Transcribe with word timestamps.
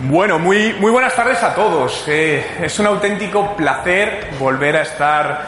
Bueno, 0.00 0.38
muy, 0.38 0.74
muy 0.74 0.92
buenas 0.92 1.12
tardes 1.16 1.42
a 1.42 1.52
todos. 1.56 2.04
Eh, 2.06 2.58
es 2.62 2.78
un 2.78 2.86
auténtico 2.86 3.56
placer 3.56 4.28
volver 4.38 4.76
a 4.76 4.82
estar 4.82 5.40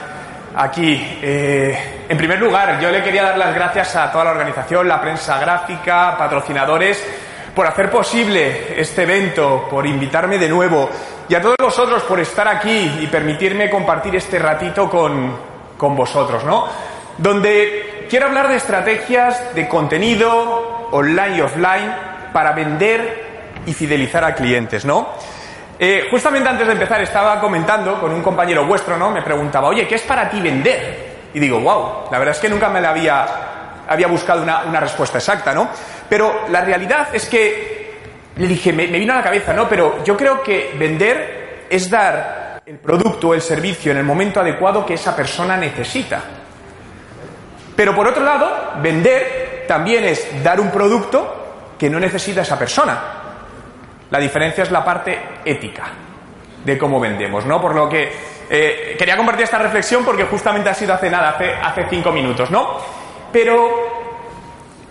aquí. 0.56 1.18
Eh, 1.22 2.06
en 2.08 2.18
primer 2.18 2.40
lugar, 2.40 2.80
yo 2.80 2.90
le 2.90 3.00
quería 3.00 3.22
dar 3.22 3.38
las 3.38 3.54
gracias 3.54 3.94
a 3.94 4.10
toda 4.10 4.24
la 4.24 4.30
organización, 4.32 4.88
la 4.88 5.00
prensa 5.00 5.38
gráfica, 5.38 6.16
patrocinadores, 6.18 7.00
por 7.54 7.64
hacer 7.64 7.88
posible 7.90 8.74
este 8.76 9.04
evento, 9.04 9.68
por 9.70 9.86
invitarme 9.86 10.36
de 10.36 10.48
nuevo 10.48 10.90
y 11.28 11.34
a 11.36 11.40
todos 11.40 11.56
vosotros 11.62 12.02
por 12.02 12.18
estar 12.18 12.48
aquí 12.48 12.98
y 13.02 13.06
permitirme 13.06 13.70
compartir 13.70 14.16
este 14.16 14.40
ratito 14.40 14.90
con, 14.90 15.32
con 15.76 15.94
vosotros, 15.94 16.44
¿no? 16.44 16.66
Donde 17.16 18.06
quiero 18.10 18.26
hablar 18.26 18.48
de 18.48 18.56
estrategias 18.56 19.54
de 19.54 19.68
contenido 19.68 20.88
online 20.90 21.36
y 21.36 21.40
offline 21.40 21.94
para 22.32 22.50
vender 22.50 23.29
y 23.66 23.72
fidelizar 23.74 24.24
a 24.24 24.34
clientes, 24.34 24.84
¿no? 24.84 25.08
Eh, 25.78 26.08
justamente 26.10 26.48
antes 26.48 26.66
de 26.66 26.74
empezar 26.74 27.00
estaba 27.00 27.40
comentando 27.40 27.98
con 27.98 28.12
un 28.12 28.22
compañero 28.22 28.66
vuestro, 28.66 28.96
¿no? 28.96 29.10
Me 29.10 29.22
preguntaba, 29.22 29.68
oye, 29.68 29.88
¿qué 29.88 29.94
es 29.94 30.02
para 30.02 30.28
ti 30.28 30.40
vender? 30.40 31.10
Y 31.32 31.38
digo, 31.38 31.60
wow, 31.60 32.10
la 32.10 32.18
verdad 32.18 32.34
es 32.34 32.40
que 32.40 32.48
nunca 32.48 32.68
me 32.68 32.80
la 32.80 32.90
había, 32.90 33.26
había 33.88 34.06
buscado 34.06 34.42
una, 34.42 34.64
una 34.64 34.80
respuesta 34.80 35.18
exacta, 35.18 35.54
¿no? 35.54 35.68
Pero 36.08 36.46
la 36.48 36.60
realidad 36.60 37.08
es 37.14 37.26
que 37.26 37.98
le 38.36 38.46
dije, 38.46 38.72
me, 38.72 38.88
me 38.88 38.98
vino 38.98 39.12
a 39.12 39.16
la 39.16 39.22
cabeza, 39.22 39.52
¿no? 39.52 39.68
Pero 39.68 40.04
yo 40.04 40.16
creo 40.16 40.42
que 40.42 40.74
vender 40.78 41.66
es 41.70 41.88
dar 41.88 42.60
el 42.66 42.78
producto 42.78 43.28
o 43.28 43.34
el 43.34 43.40
servicio 43.40 43.92
en 43.92 43.98
el 43.98 44.04
momento 44.04 44.40
adecuado 44.40 44.84
que 44.84 44.94
esa 44.94 45.16
persona 45.16 45.56
necesita. 45.56 46.20
Pero 47.74 47.94
por 47.94 48.06
otro 48.06 48.22
lado, 48.22 48.74
vender 48.82 49.64
también 49.66 50.04
es 50.04 50.42
dar 50.42 50.60
un 50.60 50.70
producto 50.70 51.74
que 51.78 51.88
no 51.88 51.98
necesita 51.98 52.42
esa 52.42 52.58
persona. 52.58 53.19
La 54.10 54.18
diferencia 54.18 54.64
es 54.64 54.70
la 54.70 54.84
parte 54.84 55.18
ética 55.44 55.84
de 56.64 56.76
cómo 56.76 57.00
vendemos, 57.00 57.46
¿no? 57.46 57.60
Por 57.60 57.74
lo 57.74 57.88
que 57.88 58.12
eh, 58.50 58.96
quería 58.98 59.16
compartir 59.16 59.44
esta 59.44 59.58
reflexión 59.58 60.04
porque 60.04 60.24
justamente 60.24 60.68
ha 60.68 60.74
sido 60.74 60.94
hace 60.94 61.08
nada, 61.08 61.30
hace, 61.30 61.54
hace 61.54 61.86
cinco 61.88 62.10
minutos, 62.10 62.50
¿no? 62.50 62.76
Pero 63.32 64.00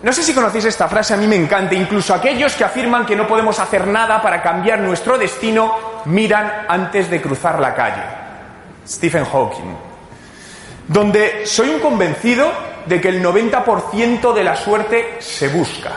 no 0.02 0.12
sé 0.14 0.22
si 0.22 0.32
conocéis 0.32 0.64
esta 0.64 0.88
frase, 0.88 1.12
a 1.12 1.16
mí 1.18 1.26
me 1.26 1.36
encanta. 1.36 1.74
Incluso 1.74 2.14
aquellos 2.14 2.54
que 2.54 2.64
afirman 2.64 3.04
que 3.04 3.14
no 3.14 3.26
podemos 3.26 3.58
hacer 3.58 3.86
nada 3.86 4.22
para 4.22 4.42
cambiar 4.42 4.80
nuestro 4.80 5.18
destino 5.18 5.76
miran 6.06 6.64
antes 6.68 7.10
de 7.10 7.20
cruzar 7.20 7.60
la 7.60 7.74
calle. 7.74 8.02
Stephen 8.88 9.26
Hawking. 9.26 9.76
Donde 10.88 11.46
soy 11.46 11.68
un 11.68 11.80
convencido 11.80 12.50
de 12.86 12.98
que 12.98 13.08
el 13.08 13.22
90% 13.22 14.32
de 14.32 14.42
la 14.42 14.56
suerte 14.56 15.16
se 15.18 15.48
busca. 15.48 15.90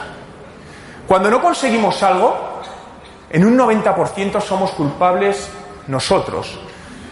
Cuando 1.07 1.31
no 1.31 1.41
conseguimos 1.41 2.03
algo, 2.03 2.52
en 3.33 3.45
un 3.45 3.57
90% 3.57 4.39
somos 4.39 4.71
culpables 4.71 5.49
nosotros. 5.87 6.59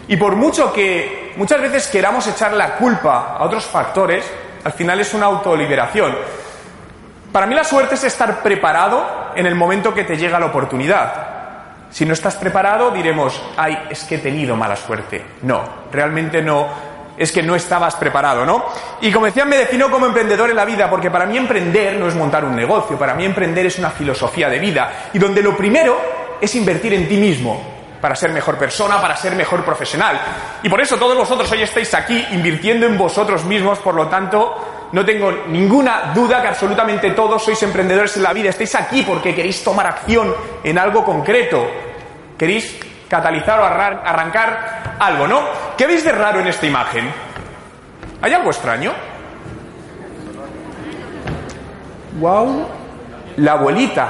Y 0.06 0.16
por 0.16 0.36
mucho 0.36 0.72
que 0.72 1.34
muchas 1.36 1.60
veces 1.60 1.88
queramos 1.88 2.26
echar 2.28 2.52
la 2.52 2.76
culpa 2.76 3.36
a 3.36 3.44
otros 3.44 3.64
factores, 3.66 4.24
al 4.62 4.72
final 4.72 5.00
es 5.00 5.12
una 5.14 5.26
autoliberación. 5.26 6.16
Para 7.32 7.46
mí 7.46 7.54
la 7.56 7.64
suerte 7.64 7.96
es 7.96 8.04
estar 8.04 8.40
preparado 8.40 9.32
en 9.34 9.46
el 9.46 9.56
momento 9.56 9.92
que 9.92 10.04
te 10.04 10.16
llega 10.16 10.38
la 10.38 10.46
oportunidad. 10.46 11.32
Si 11.90 12.06
no 12.06 12.12
estás 12.12 12.36
preparado, 12.36 12.92
diremos, 12.92 13.42
ay, 13.56 13.76
es 13.90 14.04
que 14.04 14.14
he 14.14 14.18
tenido 14.18 14.54
mala 14.54 14.76
suerte. 14.76 15.24
No, 15.42 15.62
realmente 15.90 16.40
no, 16.40 16.68
es 17.16 17.32
que 17.32 17.42
no 17.42 17.54
estabas 17.54 17.96
preparado, 17.96 18.44
¿no? 18.44 18.64
Y 19.00 19.10
como 19.12 19.26
decía, 19.26 19.44
me 19.44 19.56
defino 19.56 19.90
como 19.90 20.06
emprendedor 20.06 20.50
en 20.50 20.56
la 20.56 20.64
vida, 20.64 20.88
porque 20.88 21.10
para 21.10 21.26
mí 21.26 21.36
emprender 21.36 21.98
no 21.98 22.08
es 22.08 22.14
montar 22.14 22.44
un 22.44 22.56
negocio, 22.56 22.98
para 22.98 23.14
mí 23.14 23.24
emprender 23.24 23.66
es 23.66 23.78
una 23.78 23.90
filosofía 23.90 24.48
de 24.48 24.58
vida, 24.58 25.10
y 25.12 25.18
donde 25.18 25.42
lo 25.42 25.56
primero 25.56 26.00
es 26.40 26.54
invertir 26.54 26.94
en 26.94 27.08
ti 27.08 27.16
mismo, 27.16 27.62
para 28.00 28.16
ser 28.16 28.30
mejor 28.30 28.58
persona, 28.58 29.00
para 29.00 29.16
ser 29.16 29.36
mejor 29.36 29.64
profesional. 29.64 30.20
Y 30.62 30.68
por 30.68 30.80
eso 30.80 30.96
todos 30.96 31.16
vosotros 31.16 31.50
hoy 31.52 31.62
estáis 31.62 31.94
aquí 31.94 32.26
invirtiendo 32.32 32.86
en 32.86 32.98
vosotros 32.98 33.44
mismos, 33.44 33.78
por 33.78 33.94
lo 33.94 34.08
tanto, 34.08 34.88
no 34.90 35.04
tengo 35.04 35.30
ninguna 35.48 36.12
duda 36.14 36.42
que 36.42 36.48
absolutamente 36.48 37.10
todos 37.12 37.44
sois 37.44 37.62
emprendedores 37.62 38.16
en 38.16 38.24
la 38.24 38.32
vida, 38.32 38.50
estáis 38.50 38.74
aquí 38.74 39.02
porque 39.02 39.34
queréis 39.34 39.62
tomar 39.62 39.86
acción 39.86 40.34
en 40.64 40.78
algo 40.78 41.04
concreto, 41.04 41.64
queréis 42.36 42.91
catalizar 43.12 43.60
o 43.60 43.64
arrancar 43.66 44.96
algo, 44.98 45.28
¿no? 45.28 45.42
¿Qué 45.76 45.86
veis 45.86 46.02
de 46.02 46.12
raro 46.12 46.40
en 46.40 46.46
esta 46.46 46.64
imagen? 46.64 47.12
¿Hay 48.22 48.32
algo 48.32 48.48
extraño? 48.48 48.90
¡Wow! 52.18 52.66
La 53.36 53.52
abuelita. 53.52 54.08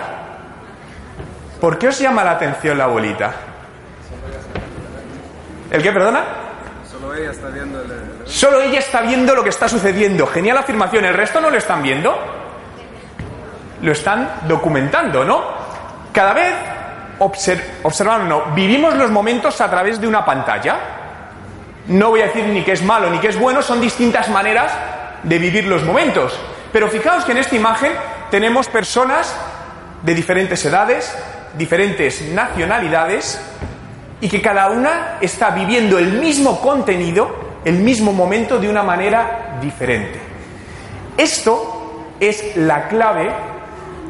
¿Por 1.61 1.79
qué 1.79 1.89
os 1.89 1.99
llama 1.99 2.23
la 2.23 2.31
atención 2.31 2.79
la 2.79 2.85
abuelita? 2.85 3.33
¿El 5.69 5.83
qué, 5.83 5.91
perdona? 5.91 6.23
Solo 6.89 7.12
ella 7.12 7.33
está 7.33 7.49
viendo 7.49 7.81
el... 7.83 7.91
Solo 8.25 8.61
ella 8.61 8.79
está 8.79 9.01
viendo 9.01 9.35
lo 9.35 9.43
que 9.43 9.51
está 9.51 9.69
sucediendo. 9.69 10.29
Genial 10.29 10.59
afirmación. 10.59 11.07
¿El 11.07 11.15
resto 11.15 11.41
no 11.41 11.51
lo 11.51 11.59
están 11.59 11.83
viendo? 11.83 12.17
Lo 13.83 13.91
están 13.91 14.43
documentando, 14.47 15.25
¿no? 15.25 15.43
Cada 16.12 16.35
vez 16.35 16.55
observando, 17.19 18.47
vivimos 18.55 18.95
los 18.95 19.11
momentos 19.11 19.61
a 19.61 19.71
través 19.71 20.00
de 20.00 20.06
una 20.06 20.25
pantalla. 20.25 20.77
No 21.89 22.11
voy 22.11 22.21
a 22.21 22.27
decir 22.27 22.45
ni 22.47 22.62
que 22.62 22.73
es 22.73 22.83
malo 22.83 23.11
ni 23.11 23.19
que 23.19 23.28
es 23.28 23.39
bueno, 23.39 23.62
son 23.62 23.81
distintas 23.81 24.28
maneras 24.28 24.73
de 25.23 25.39
vivir 25.39 25.67
los 25.67 25.84
momentos. 25.84 26.39
Pero 26.73 26.89
fijaos 26.89 27.25
que 27.25 27.33
en 27.33 27.39
esta 27.39 27.56
imagen 27.56 27.93
tenemos 28.31 28.69
personas 28.69 29.37
de 30.03 30.15
diferentes 30.15 30.65
edades, 30.65 31.17
diferentes 31.56 32.23
nacionalidades, 32.23 33.41
y 34.23 34.29
que 34.29 34.41
cada 34.41 34.71
una 34.71 35.19
está 35.21 35.50
viviendo 35.50 35.99
el 35.99 36.12
mismo 36.12 36.61
contenido, 36.61 37.34
el 37.65 37.75
mismo 37.75 38.12
momento 38.12 38.59
de 38.59 38.69
una 38.69 38.84
manera 38.84 39.59
diferente. 39.61 40.19
Esto 41.17 42.06
es 42.21 42.56
la 42.56 42.87
clave 42.87 43.31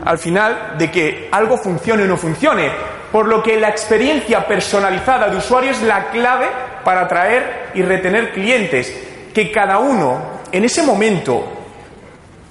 al 0.04 0.18
final 0.18 0.74
de 0.76 0.90
que 0.90 1.28
algo 1.32 1.56
funcione 1.56 2.02
o 2.02 2.06
no 2.06 2.18
funcione, 2.18 2.70
por 3.12 3.28
lo 3.28 3.42
que 3.42 3.60
la 3.60 3.68
experiencia 3.68 4.46
personalizada 4.46 5.28
de 5.28 5.36
usuario 5.36 5.70
es 5.70 5.82
la 5.82 6.06
clave 6.06 6.46
para 6.82 7.02
atraer 7.02 7.70
y 7.74 7.82
retener 7.82 8.32
clientes, 8.32 9.30
que 9.34 9.52
cada 9.52 9.78
uno 9.78 10.40
en 10.50 10.64
ese 10.64 10.82
momento 10.82 11.46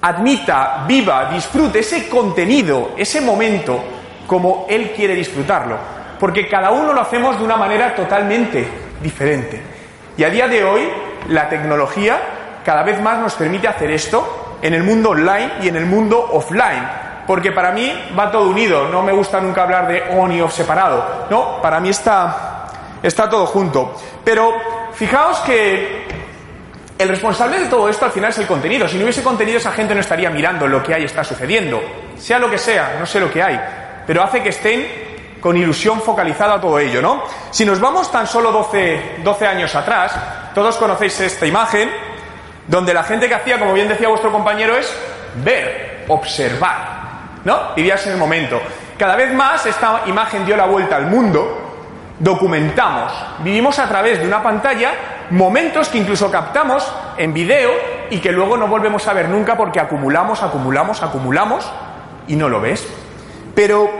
admita, 0.00 0.84
viva, 0.86 1.30
disfrute 1.32 1.80
ese 1.80 2.08
contenido, 2.08 2.92
ese 2.96 3.20
momento, 3.20 3.82
como 4.26 4.66
él 4.68 4.92
quiere 4.94 5.14
disfrutarlo, 5.14 5.76
porque 6.18 6.48
cada 6.48 6.70
uno 6.70 6.92
lo 6.92 7.00
hacemos 7.00 7.36
de 7.38 7.44
una 7.44 7.56
manera 7.56 7.94
totalmente 7.94 8.66
diferente. 9.02 9.60
Y 10.16 10.22
a 10.22 10.30
día 10.30 10.46
de 10.46 10.62
hoy, 10.62 10.88
la 11.28 11.48
tecnología 11.48 12.20
cada 12.64 12.84
vez 12.84 13.00
más 13.00 13.18
nos 13.18 13.34
permite 13.34 13.66
hacer 13.66 13.90
esto 13.90 14.58
en 14.62 14.74
el 14.74 14.84
mundo 14.84 15.10
online 15.10 15.54
y 15.62 15.68
en 15.68 15.76
el 15.76 15.86
mundo 15.86 16.20
offline. 16.32 17.11
Porque 17.26 17.52
para 17.52 17.70
mí 17.70 17.92
va 18.18 18.30
todo 18.30 18.48
unido, 18.48 18.88
no 18.88 19.02
me 19.02 19.12
gusta 19.12 19.40
nunca 19.40 19.62
hablar 19.62 19.86
de 19.86 20.02
on 20.18 20.32
y 20.32 20.40
off 20.40 20.54
separado, 20.54 21.26
no, 21.30 21.62
para 21.62 21.78
mí 21.78 21.90
está, 21.90 22.66
está 23.02 23.28
todo 23.28 23.46
junto. 23.46 23.94
Pero 24.24 24.52
fijaos 24.92 25.38
que 25.40 26.06
el 26.98 27.08
responsable 27.08 27.58
de 27.58 27.66
todo 27.66 27.88
esto 27.88 28.04
al 28.04 28.12
final 28.12 28.30
es 28.30 28.38
el 28.38 28.46
contenido. 28.46 28.88
Si 28.88 28.96
no 28.96 29.04
hubiese 29.04 29.22
contenido, 29.22 29.58
esa 29.58 29.72
gente 29.72 29.94
no 29.94 30.00
estaría 30.00 30.30
mirando 30.30 30.66
lo 30.66 30.82
que 30.82 30.94
hay 30.94 31.04
está 31.04 31.24
sucediendo. 31.24 31.82
Sea 32.16 32.38
lo 32.38 32.48
que 32.50 32.58
sea, 32.58 32.96
no 32.98 33.06
sé 33.06 33.18
lo 33.18 33.30
que 33.30 33.42
hay. 33.42 33.60
Pero 34.06 34.22
hace 34.22 34.42
que 34.42 34.50
estén 34.50 34.86
con 35.40 35.56
ilusión 35.56 36.00
focalizada 36.00 36.54
a 36.54 36.60
todo 36.60 36.78
ello, 36.78 37.02
¿no? 37.02 37.24
Si 37.50 37.64
nos 37.64 37.80
vamos 37.80 38.10
tan 38.10 38.26
solo 38.26 38.52
12, 38.52 39.16
12 39.24 39.46
años 39.46 39.74
atrás, 39.74 40.14
todos 40.54 40.76
conocéis 40.76 41.18
esta 41.20 41.46
imagen, 41.46 41.90
donde 42.68 42.94
la 42.94 43.02
gente 43.02 43.28
que 43.28 43.34
hacía, 43.34 43.58
como 43.58 43.72
bien 43.72 43.88
decía 43.88 44.08
vuestro 44.08 44.30
compañero, 44.30 44.76
es 44.76 44.96
ver, 45.42 46.04
observar, 46.06 47.01
¿no? 47.44 47.74
Vivías 47.74 48.06
en 48.06 48.12
el 48.12 48.18
momento. 48.18 48.60
Cada 48.98 49.16
vez 49.16 49.32
más 49.34 49.66
esta 49.66 50.02
imagen 50.06 50.46
dio 50.46 50.56
la 50.56 50.66
vuelta 50.66 50.96
al 50.96 51.06
mundo, 51.06 51.58
documentamos, 52.18 53.12
vivimos 53.40 53.78
a 53.78 53.88
través 53.88 54.20
de 54.20 54.26
una 54.26 54.42
pantalla 54.42 54.92
momentos 55.30 55.88
que 55.88 55.98
incluso 55.98 56.30
captamos 56.30 56.92
en 57.16 57.32
video 57.32 57.70
y 58.10 58.18
que 58.18 58.30
luego 58.32 58.56
no 58.56 58.68
volvemos 58.68 59.06
a 59.08 59.12
ver 59.12 59.28
nunca 59.28 59.56
porque 59.56 59.80
acumulamos, 59.80 60.42
acumulamos, 60.42 61.02
acumulamos 61.02 61.70
y 62.28 62.36
no 62.36 62.48
lo 62.48 62.60
ves. 62.60 62.86
Pero 63.54 63.90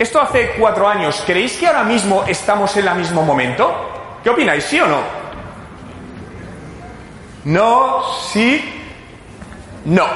Esto 0.00 0.18
hace 0.18 0.52
cuatro 0.58 0.88
años. 0.88 1.22
¿Creéis 1.26 1.58
que 1.58 1.66
ahora 1.66 1.84
mismo 1.84 2.24
estamos 2.26 2.74
en 2.78 2.88
el 2.88 2.94
mismo 2.94 3.22
momento? 3.22 4.16
¿Qué 4.24 4.30
opináis, 4.30 4.64
sí 4.64 4.80
o 4.80 4.86
no? 4.86 5.00
No, 7.44 8.02
sí, 8.32 8.82
no. 9.84 10.06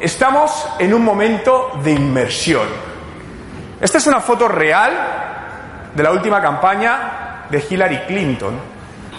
Estamos 0.00 0.68
en 0.78 0.92
un 0.92 1.02
momento 1.02 1.72
de 1.82 1.92
inmersión. 1.92 2.66
Esta 3.80 3.98
es 3.98 4.06
una 4.06 4.20
foto 4.20 4.46
real 4.46 4.92
de 5.94 6.02
la 6.02 6.10
última 6.10 6.40
campaña 6.40 7.44
de 7.48 7.64
Hillary 7.68 8.00
Clinton, 8.06 8.58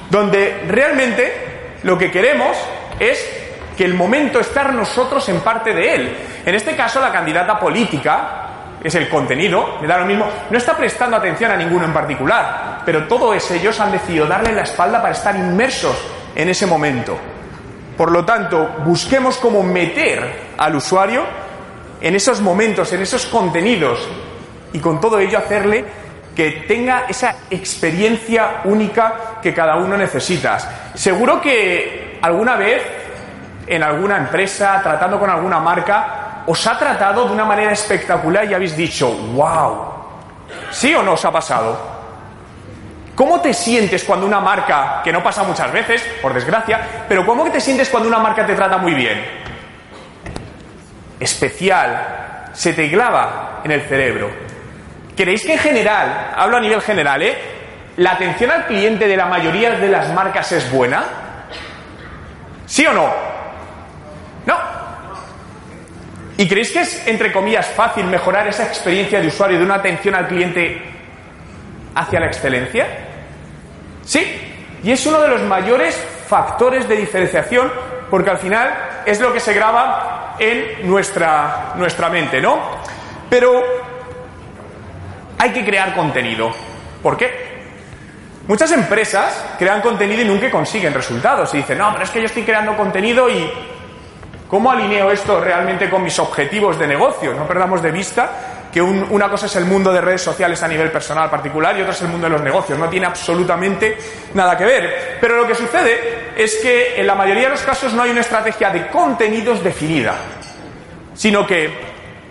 donde 0.09 0.65
realmente 0.67 1.77
lo 1.83 1.97
que 1.97 2.11
queremos 2.11 2.55
es 2.99 3.27
que 3.75 3.85
el 3.85 3.95
momento 3.95 4.39
estar 4.39 4.73
nosotros 4.73 5.27
en 5.29 5.39
parte 5.41 5.73
de 5.73 5.95
él. 5.95 6.17
En 6.45 6.53
este 6.53 6.75
caso, 6.75 6.99
la 6.99 7.11
candidata 7.11 7.59
política, 7.59 8.47
es 8.83 8.93
el 8.95 9.09
contenido, 9.09 9.79
me 9.81 9.87
da 9.87 9.97
lo 9.97 10.05
mismo, 10.05 10.27
no 10.49 10.57
está 10.57 10.77
prestando 10.77 11.17
atención 11.17 11.51
a 11.51 11.57
ninguno 11.57 11.85
en 11.85 11.93
particular, 11.93 12.81
pero 12.85 13.07
todos 13.07 13.49
ellos 13.51 13.79
han 13.79 13.91
decidido 13.91 14.27
darle 14.27 14.53
la 14.53 14.61
espalda 14.61 15.01
para 15.01 15.13
estar 15.13 15.35
inmersos 15.35 15.97
en 16.35 16.49
ese 16.49 16.67
momento. 16.67 17.17
Por 17.97 18.11
lo 18.11 18.23
tanto, 18.23 18.75
busquemos 18.85 19.37
cómo 19.37 19.63
meter 19.63 20.53
al 20.57 20.75
usuario 20.75 21.23
en 21.99 22.15
esos 22.15 22.41
momentos, 22.41 22.93
en 22.93 23.01
esos 23.01 23.25
contenidos, 23.25 24.07
y 24.71 24.79
con 24.79 25.01
todo 25.01 25.19
ello 25.19 25.39
hacerle 25.39 25.83
que 26.35 26.65
tenga 26.67 27.05
esa 27.09 27.35
experiencia 27.49 28.61
única 28.65 29.39
que 29.41 29.51
cada 29.51 29.77
uno 29.77 29.97
necesita. 29.97 30.59
Seguro 30.93 31.41
que 31.41 32.19
alguna 32.21 32.55
vez 32.55 32.83
en 33.65 33.81
alguna 33.81 34.17
empresa, 34.17 34.79
tratando 34.83 35.19
con 35.19 35.31
alguna 35.31 35.59
marca, 35.59 36.43
os 36.45 36.67
ha 36.67 36.77
tratado 36.77 37.25
de 37.25 37.33
una 37.33 37.45
manera 37.45 37.71
espectacular 37.71 38.45
y 38.45 38.53
habéis 38.53 38.77
dicho, 38.77 39.11
wow. 39.33 39.97
¿Sí 40.69 40.93
o 40.93 41.01
no 41.01 41.13
os 41.13 41.25
ha 41.25 41.31
pasado? 41.31 41.96
¿Cómo 43.17 43.41
te 43.41 43.51
sientes 43.51 44.03
cuando 44.03 44.27
una 44.27 44.39
marca, 44.39 45.01
que 45.03 45.11
no 45.11 45.23
pasa 45.23 45.41
muchas 45.41 45.71
veces, 45.71 46.03
por 46.21 46.35
desgracia, 46.35 47.05
pero 47.09 47.25
cómo 47.25 47.49
te 47.49 47.59
sientes 47.59 47.89
cuando 47.89 48.07
una 48.07 48.19
marca 48.19 48.45
te 48.45 48.53
trata 48.53 48.77
muy 48.77 48.93
bien? 48.93 49.25
Especial, 51.19 52.51
se 52.53 52.73
te 52.73 52.91
clava 52.91 53.61
en 53.63 53.71
el 53.71 53.81
cerebro. 53.81 54.29
¿Creéis 55.15 55.43
que 55.43 55.53
en 55.53 55.57
general, 55.57 56.31
hablo 56.35 56.57
a 56.57 56.59
nivel 56.59 56.79
general, 56.79 57.23
¿eh? 57.23 57.35
¿La 57.95 58.11
atención 58.11 58.51
al 58.51 58.67
cliente 58.67 59.07
de 59.07 59.17
la 59.17 59.25
mayoría 59.25 59.71
de 59.71 59.89
las 59.89 60.13
marcas 60.13 60.51
es 60.51 60.71
buena? 60.71 61.03
¿Sí 62.67 62.85
o 62.85 62.93
no? 62.93 63.11
No. 64.45 64.57
¿Y 66.37 66.47
creéis 66.47 66.71
que 66.71 66.81
es, 66.81 67.07
entre 67.07 67.31
comillas, 67.31 67.65
fácil 67.65 68.05
mejorar 68.05 68.47
esa 68.47 68.65
experiencia 68.65 69.19
de 69.19 69.25
usuario 69.25 69.57
de 69.57 69.65
una 69.65 69.73
atención 69.73 70.13
al 70.13 70.27
cliente 70.27 70.83
hacia 71.95 72.19
la 72.19 72.27
excelencia? 72.27 73.06
Sí. 74.07 74.53
Y 74.83 74.91
es 74.91 75.05
uno 75.05 75.19
de 75.19 75.27
los 75.27 75.41
mayores 75.41 75.95
factores 76.27 76.87
de 76.87 76.95
diferenciación 76.95 77.71
porque 78.09 78.29
al 78.29 78.37
final 78.37 79.03
es 79.05 79.19
lo 79.19 79.33
que 79.33 79.39
se 79.39 79.53
graba 79.53 80.35
en 80.39 80.87
nuestra, 80.89 81.73
nuestra 81.75 82.09
mente, 82.09 82.39
¿no? 82.39 82.57
Pero 83.29 83.61
hay 85.37 85.51
que 85.51 85.65
crear 85.65 85.93
contenido. 85.93 86.51
¿Por 87.03 87.17
qué? 87.17 87.57
Muchas 88.47 88.71
empresas 88.71 89.55
crean 89.59 89.81
contenido 89.81 90.21
y 90.21 90.25
nunca 90.25 90.49
consiguen 90.49 90.93
resultados. 90.93 91.53
Y 91.53 91.57
dicen, 91.57 91.77
no, 91.77 91.91
pero 91.91 92.05
es 92.05 92.09
que 92.09 92.19
yo 92.21 92.27
estoy 92.27 92.43
creando 92.43 92.77
contenido 92.77 93.29
y 93.29 93.51
¿Cómo 94.47 94.71
alineo 94.71 95.11
esto 95.11 95.41
realmente 95.41 95.89
con 95.89 96.01
mis 96.03 96.17
objetivos 96.19 96.79
de 96.79 96.87
negocio? 96.87 97.33
No 97.33 97.45
perdamos 97.45 97.81
de 97.81 97.91
vista 97.91 98.56
que 98.77 98.81
una 98.83 99.27
cosa 99.27 99.47
es 99.47 99.55
el 99.55 99.65
mundo 99.65 99.91
de 99.91 99.99
redes 100.01 100.21
sociales 100.21 100.61
a 100.61 100.67
nivel 100.67 100.91
personal 100.91 101.31
particular 101.31 101.75
y 101.75 101.81
otra 101.81 101.93
es 101.93 102.01
el 102.03 102.09
mundo 102.09 102.27
de 102.27 102.33
los 102.33 102.43
negocios. 102.43 102.77
No 102.77 102.87
tiene 102.87 103.07
absolutamente 103.07 103.97
nada 104.35 104.55
que 104.55 104.65
ver. 104.65 105.17
Pero 105.19 105.35
lo 105.35 105.47
que 105.47 105.55
sucede 105.55 106.33
es 106.35 106.57
que 106.57 107.01
en 107.01 107.07
la 107.07 107.15
mayoría 107.15 107.45
de 107.45 107.49
los 107.49 107.63
casos 107.63 107.91
no 107.93 108.03
hay 108.03 108.11
una 108.11 108.21
estrategia 108.21 108.69
de 108.69 108.85
contenidos 108.89 109.63
definida, 109.63 110.13
sino 111.15 111.47
que 111.47 111.71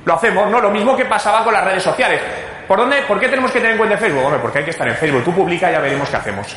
lo 0.05 0.15
hacemos, 0.15 0.49
¿no? 0.49 0.61
Lo 0.61 0.71
mismo 0.71 0.97
que 0.97 1.07
pasaba 1.07 1.43
con 1.43 1.53
las 1.53 1.65
redes 1.65 1.83
sociales. 1.83 2.21
¿Por 2.69 2.79
dónde? 2.79 3.03
¿Por 3.03 3.19
qué 3.19 3.29
tenemos 3.29 3.51
que 3.51 3.59
tener 3.59 3.73
en 3.73 3.79
cuenta 3.79 3.99
Facebook? 3.99 4.25
Hombre, 4.25 4.39
porque 4.41 4.59
hay 4.59 4.65
que 4.65 4.71
estar 4.71 4.87
en 4.87 4.95
Facebook. 4.95 5.25
Tú 5.25 5.35
publica 5.35 5.69
y 5.69 5.73
ya 5.73 5.81
veremos 5.81 6.09
qué 6.09 6.17
hacemos. 6.17 6.57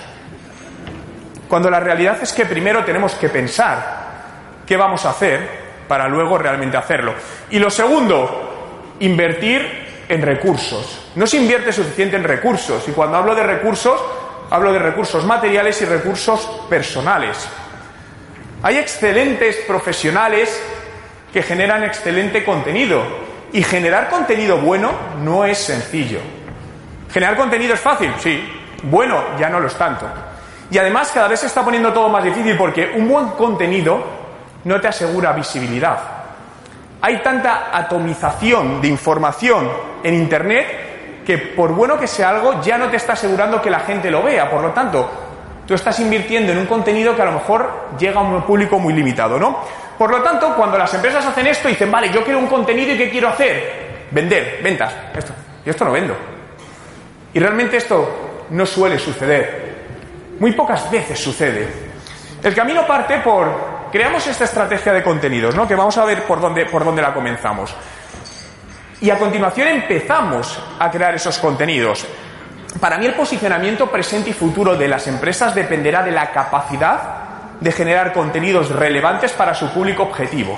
Cuando 1.47 1.71
la 1.71 1.79
realidad 1.79 2.19
es 2.21 2.31
que 2.31 2.45
primero 2.45 2.85
tenemos 2.85 3.15
que 3.15 3.29
pensar 3.29 4.61
qué 4.67 4.77
vamos 4.77 5.03
a 5.07 5.09
hacer 5.09 5.49
para 5.87 6.07
luego 6.07 6.37
realmente 6.37 6.77
hacerlo. 6.77 7.15
Y 7.49 7.57
lo 7.57 7.71
segundo, 7.71 8.95
invertir 8.99 9.78
en 10.09 10.23
recursos. 10.23 10.99
No 11.15 11.25
se 11.27 11.37
invierte 11.37 11.71
suficiente 11.71 12.17
en 12.17 12.23
recursos. 12.23 12.83
Y 12.89 12.91
cuando 12.91 13.17
hablo 13.17 13.35
de 13.35 13.43
recursos, 13.43 14.01
hablo 14.49 14.73
de 14.73 14.79
recursos 14.79 15.23
materiales 15.23 15.81
y 15.81 15.85
recursos 15.85 16.41
personales. 16.67 17.47
Hay 18.63 18.77
excelentes 18.77 19.57
profesionales 19.67 20.61
que 21.31 21.43
generan 21.43 21.83
excelente 21.83 22.43
contenido. 22.43 23.29
Y 23.53 23.63
generar 23.63 24.09
contenido 24.09 24.57
bueno 24.57 24.91
no 25.23 25.45
es 25.45 25.57
sencillo. 25.59 26.19
¿Generar 27.11 27.37
contenido 27.37 27.75
es 27.75 27.79
fácil? 27.79 28.11
Sí. 28.19 28.43
Bueno, 28.83 29.37
ya 29.39 29.49
no 29.49 29.59
lo 29.59 29.67
es 29.67 29.75
tanto. 29.75 30.07
Y 30.71 30.77
además 30.77 31.11
cada 31.13 31.27
vez 31.27 31.39
se 31.39 31.47
está 31.47 31.63
poniendo 31.63 31.93
todo 31.93 32.09
más 32.09 32.23
difícil 32.23 32.55
porque 32.57 32.93
un 32.95 33.07
buen 33.07 33.29
contenido 33.29 34.03
no 34.63 34.81
te 34.81 34.87
asegura 34.87 35.33
visibilidad. 35.33 36.18
Hay 37.01 37.21
tanta 37.21 37.69
atomización 37.71 38.81
de 38.81 38.89
información 38.89 39.69
en 40.03 40.13
Internet 40.15 41.23
que 41.25 41.37
por 41.37 41.73
bueno 41.73 41.97
que 41.97 42.07
sea 42.07 42.29
algo 42.29 42.61
ya 42.61 42.77
no 42.77 42.89
te 42.89 42.97
está 42.97 43.13
asegurando 43.13 43.61
que 43.61 43.69
la 43.69 43.79
gente 43.81 44.11
lo 44.11 44.23
vea. 44.23 44.49
Por 44.49 44.61
lo 44.61 44.71
tanto, 44.71 45.09
tú 45.65 45.73
estás 45.73 45.99
invirtiendo 45.99 46.51
en 46.51 46.57
un 46.57 46.65
contenido 46.65 47.15
que 47.15 47.21
a 47.21 47.25
lo 47.25 47.33
mejor 47.33 47.89
llega 47.97 48.19
a 48.19 48.23
un 48.23 48.41
público 48.41 48.79
muy 48.79 48.93
limitado, 48.93 49.39
¿no? 49.39 49.59
Por 49.97 50.11
lo 50.11 50.21
tanto, 50.21 50.55
cuando 50.55 50.77
las 50.77 50.93
empresas 50.93 51.25
hacen 51.25 51.47
esto, 51.47 51.67
dicen, 51.67 51.91
vale, 51.91 52.09
yo 52.11 52.23
quiero 52.23 52.39
un 52.39 52.47
contenido 52.47 52.93
y 52.93 52.97
¿qué 52.97 53.09
quiero 53.09 53.29
hacer? 53.29 54.07
Vender, 54.11 54.59
ventas, 54.63 54.93
esto. 55.15 55.33
Y 55.65 55.69
esto 55.69 55.85
no 55.85 55.91
vendo. 55.91 56.15
Y 57.33 57.39
realmente 57.39 57.77
esto 57.77 58.45
no 58.49 58.65
suele 58.65 58.97
suceder. 58.97 59.69
Muy 60.39 60.53
pocas 60.53 60.89
veces 60.89 61.19
sucede. 61.19 61.67
El 62.41 62.55
camino 62.55 62.87
parte 62.87 63.19
por 63.19 63.78
creamos 63.91 64.25
esta 64.27 64.45
estrategia 64.45 64.93
de 64.93 65.03
contenidos, 65.03 65.55
¿no? 65.55 65.67
Que 65.67 65.75
vamos 65.75 65.97
a 65.97 66.05
ver 66.05 66.23
por 66.23 66.39
dónde, 66.39 66.65
por 66.65 66.83
dónde 66.83 67.01
la 67.01 67.13
comenzamos. 67.13 67.75
Y 69.01 69.09
a 69.09 69.17
continuación 69.17 69.69
empezamos 69.69 70.61
a 70.77 70.91
crear 70.91 71.15
esos 71.15 71.37
contenidos. 71.39 72.05
Para 72.79 72.97
mí 72.97 73.05
el 73.05 73.13
posicionamiento 73.13 73.87
presente 73.87 74.29
y 74.29 74.33
futuro 74.33 74.75
de 74.75 74.87
las 74.87 75.07
empresas 75.07 75.55
dependerá 75.55 76.03
de 76.03 76.11
la 76.11 76.31
capacidad 76.31 77.01
de 77.59 77.71
generar 77.71 78.13
contenidos 78.13 78.69
relevantes 78.69 79.31
para 79.33 79.53
su 79.53 79.69
público 79.69 80.03
objetivo. 80.03 80.57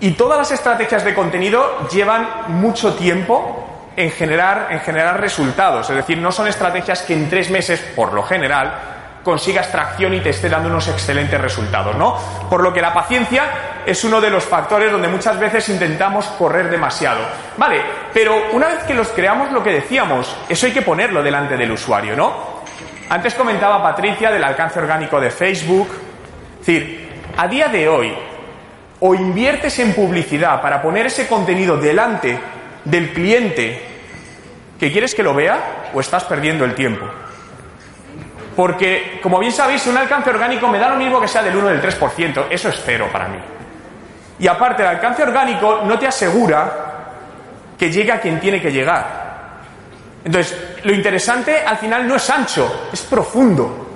Y 0.00 0.12
todas 0.12 0.38
las 0.38 0.50
estrategias 0.50 1.04
de 1.04 1.14
contenido 1.14 1.88
llevan 1.88 2.26
mucho 2.48 2.94
tiempo 2.94 3.90
en 3.96 4.10
generar, 4.10 4.68
en 4.70 4.80
generar 4.80 5.20
resultados. 5.20 5.90
Es 5.90 5.96
decir, 5.96 6.18
no 6.18 6.32
son 6.32 6.48
estrategias 6.48 7.02
que 7.02 7.14
en 7.14 7.28
tres 7.28 7.50
meses, 7.50 7.80
por 7.94 8.12
lo 8.12 8.22
general, 8.22 8.72
consigas 9.22 9.70
tracción 9.70 10.14
y 10.14 10.20
te 10.20 10.30
esté 10.30 10.48
dando 10.48 10.68
unos 10.68 10.88
excelentes 10.88 11.40
resultados, 11.40 11.96
¿no? 11.96 12.16
Por 12.48 12.62
lo 12.62 12.72
que 12.72 12.80
la 12.80 12.92
paciencia 12.92 13.44
es 13.84 14.02
uno 14.04 14.20
de 14.20 14.30
los 14.30 14.44
factores 14.44 14.90
donde 14.90 15.08
muchas 15.08 15.38
veces 15.38 15.68
intentamos 15.68 16.26
correr 16.38 16.70
demasiado. 16.70 17.20
Vale, 17.56 17.82
pero 18.12 18.50
una 18.52 18.68
vez 18.68 18.84
que 18.84 18.94
los 18.94 19.08
creamos, 19.08 19.52
lo 19.52 19.62
que 19.62 19.72
decíamos, 19.72 20.34
eso 20.48 20.66
hay 20.66 20.72
que 20.72 20.82
ponerlo 20.82 21.22
delante 21.22 21.56
del 21.56 21.72
usuario, 21.72 22.16
¿no? 22.16 22.60
Antes 23.08 23.34
comentaba 23.34 23.82
Patricia 23.82 24.30
del 24.30 24.44
alcance 24.44 24.78
orgánico 24.78 25.20
de 25.20 25.30
Facebook. 25.30 25.88
Es 26.60 26.66
decir, 26.66 27.08
a 27.36 27.48
día 27.48 27.68
de 27.68 27.88
hoy, 27.88 28.14
o 29.00 29.14
inviertes 29.14 29.78
en 29.80 29.94
publicidad 29.94 30.60
para 30.60 30.80
poner 30.80 31.06
ese 31.06 31.26
contenido 31.26 31.76
delante 31.76 32.38
del 32.84 33.12
cliente 33.12 33.82
que 34.78 34.92
quieres 34.92 35.14
que 35.14 35.22
lo 35.22 35.34
vea, 35.34 35.90
o 35.92 36.00
estás 36.00 36.24
perdiendo 36.24 36.64
el 36.64 36.74
tiempo. 36.74 37.06
Porque, 38.60 39.18
como 39.22 39.38
bien 39.38 39.52
sabéis, 39.52 39.86
un 39.86 39.96
alcance 39.96 40.28
orgánico 40.28 40.68
me 40.68 40.78
da 40.78 40.90
lo 40.90 40.96
mismo 40.96 41.18
que 41.18 41.26
sea 41.26 41.42
del 41.42 41.56
1 41.56 41.66
o 41.66 41.70
del 41.70 41.80
3%. 41.80 42.44
Eso 42.50 42.68
es 42.68 42.82
cero 42.84 43.08
para 43.10 43.26
mí. 43.26 43.38
Y 44.38 44.46
aparte, 44.46 44.82
el 44.82 44.88
alcance 44.88 45.22
orgánico 45.22 45.80
no 45.82 45.98
te 45.98 46.06
asegura 46.06 46.70
que 47.78 47.90
llegue 47.90 48.12
a 48.12 48.20
quien 48.20 48.38
tiene 48.38 48.60
que 48.60 48.70
llegar. 48.70 49.06
Entonces, 50.22 50.76
lo 50.84 50.92
interesante 50.92 51.64
al 51.64 51.78
final 51.78 52.06
no 52.06 52.16
es 52.16 52.28
ancho, 52.28 52.90
es 52.92 53.00
profundo. 53.00 53.86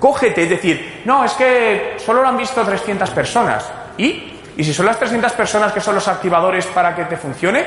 Cógete, 0.00 0.44
es 0.44 0.48
decir, 0.48 1.02
no, 1.04 1.22
es 1.22 1.32
que 1.34 1.96
solo 1.98 2.22
lo 2.22 2.28
han 2.28 2.38
visto 2.38 2.64
300 2.64 3.10
personas. 3.10 3.70
¿Y? 3.98 4.40
¿Y 4.56 4.64
si 4.64 4.72
son 4.72 4.86
las 4.86 4.98
300 4.98 5.32
personas 5.32 5.70
que 5.70 5.82
son 5.82 5.96
los 5.96 6.08
activadores 6.08 6.64
para 6.68 6.96
que 6.96 7.04
te 7.04 7.18
funcione? 7.18 7.62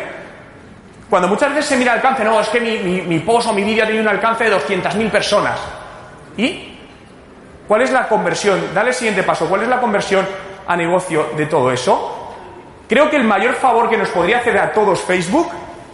Cuando 1.08 1.28
muchas 1.28 1.50
veces 1.50 1.68
se 1.68 1.78
mira 1.78 1.92
el 1.92 1.98
alcance, 1.98 2.24
no, 2.24 2.42
es 2.42 2.50
que 2.50 2.60
mi, 2.60 2.80
mi 2.80 3.20
post 3.20 3.50
o 3.50 3.54
mi 3.54 3.62
vídeo 3.62 3.86
tiene 3.86 4.02
un 4.02 4.08
alcance 4.08 4.46
de 4.46 4.58
200.000 4.58 5.12
personas. 5.12 5.60
¿Y 6.38 6.78
cuál 7.68 7.82
es 7.82 7.92
la 7.92 8.08
conversión? 8.08 8.74
Dale 8.74 8.90
el 8.90 8.96
siguiente 8.96 9.24
paso. 9.24 9.48
¿Cuál 9.48 9.64
es 9.64 9.68
la 9.68 9.80
conversión 9.80 10.26
a 10.66 10.76
negocio 10.76 11.32
de 11.36 11.46
todo 11.48 11.72
eso? 11.72 12.36
Creo 12.88 13.10
que 13.10 13.18
el 13.18 13.24
mayor 13.24 13.56
favor 13.56 13.90
que 13.90 13.98
nos 13.98 14.10
podría 14.10 14.38
hacer 14.40 14.58
a 14.58 14.72
todos 14.72 15.02
Facebook 15.02 15.50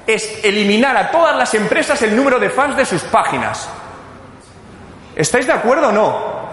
es 0.06 0.44
eliminar 0.44 0.96
a 0.98 1.10
todas 1.10 1.36
las 1.36 1.54
empresas 1.54 2.02
el 2.02 2.16
número 2.16 2.40
de 2.40 2.50
fans 2.50 2.76
de 2.76 2.86
sus 2.86 3.02
páginas. 3.04 3.70
¿Estáis 5.16 5.48
de 5.48 5.54
acuerdo 5.54 5.90
o 5.90 5.92
no? 5.92 6.44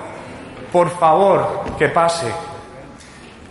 Por 0.73 0.91
favor, 0.99 1.65
que 1.79 1.89
pase. 1.89 2.33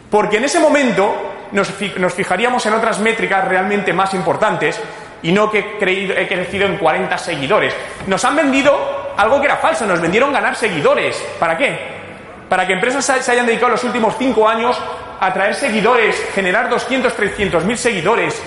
Porque 0.10 0.38
en 0.38 0.46
ese 0.46 0.60
momento 0.60 1.13
nos, 1.51 1.67
fijaríamos 2.13 2.65
en 2.65 2.74
otras 2.74 3.00
métricas 3.00 3.48
realmente 3.48 3.93
más 3.93 4.13
importantes 4.13 4.79
y 5.22 5.31
no 5.31 5.51
que 5.51 5.77
he 5.79 6.27
crecido 6.27 6.65
en 6.65 6.77
40 6.77 7.17
seguidores. 7.17 7.75
Nos 8.08 8.24
han 8.24 8.36
vendido 8.36 8.99
algo 9.18 9.39
que 9.39 9.46
era 9.46 9.58
falso, 9.58 9.86
nos 9.86 10.01
vendieron 10.01 10.32
ganar 10.32 10.56
seguidores. 10.56 11.16
¿Para 11.39 11.58
qué? 11.58 12.00
Para 12.48 12.66
que 12.66 12.74
empresas 12.74 13.06
se 13.06 13.32
hayan 13.32 13.46
dedicado 13.46 13.72
los 13.72 13.84
últimos 13.84 14.16
cinco 14.18 14.48
años 14.48 14.80
a 15.20 15.34
traer 15.34 15.54
seguidores, 15.54 16.30
generar 16.34 16.70
200, 16.70 17.13
300 17.13 17.66
mil 17.66 17.78
seguidores 17.78 18.42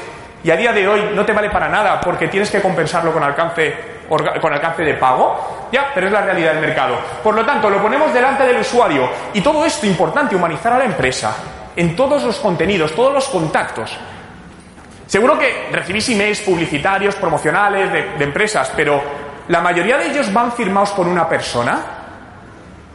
y 0.44 0.50
a 0.50 0.56
día 0.56 0.72
de 0.72 0.88
hoy 0.88 1.10
no 1.14 1.24
te 1.24 1.32
vale 1.32 1.50
para 1.50 1.68
nada 1.68 2.00
porque 2.00 2.28
tienes 2.28 2.50
que 2.50 2.60
compensarlo 2.60 3.12
con 3.12 3.22
alcance, 3.22 3.74
con 4.08 4.52
alcance 4.52 4.82
de 4.82 4.94
pago, 4.94 5.68
ya, 5.70 5.92
pero 5.94 6.08
es 6.08 6.12
la 6.12 6.22
realidad 6.22 6.54
del 6.54 6.60
mercado. 6.60 6.96
Por 7.22 7.34
lo 7.34 7.44
tanto, 7.44 7.70
lo 7.70 7.80
ponemos 7.80 8.12
delante 8.12 8.44
del 8.44 8.58
usuario 8.58 9.08
y 9.32 9.40
todo 9.40 9.64
esto 9.64 9.86
importante, 9.86 10.34
humanizar 10.34 10.72
a 10.72 10.78
la 10.78 10.84
empresa 10.84 11.36
en 11.76 11.94
todos 11.94 12.24
los 12.24 12.38
contenidos, 12.38 12.94
todos 12.94 13.12
los 13.12 13.28
contactos. 13.28 13.96
Seguro 15.06 15.38
que 15.38 15.68
recibís 15.70 16.08
emails 16.08 16.40
publicitarios, 16.40 17.14
promocionales 17.16 17.92
de, 17.92 18.02
de 18.18 18.24
empresas, 18.24 18.72
pero 18.74 19.02
¿la 19.48 19.60
mayoría 19.60 19.98
de 19.98 20.10
ellos 20.10 20.32
van 20.32 20.52
firmados 20.52 20.90
por 20.92 21.06
una 21.06 21.28
persona? 21.28 21.80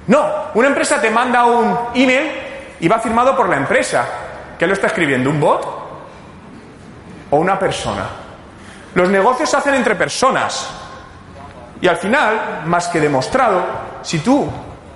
No, 0.08 0.26
una 0.54 0.68
empresa 0.68 1.02
te 1.02 1.10
manda 1.10 1.46
un 1.46 1.78
email 1.94 2.32
y 2.80 2.88
va 2.88 3.00
firmado 3.00 3.36
por 3.36 3.50
la 3.50 3.58
empresa. 3.58 4.06
¿Qué 4.58 4.66
lo 4.66 4.74
está 4.74 4.88
escribiendo? 4.88 5.30
¿Un 5.30 5.40
bot? 5.40 5.66
¿O 7.30 7.38
una 7.38 7.60
persona? 7.60 8.06
Los 8.96 9.10
negocios 9.10 9.50
se 9.50 9.58
hacen 9.58 9.76
entre 9.76 9.96
personas. 9.96 10.70
Y 11.82 11.88
al 11.88 11.98
final, 11.98 12.64
más 12.66 12.88
que 12.88 13.00
demostrado, 13.00 13.64
si 14.02 14.20
tú 14.20 14.50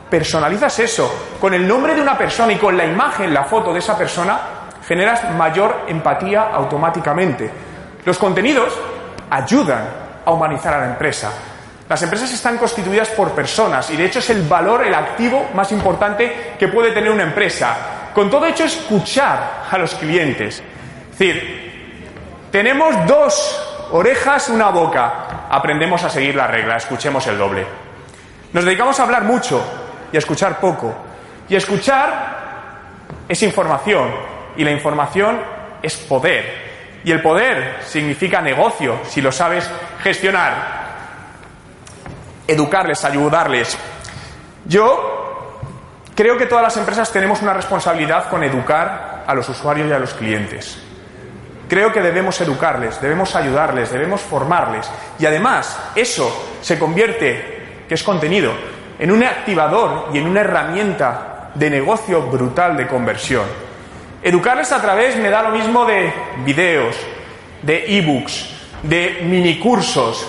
personalizas 0.09 0.79
eso 0.79 1.29
con 1.39 1.53
el 1.53 1.67
nombre 1.67 1.93
de 1.93 2.01
una 2.01 2.17
persona 2.17 2.53
y 2.53 2.57
con 2.57 2.75
la 2.75 2.85
imagen, 2.85 3.33
la 3.33 3.43
foto 3.43 3.71
de 3.71 3.79
esa 3.79 3.97
persona, 3.97 4.39
generas 4.87 5.31
mayor 5.35 5.85
empatía 5.87 6.49
automáticamente. 6.53 7.51
Los 8.03 8.17
contenidos 8.17 8.73
ayudan 9.29 9.87
humanizar 10.35 10.73
a 10.73 10.79
la 10.79 10.85
empresa. 10.87 11.31
Las 11.87 12.01
empresas 12.03 12.31
están 12.31 12.57
constituidas 12.57 13.09
por 13.09 13.31
personas 13.31 13.89
y 13.89 13.97
de 13.97 14.05
hecho 14.05 14.19
es 14.19 14.29
el 14.29 14.43
valor, 14.43 14.85
el 14.85 14.93
activo 14.93 15.49
más 15.53 15.71
importante 15.71 16.53
que 16.57 16.69
puede 16.69 16.91
tener 16.91 17.11
una 17.11 17.23
empresa. 17.23 18.09
Con 18.13 18.29
todo 18.29 18.45
hecho, 18.45 18.63
escuchar 18.63 19.63
a 19.69 19.77
los 19.77 19.95
clientes. 19.95 20.63
Es 21.11 21.19
decir, 21.19 22.47
tenemos 22.49 22.95
dos 23.07 23.87
orejas, 23.91 24.49
una 24.49 24.69
boca. 24.69 25.47
Aprendemos 25.49 26.03
a 26.03 26.09
seguir 26.09 26.35
la 26.35 26.47
regla, 26.47 26.77
escuchemos 26.77 27.27
el 27.27 27.37
doble. 27.37 27.65
Nos 28.53 28.63
dedicamos 28.63 28.99
a 28.99 29.03
hablar 29.03 29.23
mucho 29.23 29.61
y 30.11 30.15
a 30.15 30.19
escuchar 30.19 30.59
poco. 30.59 30.93
Y 31.49 31.55
escuchar 31.55 32.39
es 33.27 33.43
información 33.43 34.11
y 34.55 34.63
la 34.63 34.71
información 34.71 35.41
es 35.81 35.97
poder. 35.97 36.70
Y 37.03 37.11
el 37.11 37.21
poder 37.21 37.79
significa 37.83 38.41
negocio, 38.41 38.99
si 39.07 39.21
lo 39.21 39.31
sabes 39.31 39.69
gestionar. 40.01 40.81
Educarles, 42.47 43.03
ayudarles. 43.03 43.77
Yo 44.65 45.57
creo 46.15 46.37
que 46.37 46.45
todas 46.45 46.63
las 46.63 46.77
empresas 46.77 47.11
tenemos 47.11 47.41
una 47.41 47.53
responsabilidad 47.53 48.29
con 48.29 48.43
educar 48.43 49.23
a 49.25 49.33
los 49.33 49.47
usuarios 49.49 49.89
y 49.89 49.93
a 49.93 49.99
los 49.99 50.13
clientes. 50.13 50.77
Creo 51.67 51.93
que 51.93 52.01
debemos 52.01 52.39
educarles, 52.41 53.01
debemos 53.01 53.35
ayudarles, 53.35 53.91
debemos 53.91 54.21
formarles. 54.21 54.91
Y 55.17 55.25
además, 55.25 55.79
eso 55.95 56.57
se 56.61 56.77
convierte, 56.77 57.85
que 57.87 57.95
es 57.95 58.03
contenido, 58.03 58.51
en 58.99 59.11
un 59.11 59.23
activador 59.23 60.09
y 60.13 60.17
en 60.17 60.27
una 60.27 60.41
herramienta 60.41 61.49
de 61.55 61.69
negocio 61.69 62.21
brutal 62.23 62.75
de 62.77 62.87
conversión. 62.87 63.70
Educarles 64.23 64.71
a 64.71 64.81
través 64.81 65.15
me 65.17 65.29
da 65.29 65.41
lo 65.41 65.49
mismo 65.49 65.83
de 65.85 66.13
videos, 66.45 66.95
de 67.63 67.97
ebooks, 67.97 68.49
de 68.83 69.21
minicursos, 69.23 70.27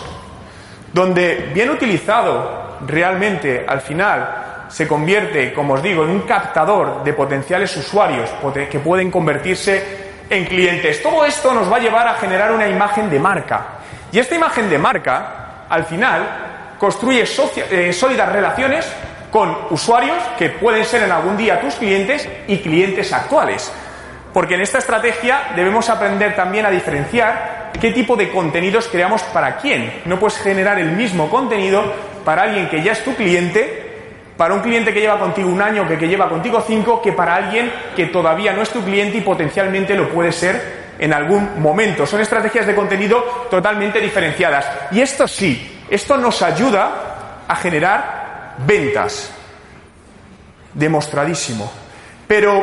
donde 0.93 1.51
bien 1.53 1.71
utilizado 1.71 2.79
realmente 2.87 3.65
al 3.69 3.83
final 3.83 4.67
se 4.69 4.89
convierte, 4.89 5.53
como 5.53 5.75
os 5.75 5.83
digo, 5.83 6.05
en 6.05 6.11
un 6.11 6.21
captador 6.21 7.05
de 7.05 7.13
potenciales 7.13 7.77
usuarios 7.77 8.31
que 8.71 8.79
pueden 8.79 9.11
convertirse 9.11 10.03
en 10.31 10.47
clientes. 10.47 11.03
Todo 11.03 11.27
esto 11.27 11.53
nos 11.53 11.71
va 11.71 11.77
a 11.77 11.81
llevar 11.81 12.09
a 12.09 12.15
generar 12.15 12.53
una 12.53 12.67
imagen 12.67 13.11
de 13.11 13.21
marca. 13.21 13.67
Y 14.11 14.19
esta 14.19 14.35
imagen 14.35 14.71
de 14.71 14.79
marca, 14.79 15.67
al 15.69 15.85
final, 15.85 16.77
construye 16.79 17.25
eh, 17.71 17.93
sólidas 17.93 18.33
relaciones 18.33 18.91
con 19.33 19.57
usuarios 19.71 20.19
que 20.39 20.51
pueden 20.51 20.85
ser 20.85 21.05
en 21.05 21.11
algún 21.11 21.39
día 21.39 21.59
tus 21.59 21.75
clientes 21.77 22.29
y 22.47 22.59
clientes 22.59 23.13
actuales. 23.15 23.73
Porque 24.33 24.55
en 24.55 24.61
esta 24.61 24.79
estrategia 24.79 25.53
debemos 25.57 25.89
aprender 25.89 26.37
también 26.37 26.67
a 26.67 26.71
diferenciar 26.71 27.73
qué 27.81 27.93
tipo 27.93 28.15
de 28.15 28.31
contenidos 28.31 28.89
creamos 28.89 29.23
para 29.23 29.57
quién. 29.57 30.03
No 30.05 30.19
puedes 30.19 30.39
generar 30.39 30.79
el 30.79 30.93
mismo 30.93 31.31
contenido 31.31 31.83
para 32.27 32.43
alguien 32.43 32.69
que 32.69 32.83
ya 32.83 32.93
es 32.93 33.03
tu 33.03 33.15
cliente, 33.15 33.91
para 34.37 34.53
un 34.53 34.61
cliente 34.61 34.93
que 34.93 35.01
lleva 35.01 35.19
contigo 35.19 35.49
un 35.49 35.63
año, 35.63 35.89
que, 35.89 35.97
que 35.97 36.09
lleva 36.09 36.29
contigo 36.29 36.63
cinco, 36.67 37.01
que 37.01 37.13
para 37.13 37.35
alguien 37.35 37.73
que 37.97 38.07
todavía 38.07 38.53
no 38.53 38.61
es 38.61 38.69
tu 38.69 38.83
cliente 38.85 39.17
y 39.17 39.23
potencialmente 39.23 39.95
lo 39.95 40.11
puede 40.11 40.33
ser 40.33 40.83
en 40.99 41.15
algún 41.15 41.59
momento. 41.61 42.07
Son 42.07 42.21
estrategias 42.21 42.67
de 42.67 42.75
contenido 42.75 43.47
totalmente 43.51 43.99
diferenciadas. 43.99 44.67
Y 44.91 45.01
esto 45.01 45.27
sí, 45.27 45.83
esto 45.89 46.19
nos 46.19 46.43
ayuda 46.43 47.45
a 47.49 47.57
generar 47.57 48.22
ventas. 48.67 49.31
Demostradísimo. 50.75 51.71
Pero 52.27 52.63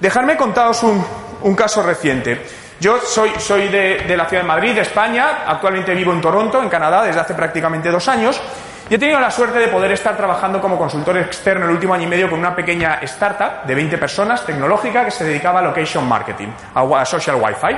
dejadme 0.00 0.36
contaros 0.36 0.82
un, 0.82 1.54
caso 1.54 1.82
reciente. 1.82 2.42
Yo 2.80 3.00
soy, 3.00 3.32
soy 3.38 3.68
de, 3.68 4.16
la 4.16 4.26
ciudad 4.26 4.42
de 4.42 4.48
Madrid, 4.48 4.74
de 4.74 4.82
España, 4.82 5.44
actualmente 5.46 5.94
vivo 5.94 6.12
en 6.12 6.20
Toronto, 6.20 6.62
en 6.62 6.68
Canadá, 6.68 7.02
desde 7.02 7.20
hace 7.20 7.34
prácticamente 7.34 7.90
dos 7.90 8.06
años, 8.08 8.40
y 8.88 8.94
he 8.94 8.98
tenido 8.98 9.20
la 9.20 9.30
suerte 9.30 9.58
de 9.58 9.68
poder 9.68 9.92
estar 9.92 10.16
trabajando 10.16 10.60
como 10.60 10.78
consultor 10.78 11.18
externo 11.18 11.66
el 11.66 11.72
último 11.72 11.94
año 11.94 12.04
y 12.04 12.06
medio 12.06 12.30
con 12.30 12.38
una 12.38 12.54
pequeña 12.54 13.00
startup 13.02 13.66
de 13.66 13.74
20 13.74 13.98
personas, 13.98 14.46
tecnológica, 14.46 15.04
que 15.04 15.10
se 15.10 15.24
dedicaba 15.24 15.58
a 15.58 15.62
location 15.62 16.08
marketing, 16.08 16.48
a 16.74 17.04
social 17.04 17.36
Wi-Fi. 17.36 17.76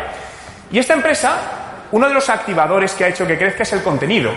Y 0.71 0.79
esta 0.79 0.95
empresa 0.95 1.61
uno 1.93 2.09
de 2.09 2.15
los 2.15 2.29
activadores 2.29 2.93
que 2.93 3.05
ha 3.05 3.09
hecho 3.09 3.27
que 3.27 3.37
crezca 3.37 3.63
es 3.63 3.73
el 3.73 3.83
contenido, 3.83 4.33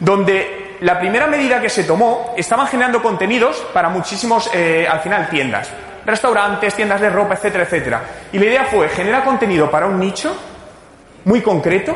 donde 0.00 0.65
la 0.80 0.98
primera 0.98 1.26
medida 1.26 1.60
que 1.60 1.68
se 1.68 1.84
tomó 1.84 2.34
estaban 2.36 2.66
generando 2.66 3.02
contenidos 3.02 3.66
para 3.72 3.88
muchísimos, 3.88 4.50
eh, 4.52 4.86
al 4.88 5.00
final, 5.00 5.28
tiendas, 5.28 5.70
restaurantes, 6.04 6.74
tiendas 6.74 7.00
de 7.00 7.10
ropa, 7.10 7.34
etcétera, 7.34 7.64
etcétera. 7.64 8.02
Y 8.32 8.38
la 8.38 8.44
idea 8.46 8.64
fue, 8.64 8.88
genera 8.88 9.24
contenido 9.24 9.70
para 9.70 9.86
un 9.86 9.98
nicho 9.98 10.34
muy 11.24 11.40
concreto 11.40 11.94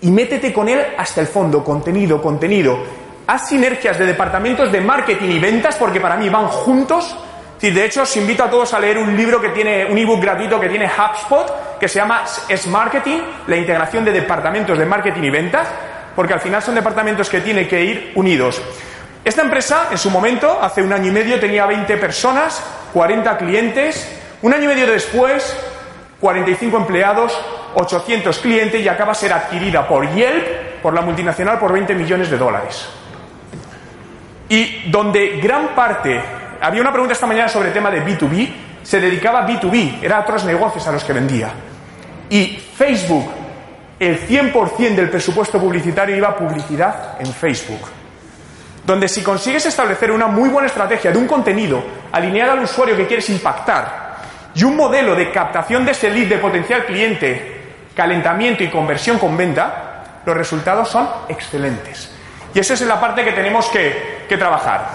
y 0.00 0.10
métete 0.10 0.52
con 0.52 0.68
él 0.68 0.84
hasta 0.96 1.20
el 1.20 1.26
fondo, 1.26 1.64
contenido, 1.64 2.22
contenido. 2.22 2.78
Haz 3.26 3.48
sinergias 3.48 3.98
de 3.98 4.06
departamentos 4.06 4.72
de 4.72 4.80
marketing 4.80 5.30
y 5.30 5.38
ventas 5.38 5.76
porque 5.76 6.00
para 6.00 6.16
mí 6.16 6.28
van 6.28 6.48
juntos 6.48 7.16
de 7.60 7.84
hecho, 7.84 8.02
os 8.02 8.16
invito 8.16 8.44
a 8.44 8.50
todos 8.50 8.72
a 8.72 8.78
leer 8.78 8.98
un 8.98 9.16
libro 9.16 9.40
que 9.40 9.48
tiene, 9.48 9.84
un 9.84 9.98
ebook 9.98 10.22
gratuito 10.22 10.60
que 10.60 10.68
tiene 10.68 10.86
HubSpot, 10.86 11.78
que 11.78 11.88
se 11.88 11.98
llama 11.98 12.22
Es 12.48 12.66
Marketing, 12.68 13.18
la 13.48 13.56
integración 13.56 14.04
de 14.04 14.12
departamentos 14.12 14.78
de 14.78 14.86
marketing 14.86 15.22
y 15.22 15.30
ventas, 15.30 15.66
porque 16.18 16.34
al 16.34 16.40
final 16.40 16.60
son 16.60 16.74
departamentos 16.74 17.30
que 17.30 17.40
tienen 17.42 17.68
que 17.68 17.80
ir 17.80 18.12
unidos. 18.16 18.60
Esta 19.24 19.42
empresa, 19.42 19.86
en 19.92 19.98
su 19.98 20.10
momento, 20.10 20.58
hace 20.60 20.82
un 20.82 20.92
año 20.92 21.06
y 21.06 21.10
medio, 21.12 21.38
tenía 21.38 21.64
20 21.64 21.96
personas, 21.96 22.60
40 22.92 23.38
clientes. 23.38 24.18
Un 24.42 24.52
año 24.52 24.64
y 24.64 24.66
medio 24.66 24.88
después, 24.88 25.56
45 26.18 26.76
empleados, 26.76 27.40
800 27.76 28.36
clientes 28.40 28.82
y 28.82 28.88
acaba 28.88 29.12
de 29.12 29.18
ser 29.20 29.32
adquirida 29.32 29.86
por 29.86 30.12
Yelp, 30.12 30.82
por 30.82 30.92
la 30.92 31.02
multinacional, 31.02 31.60
por 31.60 31.72
20 31.72 31.94
millones 31.94 32.28
de 32.28 32.36
dólares. 32.36 32.88
Y 34.48 34.90
donde 34.90 35.38
gran 35.40 35.68
parte 35.68 36.20
había 36.60 36.80
una 36.80 36.90
pregunta 36.90 37.12
esta 37.12 37.28
mañana 37.28 37.48
sobre 37.48 37.68
el 37.68 37.74
tema 37.74 37.92
de 37.92 38.04
B2B, 38.04 38.52
se 38.82 38.98
dedicaba 38.98 39.44
a 39.44 39.46
B2B, 39.46 40.02
era 40.02 40.16
a 40.16 40.20
otros 40.22 40.44
negocios 40.44 40.84
a 40.88 40.90
los 40.90 41.04
que 41.04 41.12
vendía. 41.12 41.52
Y 42.28 42.60
Facebook, 42.76 43.37
el 43.98 44.28
100% 44.28 44.94
del 44.94 45.10
presupuesto 45.10 45.58
publicitario 45.58 46.16
iba 46.16 46.28
a 46.28 46.36
publicidad 46.36 47.16
en 47.20 47.32
Facebook. 47.32 47.80
Donde 48.84 49.08
si 49.08 49.22
consigues 49.22 49.66
establecer 49.66 50.10
una 50.10 50.28
muy 50.28 50.48
buena 50.48 50.68
estrategia 50.68 51.10
de 51.10 51.18
un 51.18 51.26
contenido 51.26 51.82
alineado 52.12 52.52
al 52.52 52.60
usuario 52.60 52.96
que 52.96 53.06
quieres 53.06 53.28
impactar 53.28 54.16
y 54.54 54.64
un 54.64 54.76
modelo 54.76 55.14
de 55.14 55.30
captación 55.30 55.84
de 55.84 55.92
ese 55.92 56.10
lead 56.10 56.28
de 56.28 56.38
potencial 56.38 56.86
cliente, 56.86 57.74
calentamiento 57.94 58.62
y 58.62 58.68
conversión 58.68 59.18
con 59.18 59.36
venta, 59.36 60.22
los 60.24 60.36
resultados 60.36 60.88
son 60.88 61.08
excelentes. 61.28 62.10
Y 62.54 62.60
esa 62.60 62.74
es 62.74 62.80
la 62.82 63.00
parte 63.00 63.24
que 63.24 63.32
tenemos 63.32 63.66
que, 63.66 64.24
que 64.28 64.36
trabajar. 64.38 64.86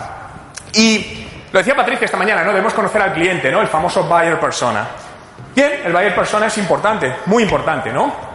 Y 0.73 1.27
lo 1.51 1.59
decía 1.59 1.75
Patricia 1.75 2.05
esta 2.05 2.17
mañana, 2.17 2.43
¿no? 2.43 2.49
Debemos 2.49 2.73
conocer 2.73 3.01
al 3.01 3.13
cliente, 3.13 3.51
¿no? 3.51 3.61
El 3.61 3.67
famoso 3.67 4.03
buyer 4.05 4.39
persona. 4.39 4.87
Bien, 5.55 5.81
el 5.85 5.93
buyer 5.93 6.15
persona 6.15 6.47
es 6.47 6.57
importante, 6.57 7.13
muy 7.27 7.43
importante, 7.43 7.93
¿no? 7.93 8.32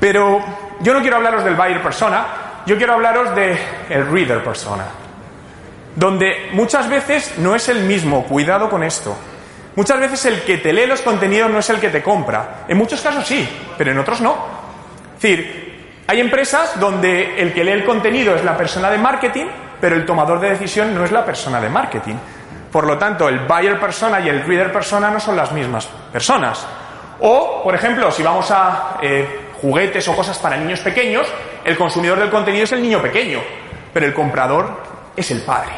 Pero 0.00 0.40
yo 0.80 0.94
no 0.94 1.00
quiero 1.00 1.16
hablaros 1.16 1.44
del 1.44 1.56
buyer 1.56 1.82
persona, 1.82 2.26
yo 2.66 2.76
quiero 2.76 2.94
hablaros 2.94 3.34
del 3.34 3.58
el 3.88 4.06
reader 4.06 4.44
persona, 4.44 4.84
donde 5.96 6.50
muchas 6.52 6.88
veces 6.88 7.38
no 7.38 7.54
es 7.54 7.68
el 7.68 7.84
mismo, 7.84 8.24
cuidado 8.24 8.68
con 8.68 8.82
esto. 8.82 9.16
Muchas 9.74 10.00
veces 10.00 10.24
el 10.26 10.42
que 10.42 10.58
te 10.58 10.72
lee 10.72 10.86
los 10.86 11.02
contenidos 11.02 11.50
no 11.50 11.58
es 11.58 11.70
el 11.70 11.78
que 11.78 11.88
te 11.88 12.02
compra. 12.02 12.64
En 12.68 12.76
muchos 12.76 13.00
casos 13.00 13.26
sí, 13.26 13.48
pero 13.76 13.92
en 13.92 13.98
otros 13.98 14.20
no. 14.20 14.36
Es 15.16 15.22
decir, 15.22 16.02
hay 16.06 16.20
empresas 16.20 16.78
donde 16.80 17.40
el 17.40 17.52
que 17.52 17.64
lee 17.64 17.72
el 17.72 17.84
contenido 17.84 18.34
es 18.34 18.44
la 18.44 18.56
persona 18.56 18.90
de 18.90 18.98
marketing, 18.98 19.46
pero 19.80 19.94
el 19.94 20.04
tomador 20.04 20.40
de 20.40 20.50
decisión 20.50 20.94
no 20.94 21.04
es 21.04 21.12
la 21.12 21.24
persona 21.24 21.60
de 21.60 21.68
marketing. 21.68 22.16
Por 22.72 22.86
lo 22.86 22.98
tanto, 22.98 23.28
el 23.28 23.40
buyer 23.40 23.78
persona 23.78 24.20
y 24.20 24.28
el 24.28 24.44
reader 24.44 24.72
persona 24.72 25.10
no 25.10 25.20
son 25.20 25.36
las 25.36 25.52
mismas 25.52 25.86
personas. 26.12 26.66
O, 27.20 27.62
por 27.62 27.74
ejemplo, 27.74 28.10
si 28.10 28.22
vamos 28.22 28.50
a 28.50 28.98
eh, 29.00 29.47
juguetes 29.60 30.06
o 30.08 30.16
cosas 30.16 30.38
para 30.38 30.56
niños 30.56 30.80
pequeños, 30.80 31.26
el 31.64 31.76
consumidor 31.76 32.18
del 32.18 32.30
contenido 32.30 32.64
es 32.64 32.72
el 32.72 32.82
niño 32.82 33.02
pequeño, 33.02 33.40
pero 33.92 34.06
el 34.06 34.14
comprador 34.14 34.82
es 35.16 35.30
el 35.30 35.42
padre. 35.42 35.72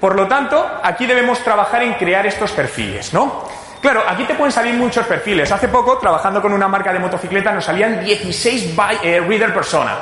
Por 0.00 0.14
lo 0.14 0.28
tanto, 0.28 0.64
aquí 0.82 1.06
debemos 1.06 1.40
trabajar 1.40 1.82
en 1.82 1.94
crear 1.94 2.26
estos 2.26 2.52
perfiles, 2.52 3.12
¿no? 3.12 3.44
Claro, 3.80 4.02
aquí 4.06 4.24
te 4.24 4.34
pueden 4.34 4.52
salir 4.52 4.74
muchos 4.74 5.06
perfiles. 5.06 5.50
Hace 5.50 5.68
poco, 5.68 5.98
trabajando 5.98 6.42
con 6.42 6.52
una 6.52 6.68
marca 6.68 6.92
de 6.92 6.98
motocicleta, 6.98 7.52
nos 7.52 7.64
salían 7.64 8.04
16 8.04 8.74
eh, 9.02 9.20
reader 9.20 9.54
persona. 9.54 9.96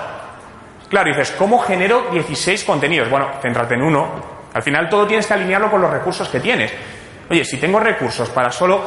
Claro, 0.88 1.08
dices, 1.10 1.32
¿cómo 1.32 1.58
genero 1.58 2.06
16 2.10 2.64
contenidos? 2.64 3.10
Bueno, 3.10 3.28
céntrate 3.42 3.74
en 3.74 3.82
uno. 3.82 4.36
Al 4.54 4.62
final 4.62 4.88
todo 4.88 5.06
tienes 5.06 5.26
que 5.26 5.34
alinearlo 5.34 5.70
con 5.70 5.82
los 5.82 5.90
recursos 5.90 6.28
que 6.28 6.40
tienes. 6.40 6.72
Oye, 7.28 7.44
si 7.44 7.58
tengo 7.58 7.80
recursos 7.80 8.30
para 8.30 8.50
solo 8.50 8.82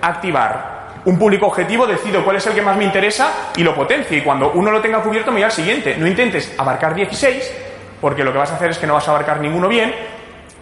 activar 0.00 0.79
un 1.04 1.18
público 1.18 1.46
objetivo, 1.46 1.86
decido 1.86 2.24
cuál 2.24 2.36
es 2.36 2.46
el 2.46 2.54
que 2.54 2.62
más 2.62 2.76
me 2.76 2.84
interesa 2.84 3.50
y 3.56 3.62
lo 3.62 3.74
potencio. 3.74 4.16
Y 4.16 4.22
cuando 4.22 4.52
uno 4.52 4.70
lo 4.70 4.80
tenga 4.80 5.00
cubierto, 5.02 5.30
me 5.30 5.36
voy 5.36 5.44
al 5.44 5.52
siguiente. 5.52 5.96
No 5.96 6.06
intentes 6.06 6.54
abarcar 6.58 6.94
16, 6.94 7.54
porque 8.00 8.22
lo 8.22 8.32
que 8.32 8.38
vas 8.38 8.50
a 8.50 8.56
hacer 8.56 8.70
es 8.70 8.78
que 8.78 8.86
no 8.86 8.94
vas 8.94 9.08
a 9.08 9.12
abarcar 9.12 9.40
ninguno 9.40 9.68
bien. 9.68 9.94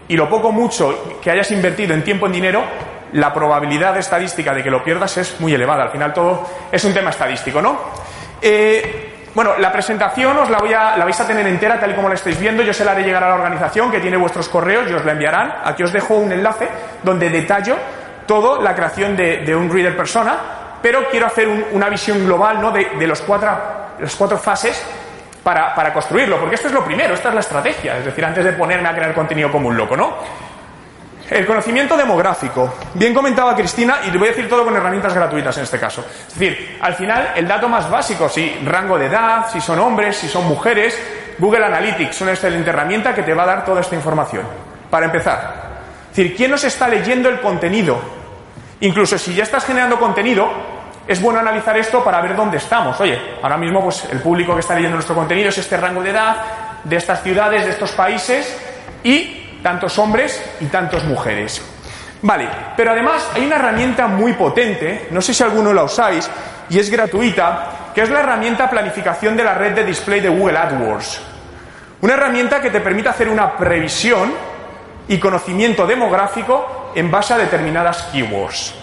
Y 0.07 0.17
lo 0.17 0.29
poco 0.29 0.53
mucho 0.53 1.19
que 1.21 1.31
hayas 1.31 1.51
invertido 1.51 1.95
en 1.95 2.03
tiempo 2.03 2.27
en 2.27 2.33
dinero, 2.33 2.63
la 3.13 3.33
probabilidad 3.33 3.97
estadística 3.97 4.55
de 4.55 4.63
que 4.63 4.71
lo 4.71 4.83
pierdas 4.83 5.17
es 5.19 5.41
muy 5.41 5.53
elevada. 5.53 5.85
Al 5.85 5.91
final 5.91 6.13
todo 6.13 6.47
es 6.71 6.83
un 6.85 6.95
tema 6.95 7.11
estadístico, 7.11 7.61
¿no? 7.61 7.79
Eh, 8.41 9.09
bueno, 9.35 9.59
la 9.59 9.71
presentación 9.71 10.37
os 10.39 10.51
la, 10.51 10.59
voy 10.59 10.73
a, 10.73 10.97
la 10.97 11.05
vais 11.05 11.21
a 11.21 11.27
tener 11.27 11.47
entera 11.47 11.79
tal 11.79 11.91
y 11.91 11.95
como 11.95 12.09
la 12.09 12.15
estáis 12.15 12.41
viendo. 12.41 12.63
Yo 12.63 12.73
se 12.73 12.85
la 12.85 12.93
haré 12.93 13.03
llegar 13.03 13.23
a 13.25 13.29
la 13.29 13.35
organización 13.35 13.91
que 13.91 14.01
tiene 14.01 14.17
vuestros 14.17 14.49
correos 14.49 14.91
y 14.91 14.95
os 14.95 15.05
la 15.05 15.13
enviarán. 15.13 15.55
Aquí 15.65 15.83
os 15.83 15.93
dejo 15.93 16.17
un 16.17 16.33
enlace 16.33 16.69
donde 17.03 17.29
detallo 17.29 17.77
todo 18.29 18.63
la 18.63 18.77
creación 18.77 19.17
de, 19.17 19.57
un 19.57 19.69
reader 19.69 19.97
persona, 19.97 20.37
pero 20.81 21.09
quiero 21.11 21.27
hacer 21.27 21.49
una 21.73 21.89
visión 21.89 22.25
global 22.25 22.61
¿no? 22.61 22.71
de, 22.71 23.07
los 23.07 23.21
cuatro, 23.23 23.51
las 23.99 24.15
cuatro 24.15 24.39
fases 24.39 24.81
para, 25.43 25.75
para, 25.75 25.93
construirlo, 25.93 26.39
porque 26.39 26.55
esto 26.55 26.69
es 26.69 26.75
lo 26.75 26.85
primero, 26.85 27.15
esta 27.15 27.31
es 27.31 27.35
la 27.35 27.41
estrategia, 27.41 27.99
es 27.99 28.05
decir, 28.05 28.25
antes 28.25 28.45
de 28.45 28.53
ponerme 28.53 28.89
a 28.89 28.95
crear 28.95 29.15
contenido 29.15 29.51
como 29.51 29.69
un 29.69 29.77
loco, 29.77 29.97
¿no? 29.97 30.19
El 31.31 31.45
conocimiento 31.45 31.95
demográfico. 31.95 32.75
Bien 32.95 33.13
comentaba 33.13 33.55
Cristina, 33.55 33.99
y 34.07 34.11
le 34.11 34.19
voy 34.19 34.29
a 34.29 34.31
decir 34.31 34.49
todo 34.49 34.65
con 34.65 34.75
herramientas 34.75 35.13
gratuitas 35.13 35.57
en 35.59 35.65
este 35.65 35.79
caso. 35.79 36.05
Es 36.27 36.39
decir, 36.39 36.79
al 36.81 36.95
final, 36.95 37.33
el 37.37 37.47
dato 37.47 37.69
más 37.69 37.91
básico, 37.91 38.29
si 38.29 38.61
rango 38.65 38.99
de 38.99 39.07
edad, 39.07 39.47
si 39.51 39.61
son 39.61 39.79
hombres, 39.79 40.17
si 40.17 40.29
son 40.29 40.47
mujeres, 40.47 40.99
Google 41.39 41.67
Analytics 41.67 42.17
es 42.17 42.21
una 42.23 42.31
excelente 42.33 42.71
herramienta 42.71 43.15
que 43.15 43.23
te 43.23 43.35
va 43.35 43.43
a 43.43 43.47
dar 43.47 43.65
toda 43.65 43.83
esta 43.83 43.95
información. 43.95 44.43
Para 44.91 45.05
empezar, 45.05 45.69
es 46.11 46.17
decir, 46.17 46.35
¿quién 46.35 46.51
nos 46.51 46.65
está 46.65 46.89
leyendo 46.89 47.29
el 47.29 47.41
contenido? 47.41 48.18
Incluso 48.81 49.19
si 49.19 49.35
ya 49.35 49.43
estás 49.43 49.65
generando 49.65 49.99
contenido, 49.99 50.49
es 51.07 51.21
bueno 51.21 51.41
analizar 51.41 51.77
esto 51.77 52.05
para 52.05 52.21
ver 52.21 52.37
dónde 52.37 52.59
estamos. 52.59 53.01
Oye, 53.01 53.19
ahora 53.43 53.57
mismo 53.57 53.83
pues 53.83 54.05
el 54.11 54.21
público 54.21 54.55
que 54.55 54.61
está 54.61 54.75
leyendo 54.75 54.97
nuestro 54.97 55.15
contenido 55.15 55.49
es 55.49 55.59
este 55.59 55.77
rango 55.77 56.03
de 56.03 56.11
edad, 56.11 56.37
de 56.85 56.97
estas 56.97 57.23
ciudades, 57.23 57.65
de 57.65 57.71
estos 57.71 57.93
países 57.93 58.57
y 59.03 59.59
tantos 59.63 59.99
hombres 59.99 60.41
y 60.61 60.67
tantas 60.67 61.05
mujeres. 61.05 61.63
Vale, 62.23 62.49
pero 62.77 62.91
además 62.91 63.31
hay 63.35 63.47
una 63.47 63.57
herramienta 63.57 64.07
muy 64.07 64.33
potente, 64.33 65.09
no 65.11 65.21
sé 65.21 65.33
si 65.33 65.43
alguno 65.43 65.73
la 65.73 65.85
usáis, 65.85 66.29
y 66.69 66.79
es 66.79 66.91
gratuita, 66.91 67.91
que 67.95 68.03
es 68.03 68.11
la 68.11 68.21
herramienta 68.21 68.69
planificación 68.69 69.37
de 69.37 69.45
la 69.45 69.55
red 69.55 69.73
de 69.73 69.85
display 69.85 70.21
de 70.21 70.29
Google 70.29 70.59
AdWords. 70.59 71.21
Una 72.01 72.15
herramienta 72.15 72.61
que 72.61 72.71
te 72.71 72.81
permite 72.81 73.09
hacer 73.09 73.29
una 73.29 73.57
previsión 73.57 74.33
y 75.09 75.19
conocimiento 75.19 75.87
demográfico 75.87 76.78
en 76.95 77.11
base 77.11 77.35
a 77.35 77.39
determinadas 77.39 78.03
keywords. 78.13 78.75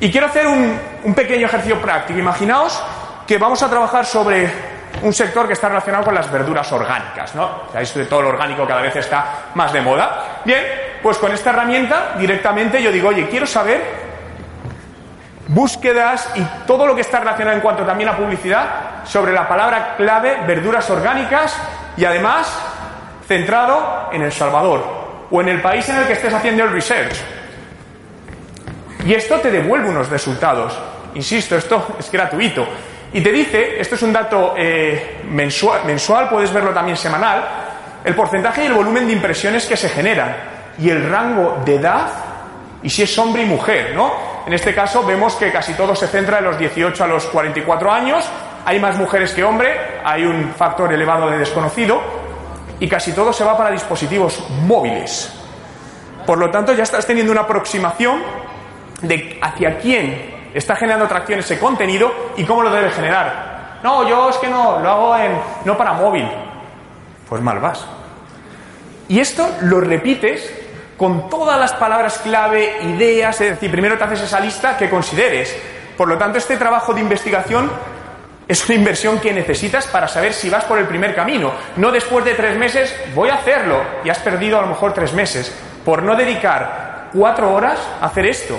Y 0.00 0.10
quiero 0.10 0.28
hacer 0.28 0.46
un, 0.46 1.14
pequeño 1.14 1.46
ejercicio 1.46 1.80
práctico. 1.80 2.18
Imaginaos 2.18 2.82
que 3.26 3.36
vamos 3.36 3.62
a 3.62 3.68
trabajar 3.68 4.06
sobre 4.06 4.50
un 5.02 5.12
sector 5.12 5.46
que 5.46 5.52
está 5.52 5.68
relacionado 5.68 6.04
con 6.04 6.14
las 6.14 6.30
verduras 6.30 6.70
orgánicas, 6.72 7.34
¿no? 7.34 7.62
Sabéis 7.70 7.94
de 7.94 8.06
todo 8.06 8.22
lo 8.22 8.28
orgánico 8.30 8.66
cada 8.66 8.80
vez 8.80 8.96
está 8.96 9.50
más 9.54 9.72
de 9.72 9.80
moda. 9.82 10.40
Bien, 10.44 10.64
pues 11.02 11.18
con 11.18 11.32
esta 11.32 11.50
herramienta 11.50 12.14
directamente 12.18 12.82
yo 12.82 12.90
digo, 12.90 13.08
oye, 13.08 13.28
quiero 13.28 13.46
saber 13.46 14.10
búsquedas 15.48 16.30
y 16.36 16.42
todo 16.66 16.86
lo 16.86 16.94
que 16.94 17.00
está 17.02 17.20
relacionado 17.20 17.56
en 17.56 17.62
cuanto 17.62 17.84
también 17.84 18.08
a 18.08 18.16
publicidad 18.16 19.04
sobre 19.04 19.32
la 19.32 19.48
palabra 19.48 19.94
clave 19.96 20.38
verduras 20.46 20.88
orgánicas 20.90 21.56
y 21.96 22.04
además 22.04 22.58
centrado 23.26 24.08
en 24.12 24.22
El 24.22 24.32
Salvador, 24.32 24.99
o 25.30 25.40
en 25.40 25.48
el 25.48 25.60
país 25.60 25.88
en 25.88 25.96
el 25.96 26.06
que 26.06 26.14
estés 26.14 26.32
haciendo 26.32 26.64
el 26.64 26.72
research. 26.72 27.14
Y 29.04 29.14
esto 29.14 29.38
te 29.40 29.50
devuelve 29.50 29.88
unos 29.88 30.08
resultados. 30.08 30.78
Insisto, 31.14 31.56
esto 31.56 31.96
es 31.98 32.10
gratuito. 32.10 32.66
Y 33.12 33.20
te 33.20 33.32
dice, 33.32 33.80
esto 33.80 33.94
es 33.96 34.02
un 34.02 34.12
dato 34.12 34.54
eh, 34.56 35.22
mensual, 35.28 35.84
mensual, 35.84 36.28
puedes 36.28 36.52
verlo 36.52 36.70
también 36.70 36.96
semanal, 36.96 37.44
el 38.04 38.14
porcentaje 38.14 38.62
y 38.62 38.66
el 38.66 38.74
volumen 38.74 39.06
de 39.06 39.12
impresiones 39.12 39.66
que 39.66 39.76
se 39.76 39.88
generan 39.88 40.36
y 40.78 40.90
el 40.90 41.08
rango 41.08 41.60
de 41.64 41.74
edad 41.74 42.08
y 42.82 42.88
si 42.88 43.02
es 43.02 43.18
hombre 43.18 43.42
y 43.42 43.46
mujer, 43.46 43.94
¿no? 43.94 44.12
En 44.46 44.52
este 44.52 44.74
caso 44.74 45.04
vemos 45.04 45.34
que 45.34 45.50
casi 45.50 45.74
todo 45.74 45.94
se 45.94 46.06
centra 46.06 46.38
en 46.38 46.44
los 46.44 46.58
18 46.58 47.04
a 47.04 47.06
los 47.06 47.26
44 47.26 47.92
años, 47.92 48.24
hay 48.64 48.78
más 48.78 48.96
mujeres 48.96 49.32
que 49.32 49.44
hombre, 49.44 49.74
hay 50.04 50.24
un 50.24 50.54
factor 50.56 50.92
elevado 50.92 51.28
de 51.30 51.38
desconocido, 51.38 52.00
y 52.80 52.88
casi 52.88 53.12
todo 53.12 53.32
se 53.32 53.44
va 53.44 53.56
para 53.56 53.70
dispositivos 53.70 54.42
móviles. 54.66 55.32
Por 56.26 56.38
lo 56.38 56.50
tanto, 56.50 56.72
ya 56.72 56.82
estás 56.82 57.06
teniendo 57.06 57.30
una 57.30 57.42
aproximación 57.42 58.22
de 59.02 59.38
hacia 59.40 59.78
quién 59.78 60.50
está 60.54 60.74
generando 60.74 61.04
atracción 61.04 61.40
ese 61.40 61.58
contenido 61.58 62.12
y 62.36 62.44
cómo 62.44 62.62
lo 62.62 62.70
debe 62.70 62.90
generar. 62.90 63.78
No, 63.82 64.08
yo 64.08 64.30
es 64.30 64.36
que 64.36 64.48
no, 64.48 64.80
lo 64.80 64.90
hago 64.90 65.16
en, 65.16 65.32
no 65.64 65.76
para 65.76 65.92
móvil. 65.92 66.28
Pues 67.28 67.40
mal 67.42 67.60
vas. 67.60 67.86
Y 69.08 69.20
esto 69.20 69.48
lo 69.62 69.80
repites 69.80 70.52
con 70.96 71.30
todas 71.30 71.58
las 71.58 71.72
palabras 71.72 72.18
clave, 72.18 72.78
ideas, 72.82 73.40
es 73.40 73.50
decir, 73.50 73.70
primero 73.70 73.96
te 73.96 74.04
haces 74.04 74.22
esa 74.22 74.40
lista 74.40 74.76
que 74.76 74.90
consideres. 74.90 75.56
Por 75.96 76.08
lo 76.08 76.18
tanto, 76.18 76.38
este 76.38 76.56
trabajo 76.56 76.92
de 76.92 77.00
investigación 77.00 77.70
es 78.50 78.68
una 78.68 78.74
inversión 78.74 79.20
que 79.20 79.32
necesitas 79.32 79.86
para 79.86 80.08
saber 80.08 80.32
si 80.32 80.50
vas 80.50 80.64
por 80.64 80.76
el 80.76 80.88
primer 80.88 81.14
camino. 81.14 81.52
No 81.76 81.92
después 81.92 82.24
de 82.24 82.34
tres 82.34 82.58
meses, 82.58 82.92
voy 83.14 83.28
a 83.28 83.34
hacerlo 83.34 83.80
y 84.02 84.10
has 84.10 84.18
perdido 84.18 84.58
a 84.58 84.62
lo 84.62 84.66
mejor 84.66 84.92
tres 84.92 85.12
meses 85.12 85.54
por 85.84 86.02
no 86.02 86.16
dedicar 86.16 87.10
cuatro 87.12 87.54
horas 87.54 87.78
a 88.00 88.06
hacer 88.06 88.26
esto, 88.26 88.58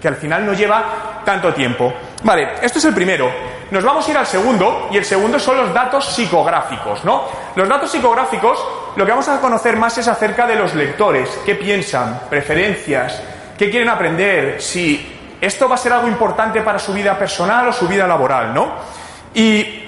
que 0.00 0.08
al 0.08 0.16
final 0.16 0.46
no 0.46 0.54
lleva 0.54 1.20
tanto 1.26 1.52
tiempo. 1.52 1.92
Vale, 2.22 2.54
esto 2.62 2.78
es 2.78 2.86
el 2.86 2.94
primero. 2.94 3.30
Nos 3.70 3.84
vamos 3.84 4.08
a 4.08 4.10
ir 4.10 4.16
al 4.16 4.26
segundo, 4.26 4.88
y 4.90 4.96
el 4.96 5.04
segundo 5.04 5.38
son 5.38 5.58
los 5.58 5.74
datos 5.74 6.06
psicográficos, 6.06 7.04
¿no? 7.04 7.24
Los 7.54 7.68
datos 7.68 7.90
psicográficos, 7.90 8.66
lo 8.96 9.04
que 9.04 9.10
vamos 9.10 9.28
a 9.28 9.38
conocer 9.42 9.76
más 9.76 9.98
es 9.98 10.08
acerca 10.08 10.46
de 10.46 10.54
los 10.54 10.74
lectores, 10.74 11.38
qué 11.44 11.54
piensan, 11.54 12.18
preferencias, 12.30 13.22
qué 13.58 13.68
quieren 13.68 13.90
aprender, 13.90 14.62
si 14.62 15.36
esto 15.38 15.68
va 15.68 15.74
a 15.74 15.78
ser 15.78 15.92
algo 15.92 16.08
importante 16.08 16.62
para 16.62 16.78
su 16.78 16.94
vida 16.94 17.18
personal 17.18 17.68
o 17.68 17.72
su 17.74 17.86
vida 17.86 18.06
laboral, 18.06 18.54
¿no? 18.54 18.96
Y 19.38 19.84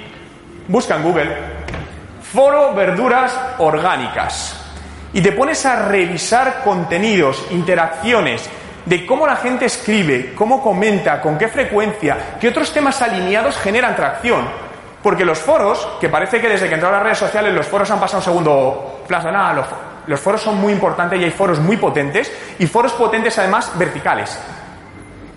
busca 0.68 0.94
en 0.94 1.02
Google 1.02 1.36
foro 2.22 2.72
verduras 2.72 3.36
orgánicas 3.58 4.54
y 5.12 5.20
te 5.20 5.32
pones 5.32 5.66
a 5.66 5.88
revisar 5.88 6.62
contenidos, 6.62 7.44
interacciones, 7.50 8.48
de 8.84 9.04
cómo 9.04 9.26
la 9.26 9.34
gente 9.34 9.64
escribe, 9.64 10.34
cómo 10.36 10.62
comenta, 10.62 11.20
con 11.20 11.36
qué 11.36 11.48
frecuencia, 11.48 12.36
qué 12.40 12.46
otros 12.46 12.72
temas 12.72 13.02
alineados 13.02 13.56
generan 13.56 13.96
tracción. 13.96 14.46
Porque 15.02 15.24
los 15.24 15.40
foros, 15.40 15.84
que 16.00 16.08
parece 16.08 16.40
que 16.40 16.48
desde 16.48 16.68
que 16.68 16.74
entraron 16.74 16.98
las 16.98 17.02
redes 17.02 17.18
sociales 17.18 17.52
los 17.52 17.66
foros 17.66 17.90
han 17.90 17.98
pasado 17.98 18.18
un 18.18 18.24
segundo 18.24 19.02
plazo, 19.08 19.32
nada, 19.32 19.52
los, 19.52 19.66
los 20.06 20.20
foros 20.20 20.42
son 20.42 20.60
muy 20.60 20.72
importantes 20.72 21.20
y 21.20 21.24
hay 21.24 21.30
foros 21.32 21.58
muy 21.58 21.76
potentes 21.76 22.32
y 22.56 22.68
foros 22.68 22.92
potentes 22.92 23.36
además 23.36 23.72
verticales 23.76 24.38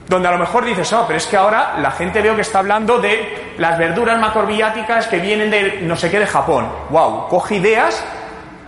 donde 0.08 0.28
a 0.28 0.32
lo 0.32 0.38
mejor 0.38 0.66
dices, 0.66 0.92
oh, 0.94 1.06
pero 1.08 1.18
es 1.18 1.26
que 1.26 1.38
ahora 1.38 1.76
la 1.80 1.92
gente 1.92 2.22
veo 2.22 2.36
que 2.36 2.42
está 2.42 2.60
hablando 2.60 3.00
de 3.00 3.54
las 3.58 3.78
verduras 3.78 4.20
macrobiáticas 4.20 5.08
que 5.08 5.20
vienen 5.20 5.50
de 5.50 5.80
no 5.82 5.96
sé 5.96 6.12
qué 6.12 6.20
de 6.20 6.28
Japón. 6.28 6.68
¡Wow! 6.90 7.28
Coge 7.30 7.56
ideas 7.56 8.04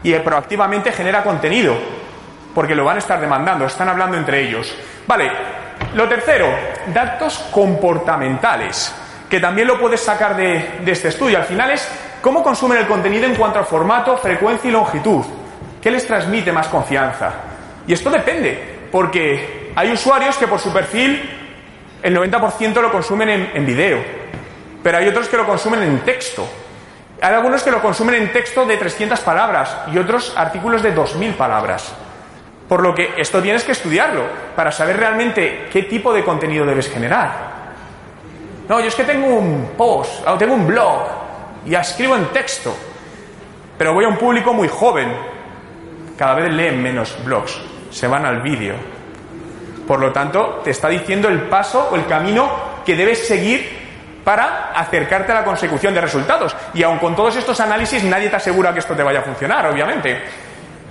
y 0.01 0.13
proactivamente 0.15 0.91
genera 0.91 1.23
contenido, 1.23 1.75
porque 2.53 2.75
lo 2.75 2.85
van 2.85 2.97
a 2.97 2.99
estar 2.99 3.19
demandando, 3.19 3.65
están 3.65 3.89
hablando 3.89 4.17
entre 4.17 4.41
ellos. 4.47 4.75
Vale, 5.07 5.31
lo 5.93 6.07
tercero, 6.07 6.47
datos 6.93 7.39
comportamentales, 7.51 8.93
que 9.29 9.35
que 9.35 9.41
también 9.41 9.67
lo 9.67 9.77
puedes 9.77 9.99
sacar 10.01 10.37
de, 10.37 10.79
de 10.85 10.91
este 10.91 11.09
estudio. 11.09 11.37
Al 11.37 11.43
final 11.43 11.71
es 11.71 11.89
cómo 12.21 12.41
consumen 12.41 12.77
el 12.77 12.87
contenido 12.87 13.25
en 13.25 13.35
cuanto 13.35 13.59
a 13.59 13.65
formato, 13.65 14.15
frecuencia 14.17 14.69
y 14.69 14.71
longitud. 14.71 15.25
¿Qué 15.81 15.91
les 15.91 16.07
transmite 16.07 16.53
más 16.53 16.67
confianza? 16.69 17.33
Y 17.85 17.93
esto 17.93 18.09
depende, 18.09 18.87
porque 18.91 19.64
hay 19.75 19.91
usuarios 19.91 20.37
que 20.37 20.47
por 20.47 20.59
su 20.59 20.71
perfil 20.71 21.29
el 22.01 22.15
90% 22.15 22.81
lo 22.81 22.91
consumen 22.91 23.29
en, 23.29 23.51
en 23.53 23.65
video, 23.65 23.99
pero 24.81 24.97
hay 24.97 25.07
otros 25.07 25.27
que 25.27 25.37
lo 25.37 25.45
consumen 25.45 25.83
en 25.83 25.99
texto. 25.99 26.47
Hay 27.21 27.33
algunos 27.33 27.63
que 27.63 27.71
lo 27.71 27.81
consumen 27.81 28.15
en 28.15 28.31
texto 28.31 28.65
de 28.65 28.77
300 28.77 29.19
palabras 29.21 29.77
y 29.91 29.97
otros 29.97 30.33
artículos 30.35 30.83
de 30.83 30.95
2.000 30.95 31.33
palabras. 31.33 31.93
Por 32.67 32.81
lo 32.81 32.93
que 32.93 33.13
esto 33.17 33.41
tienes 33.41 33.63
que 33.63 33.71
estudiarlo 33.71 34.23
para 34.55 34.71
saber 34.71 34.97
realmente 34.97 35.67
qué 35.71 35.83
tipo 35.83 36.13
de 36.13 36.23
contenido 36.23 36.65
debes 36.65 36.89
generar. 36.89 37.55
No, 38.67 38.79
yo 38.79 38.87
es 38.87 38.95
que 38.95 39.03
tengo 39.03 39.27
un 39.27 39.71
post, 39.77 40.27
o 40.27 40.37
tengo 40.37 40.55
un 40.55 40.65
blog 40.65 41.07
y 41.65 41.75
escribo 41.75 42.15
en 42.15 42.25
texto, 42.27 42.75
pero 43.77 43.93
voy 43.93 44.05
a 44.05 44.07
un 44.07 44.17
público 44.17 44.53
muy 44.53 44.67
joven. 44.67 45.11
Cada 46.17 46.35
vez 46.35 46.51
leen 46.51 46.81
menos 46.81 47.15
blogs, 47.23 47.59
se 47.91 48.07
van 48.07 48.25
al 48.25 48.41
vídeo. 48.41 48.94
Por 49.87 49.99
lo 49.99 50.11
tanto, 50.11 50.61
te 50.63 50.71
está 50.71 50.89
diciendo 50.89 51.27
el 51.29 51.43
paso 51.43 51.89
o 51.91 51.95
el 51.95 52.05
camino 52.05 52.51
que 52.85 52.95
debes 52.95 53.27
seguir 53.27 53.85
para 54.23 54.71
acercarte 54.71 55.31
a 55.31 55.35
la 55.35 55.43
consecución 55.43 55.93
de 55.93 56.01
resultados. 56.01 56.55
Y 56.73 56.83
aun 56.83 56.97
con 56.97 57.15
todos 57.15 57.35
estos 57.35 57.59
análisis, 57.59 58.03
nadie 58.03 58.29
te 58.29 58.35
asegura 58.37 58.73
que 58.73 58.79
esto 58.79 58.95
te 58.95 59.03
vaya 59.03 59.19
a 59.19 59.23
funcionar, 59.23 59.67
obviamente. 59.67 60.21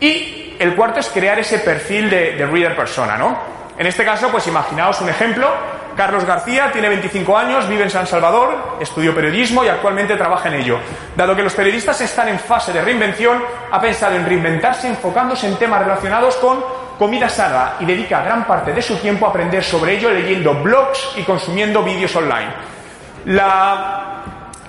Y 0.00 0.56
el 0.58 0.74
cuarto 0.74 1.00
es 1.00 1.08
crear 1.08 1.38
ese 1.38 1.58
perfil 1.58 2.08
de, 2.08 2.32
de 2.32 2.46
reader 2.46 2.76
persona, 2.76 3.16
¿no? 3.16 3.36
En 3.76 3.86
este 3.86 4.04
caso, 4.04 4.28
pues 4.28 4.46
imaginaos 4.46 5.00
un 5.00 5.08
ejemplo. 5.08 5.48
Carlos 5.96 6.24
García 6.24 6.70
tiene 6.72 6.88
25 6.88 7.36
años, 7.36 7.68
vive 7.68 7.84
en 7.84 7.90
San 7.90 8.06
Salvador, 8.06 8.76
estudió 8.80 9.14
periodismo 9.14 9.64
y 9.64 9.68
actualmente 9.68 10.16
trabaja 10.16 10.48
en 10.48 10.54
ello. 10.54 10.78
Dado 11.16 11.36
que 11.36 11.42
los 11.42 11.54
periodistas 11.54 12.00
están 12.00 12.28
en 12.28 12.38
fase 12.38 12.72
de 12.72 12.82
reinvención, 12.82 13.42
ha 13.70 13.80
pensado 13.80 14.16
en 14.16 14.26
reinventarse 14.26 14.88
enfocándose 14.88 15.46
en 15.46 15.56
temas 15.56 15.80
relacionados 15.80 16.36
con 16.36 16.83
comida 16.98 17.28
sana 17.28 17.74
y 17.80 17.84
dedica 17.84 18.22
gran 18.22 18.46
parte 18.46 18.72
de 18.72 18.82
su 18.82 18.96
tiempo 18.96 19.26
a 19.26 19.30
aprender 19.30 19.62
sobre 19.62 19.96
ello 19.96 20.10
leyendo 20.10 20.54
blogs 20.54 21.12
y 21.16 21.22
consumiendo 21.22 21.82
vídeos 21.82 22.14
online. 22.16 22.52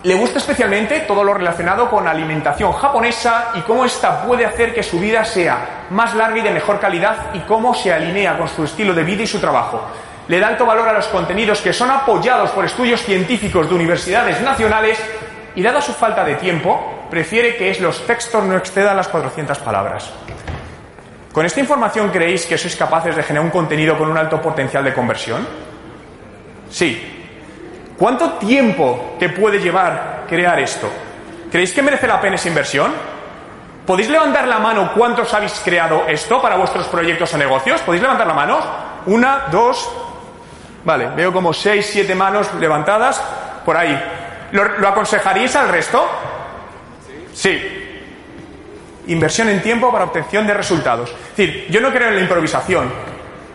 Le 0.06 0.14
gusta 0.14 0.38
especialmente 0.38 1.00
todo 1.00 1.24
lo 1.24 1.34
relacionado 1.34 1.90
con 1.90 2.08
alimentación 2.08 2.72
japonesa 2.74 3.54
y 3.56 3.62
cómo 3.62 3.86
ésta 3.86 4.22
puede 4.22 4.46
hacer 4.46 4.72
que 4.72 4.84
su 4.84 5.00
vida 5.00 5.26
sea 5.26 5.88
más 5.90 6.14
larga 6.14 6.38
y 6.38 6.42
de 6.44 6.52
mejor 6.52 6.80
calidad 6.80 7.34
y 7.34 7.40
cómo 7.40 7.74
se 7.74 7.92
alinea 7.92 8.38
con 8.38 8.48
su 8.48 8.66
estilo 8.66 8.94
de 8.94 9.04
vida 9.04 9.24
y 9.24 9.28
su 9.28 9.40
trabajo. 9.40 9.82
Le 10.28 10.40
da 10.40 10.50
alto 10.50 10.64
valor 10.64 10.88
a 10.88 10.94
los 10.94 11.08
contenidos 11.08 11.60
que 11.60 11.74
son 11.74 11.90
apoyados 11.90 12.52
por 12.52 12.66
estudios 12.66 13.02
científicos 13.02 13.68
de 13.68 13.74
universidades 13.74 14.42
nacionales 14.42 15.00
y 15.56 15.64
dada 15.64 15.82
su 15.82 15.94
falta 15.94 16.24
de 16.24 16.36
tiempo, 16.36 17.08
prefiere 17.10 17.56
que 17.56 17.76
los 17.82 18.06
textos 18.06 18.44
no 18.44 18.56
excedan 18.58 18.98
las 18.98 19.08
400 19.08 19.58
palabras. 19.58 20.12
¿Con 21.36 21.46
esta 21.46 21.60
información 21.60 22.16
creéis 22.16 22.48
que 22.48 22.58
sois 22.58 22.80
capaces 22.80 23.12
de 23.12 23.22
generar 23.22 23.44
un 23.44 23.52
contenido 23.52 23.98
con 24.00 24.08
un 24.08 24.16
alto 24.16 24.40
potencial 24.40 24.88
de 24.88 24.94
conversión? 24.96 25.46
Sí, 26.72 27.16
¿Cuánto 27.98 28.34
tiempo 28.34 29.16
te 29.18 29.30
puede 29.30 29.60
llevar 29.60 30.26
crear 30.28 30.60
esto? 30.60 30.90
¿Creéis 31.50 31.72
que 31.74 31.82
merece 31.82 32.08
la 32.08 32.20
pena 32.20 32.36
esa 32.36 32.50
inversión? 32.50 32.92
¿Podéis 33.86 34.10
levantar 34.10 34.48
la 34.48 34.60
mano 34.60 34.92
cuántos 34.94 35.34
habéis 35.34 35.62
creado 35.64 36.04
esto 36.08 36.42
para 36.42 36.58
vuestros 36.58 36.88
proyectos 36.88 37.34
o 37.34 37.38
negocios? 37.38 37.82
¿Podéis 37.82 38.02
levantar 38.02 38.28
la 38.28 38.34
mano? 38.34 38.60
Una, 39.06 39.46
dos. 39.50 39.90
Vale, 40.84 41.08
veo 41.16 41.32
como 41.32 41.54
seis, 41.54 41.88
siete 41.90 42.16
manos 42.16 42.54
levantadas 42.56 43.24
por 43.64 43.78
ahí. 43.78 43.98
¿Lo, 44.52 44.78
lo 44.80 44.90
aconsejaríais 44.90 45.56
al 45.56 45.70
resto? 45.70 46.06
Sí. 47.34 47.75
Inversión 49.08 49.50
en 49.50 49.62
tiempo 49.62 49.92
para 49.92 50.06
obtención 50.06 50.48
de 50.48 50.54
resultados. 50.54 51.10
Es 51.10 51.38
decir, 51.38 51.68
yo 51.70 51.82
no 51.82 51.92
creo 51.92 52.10
en 52.10 52.16
la 52.16 52.22
improvisación. 52.22 52.92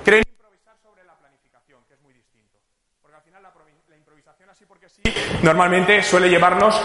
Creo 0.04 0.18
en 0.18 0.24
improvisar 0.28 0.74
sobre 0.82 1.04
la 1.04 1.14
planificación, 1.14 1.80
que 1.88 1.94
es 1.94 2.00
muy 2.02 2.12
distinto. 2.12 2.58
Porque 3.02 3.16
al 3.16 3.22
final 3.22 3.42
la, 3.42 3.96
improvisación 3.96 4.50
así 4.50 4.64
porque 4.66 4.88
sí 4.88 5.02
normalmente 5.42 6.02
suele 6.02 6.28
llevarnos 6.28 6.80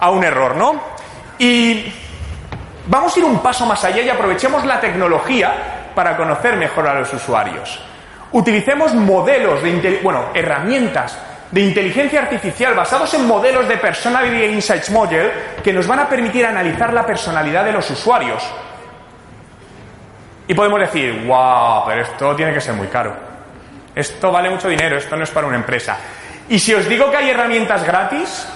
a 0.00 0.10
un 0.10 0.24
error, 0.24 0.56
¿no? 0.56 0.80
Y 1.38 1.92
vamos 2.86 3.14
a 3.14 3.18
ir 3.18 3.24
un 3.24 3.40
paso 3.40 3.66
más 3.66 3.84
allá 3.84 4.02
y 4.02 4.08
aprovechemos 4.08 4.64
la 4.64 4.80
tecnología 4.80 5.90
para 5.94 6.16
conocer 6.16 6.56
mejor 6.56 6.88
a 6.88 7.00
los 7.00 7.12
usuarios. 7.12 7.80
Utilicemos 8.32 8.94
modelos 8.94 9.62
de 9.62 10.00
bueno, 10.02 10.26
herramientas 10.34 11.18
de 11.50 11.60
inteligencia 11.60 12.20
artificial 12.20 12.74
basados 12.74 13.12
en 13.14 13.26
modelos 13.26 13.66
de 13.66 13.76
Personality 13.76 14.44
Insights 14.44 14.90
Model 14.90 15.30
que 15.62 15.72
nos 15.72 15.86
van 15.86 16.00
a 16.00 16.08
permitir 16.08 16.46
analizar 16.46 16.92
la 16.92 17.04
personalidad 17.04 17.64
de 17.64 17.72
los 17.72 17.90
usuarios. 17.90 18.42
Y 20.46 20.54
podemos 20.54 20.80
decir, 20.80 21.24
wow, 21.26 21.84
pero 21.86 22.02
esto 22.02 22.36
tiene 22.36 22.52
que 22.52 22.60
ser 22.60 22.74
muy 22.74 22.86
caro. 22.88 23.14
Esto 23.94 24.30
vale 24.30 24.50
mucho 24.50 24.68
dinero, 24.68 24.96
esto 24.96 25.16
no 25.16 25.24
es 25.24 25.30
para 25.30 25.46
una 25.46 25.56
empresa. 25.56 25.96
Y 26.48 26.58
si 26.58 26.74
os 26.74 26.88
digo 26.88 27.10
que 27.10 27.16
hay 27.16 27.30
herramientas 27.30 27.84
gratis 27.84 28.46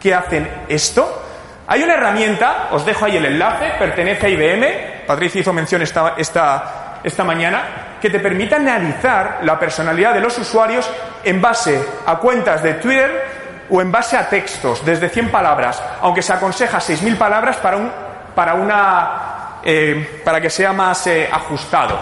que 0.00 0.14
hacen 0.14 0.48
esto, 0.68 1.22
hay 1.66 1.82
una 1.82 1.94
herramienta, 1.94 2.68
os 2.72 2.84
dejo 2.84 3.06
ahí 3.06 3.16
el 3.16 3.24
enlace, 3.24 3.72
pertenece 3.78 4.26
a 4.26 4.28
IBM, 4.28 4.66
Patricia 5.06 5.40
hizo 5.40 5.52
mención 5.52 5.80
esta, 5.80 6.14
esta, 6.16 7.00
esta 7.02 7.24
mañana, 7.24 7.96
que 8.00 8.10
te 8.10 8.20
permite 8.20 8.54
analizar 8.54 9.40
la 9.42 9.58
personalidad 9.58 10.12
de 10.12 10.20
los 10.20 10.36
usuarios 10.38 10.90
en 11.24 11.40
base 11.40 11.82
a 12.06 12.16
cuentas 12.16 12.62
de 12.62 12.74
Twitter 12.74 13.24
o 13.70 13.80
en 13.80 13.90
base 13.90 14.16
a 14.16 14.28
textos, 14.28 14.84
desde 14.84 15.08
100 15.08 15.30
palabras, 15.30 15.82
aunque 16.00 16.22
se 16.22 16.32
aconseja 16.32 16.78
6.000 16.78 17.16
palabras 17.16 17.56
para, 17.56 17.76
un, 17.76 17.90
para, 18.34 18.54
una, 18.54 19.60
eh, 19.64 20.20
para 20.24 20.40
que 20.40 20.50
sea 20.50 20.72
más 20.72 21.06
eh, 21.06 21.28
ajustado. 21.30 21.98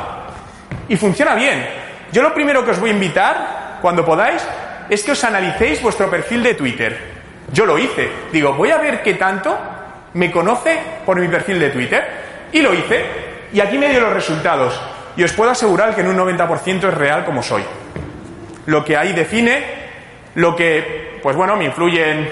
Y 0.89 0.97
funciona 0.97 1.35
bien. 1.35 1.67
Yo 2.11 2.23
lo 2.23 2.35
primero 2.35 2.65
que 2.65 2.73
os 2.73 2.81
voy 2.81 2.91
a 2.91 2.93
invitar, 2.95 3.79
cuando 3.81 4.05
podáis, 4.05 4.43
es 4.89 5.03
que 5.03 5.13
os 5.13 5.25
analicéis 5.25 5.81
vuestro 5.81 6.11
perfil 6.11 6.43
de 6.43 6.55
Twitter. 6.55 7.13
Yo 7.53 7.65
lo 7.65 7.79
hice. 7.79 8.11
Digo, 8.33 8.53
voy 8.55 8.71
a 8.71 8.79
ver 8.79 9.03
qué 9.03 9.15
tanto 9.15 9.57
me 10.15 10.31
conoce 10.31 10.79
por 11.07 11.19
mi 11.19 11.29
perfil 11.29 11.59
de 11.59 11.71
Twitter. 11.71 12.05
Y 12.53 12.61
lo 12.61 12.75
hice. 12.75 13.05
Y 13.53 13.61
aquí 13.61 13.79
me 13.79 13.89
dio 13.89 14.01
los 14.01 14.13
resultados. 14.13 14.81
Y 15.17 15.23
os 15.23 15.33
puedo 15.33 15.51
asegurar 15.51 15.95
que 15.95 16.01
en 16.01 16.09
un 16.09 16.17
90% 16.17 16.89
es 16.89 16.95
real 16.95 17.25
como 17.25 17.43
soy. 17.43 17.63
Lo 18.66 18.85
que 18.85 18.96
ahí 18.96 19.12
define, 19.12 19.62
lo 20.37 20.55
que, 20.55 21.18
pues 21.22 21.37
bueno, 21.37 21.57
me 21.57 21.64
influyen 21.64 22.29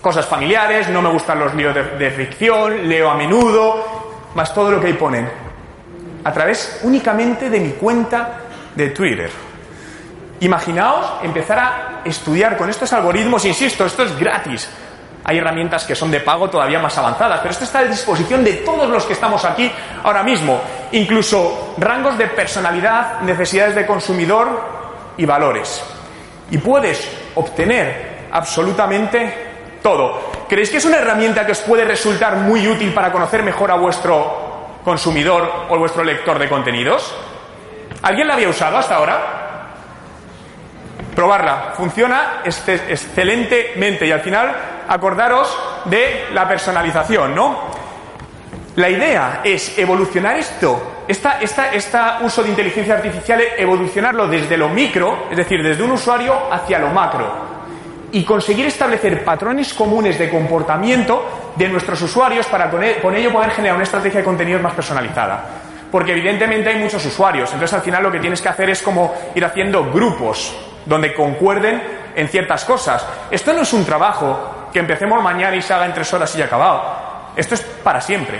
cosas 0.00 0.26
familiares, 0.26 0.88
no 0.88 1.02
me 1.02 1.10
gustan 1.10 1.38
los 1.38 1.54
líos 1.54 1.74
de, 1.74 1.82
de 1.82 2.10
ficción, 2.10 2.88
leo 2.88 3.10
a 3.10 3.14
menudo, 3.14 4.30
más 4.34 4.52
todo 4.54 4.70
lo 4.70 4.80
que 4.80 4.88
ahí 4.88 4.92
ponen. 4.92 5.28
A 6.24 6.32
través 6.32 6.80
únicamente 6.82 7.48
de 7.48 7.60
mi 7.60 7.72
cuenta 7.72 8.40
de 8.74 8.90
Twitter. 8.90 9.30
Imaginaos 10.40 11.24
empezar 11.24 11.58
a 11.58 12.00
estudiar 12.04 12.56
con 12.56 12.68
estos 12.68 12.92
algoritmos, 12.92 13.44
insisto, 13.46 13.86
esto 13.86 14.02
es 14.02 14.18
gratis. 14.18 14.68
Hay 15.24 15.38
herramientas 15.38 15.84
que 15.84 15.96
son 15.96 16.10
de 16.10 16.20
pago 16.20 16.48
todavía 16.48 16.78
más 16.78 16.96
avanzadas, 16.98 17.40
pero 17.40 17.50
esto 17.50 17.64
está 17.64 17.80
a 17.80 17.84
disposición 17.84 18.44
de 18.44 18.52
todos 18.58 18.88
los 18.88 19.04
que 19.06 19.14
estamos 19.14 19.44
aquí 19.44 19.72
ahora 20.04 20.22
mismo. 20.22 20.60
Incluso 20.92 21.74
rangos 21.78 22.16
de 22.16 22.28
personalidad, 22.28 23.22
necesidades 23.22 23.74
de 23.74 23.86
consumidor 23.86 24.85
y 25.16 25.24
valores. 25.24 25.84
Y 26.50 26.58
puedes 26.58 27.08
obtener 27.34 28.26
absolutamente 28.32 29.78
todo. 29.82 30.30
¿Creéis 30.48 30.70
que 30.70 30.76
es 30.76 30.84
una 30.84 30.98
herramienta 30.98 31.44
que 31.44 31.52
os 31.52 31.60
puede 31.60 31.84
resultar 31.84 32.36
muy 32.36 32.66
útil 32.66 32.92
para 32.92 33.12
conocer 33.12 33.42
mejor 33.42 33.70
a 33.70 33.74
vuestro 33.76 34.78
consumidor 34.84 35.66
o 35.68 35.78
vuestro 35.78 36.04
lector 36.04 36.38
de 36.38 36.48
contenidos? 36.48 37.14
¿Alguien 38.02 38.28
la 38.28 38.34
había 38.34 38.48
usado 38.48 38.76
hasta 38.76 38.96
ahora? 38.96 39.36
probarla. 41.16 41.72
Funciona 41.76 42.42
excelentemente 42.44 44.06
y 44.06 44.12
al 44.12 44.20
final 44.20 44.54
acordaros 44.86 45.58
de 45.86 46.26
la 46.32 46.46
personalización, 46.46 47.34
¿no? 47.34 47.75
La 48.76 48.90
idea 48.90 49.40
es 49.42 49.78
evolucionar 49.78 50.36
esto, 50.36 51.04
este 51.08 51.98
uso 52.20 52.42
de 52.42 52.50
inteligencia 52.50 52.94
artificial, 52.94 53.40
evolucionarlo 53.56 54.28
desde 54.28 54.58
lo 54.58 54.68
micro, 54.68 55.28
es 55.30 55.36
decir, 55.38 55.62
desde 55.62 55.82
un 55.82 55.92
usuario 55.92 56.52
hacia 56.52 56.78
lo 56.78 56.88
macro, 56.88 57.26
y 58.12 58.22
conseguir 58.22 58.66
establecer 58.66 59.24
patrones 59.24 59.72
comunes 59.72 60.18
de 60.18 60.28
comportamiento 60.28 61.54
de 61.56 61.70
nuestros 61.70 62.02
usuarios 62.02 62.44
para 62.48 62.70
con 62.70 62.84
e, 62.84 63.00
ello 63.18 63.32
poder 63.32 63.52
generar 63.52 63.76
una 63.76 63.84
estrategia 63.84 64.20
de 64.20 64.24
contenidos 64.24 64.60
más 64.60 64.74
personalizada. 64.74 65.42
Porque 65.90 66.12
evidentemente 66.12 66.68
hay 66.68 66.76
muchos 66.76 67.02
usuarios, 67.06 67.50
entonces 67.54 67.72
al 67.72 67.82
final 67.82 68.02
lo 68.02 68.12
que 68.12 68.20
tienes 68.20 68.42
que 68.42 68.50
hacer 68.50 68.68
es 68.68 68.82
como 68.82 69.14
ir 69.34 69.42
haciendo 69.42 69.90
grupos 69.90 70.54
donde 70.84 71.14
concuerden 71.14 71.82
en 72.14 72.28
ciertas 72.28 72.66
cosas. 72.66 73.06
Esto 73.30 73.54
no 73.54 73.62
es 73.62 73.72
un 73.72 73.86
trabajo 73.86 74.68
que 74.70 74.80
empecemos 74.80 75.22
mañana 75.22 75.56
y 75.56 75.62
se 75.62 75.72
haga 75.72 75.86
en 75.86 75.94
tres 75.94 76.12
horas 76.12 76.34
y 76.34 76.38
ya 76.40 76.44
acabado. 76.44 77.06
Esto 77.36 77.54
es 77.54 77.62
para 77.62 78.00
siempre, 78.00 78.38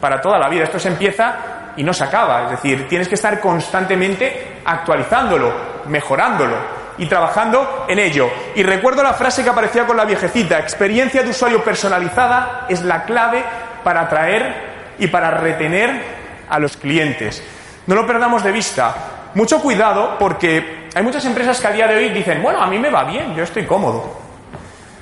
para 0.00 0.20
toda 0.20 0.38
la 0.38 0.48
vida. 0.48 0.64
Esto 0.64 0.78
se 0.78 0.88
empieza 0.88 1.34
y 1.76 1.82
no 1.82 1.92
se 1.92 2.04
acaba. 2.04 2.44
Es 2.44 2.50
decir, 2.50 2.88
tienes 2.88 3.08
que 3.08 3.14
estar 3.14 3.40
constantemente 3.40 4.60
actualizándolo, 4.64 5.52
mejorándolo. 5.86 6.78
y 6.98 7.06
trabajando 7.06 7.86
en 7.88 8.00
ello. 8.00 8.28
Y 8.56 8.62
recuerdo 8.64 9.04
la 9.04 9.12
frase 9.12 9.44
que 9.44 9.50
aparecía 9.50 9.86
con 9.86 9.96
la 9.96 10.04
viejecita, 10.04 10.58
experiencia 10.58 11.22
de 11.22 11.30
usuario 11.30 11.62
personalizada 11.62 12.66
es 12.68 12.82
la 12.82 13.04
clave 13.04 13.44
para 13.84 14.00
atraer 14.00 14.96
y 14.98 15.06
para 15.06 15.30
retener 15.30 16.02
a 16.50 16.58
los 16.58 16.76
clientes. 16.76 17.40
No 17.86 17.94
lo 17.94 18.04
perdamos 18.04 18.42
de 18.42 18.50
vista. 18.50 18.94
Mucho 19.34 19.62
cuidado 19.62 20.16
porque 20.18 20.88
hay 20.92 21.02
muchas 21.04 21.24
empresas 21.24 21.60
que 21.60 21.68
a 21.68 21.70
día 21.70 21.86
de 21.86 21.96
hoy 21.96 22.08
dicen, 22.08 22.42
bueno, 22.42 22.60
a 22.60 22.66
mí 22.66 22.80
me 22.80 22.90
va 22.90 23.04
bien, 23.04 23.32
yo 23.36 23.44
estoy 23.44 23.64
cómodo. 23.64 24.18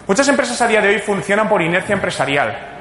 Muchas 0.06 0.28
empresas 0.28 0.60
a 0.60 0.68
día 0.68 0.82
de 0.82 0.88
hoy 0.88 0.98
funcionan 0.98 1.48
por 1.48 1.62
inercia 1.62 1.94
empresarial. 1.94 2.75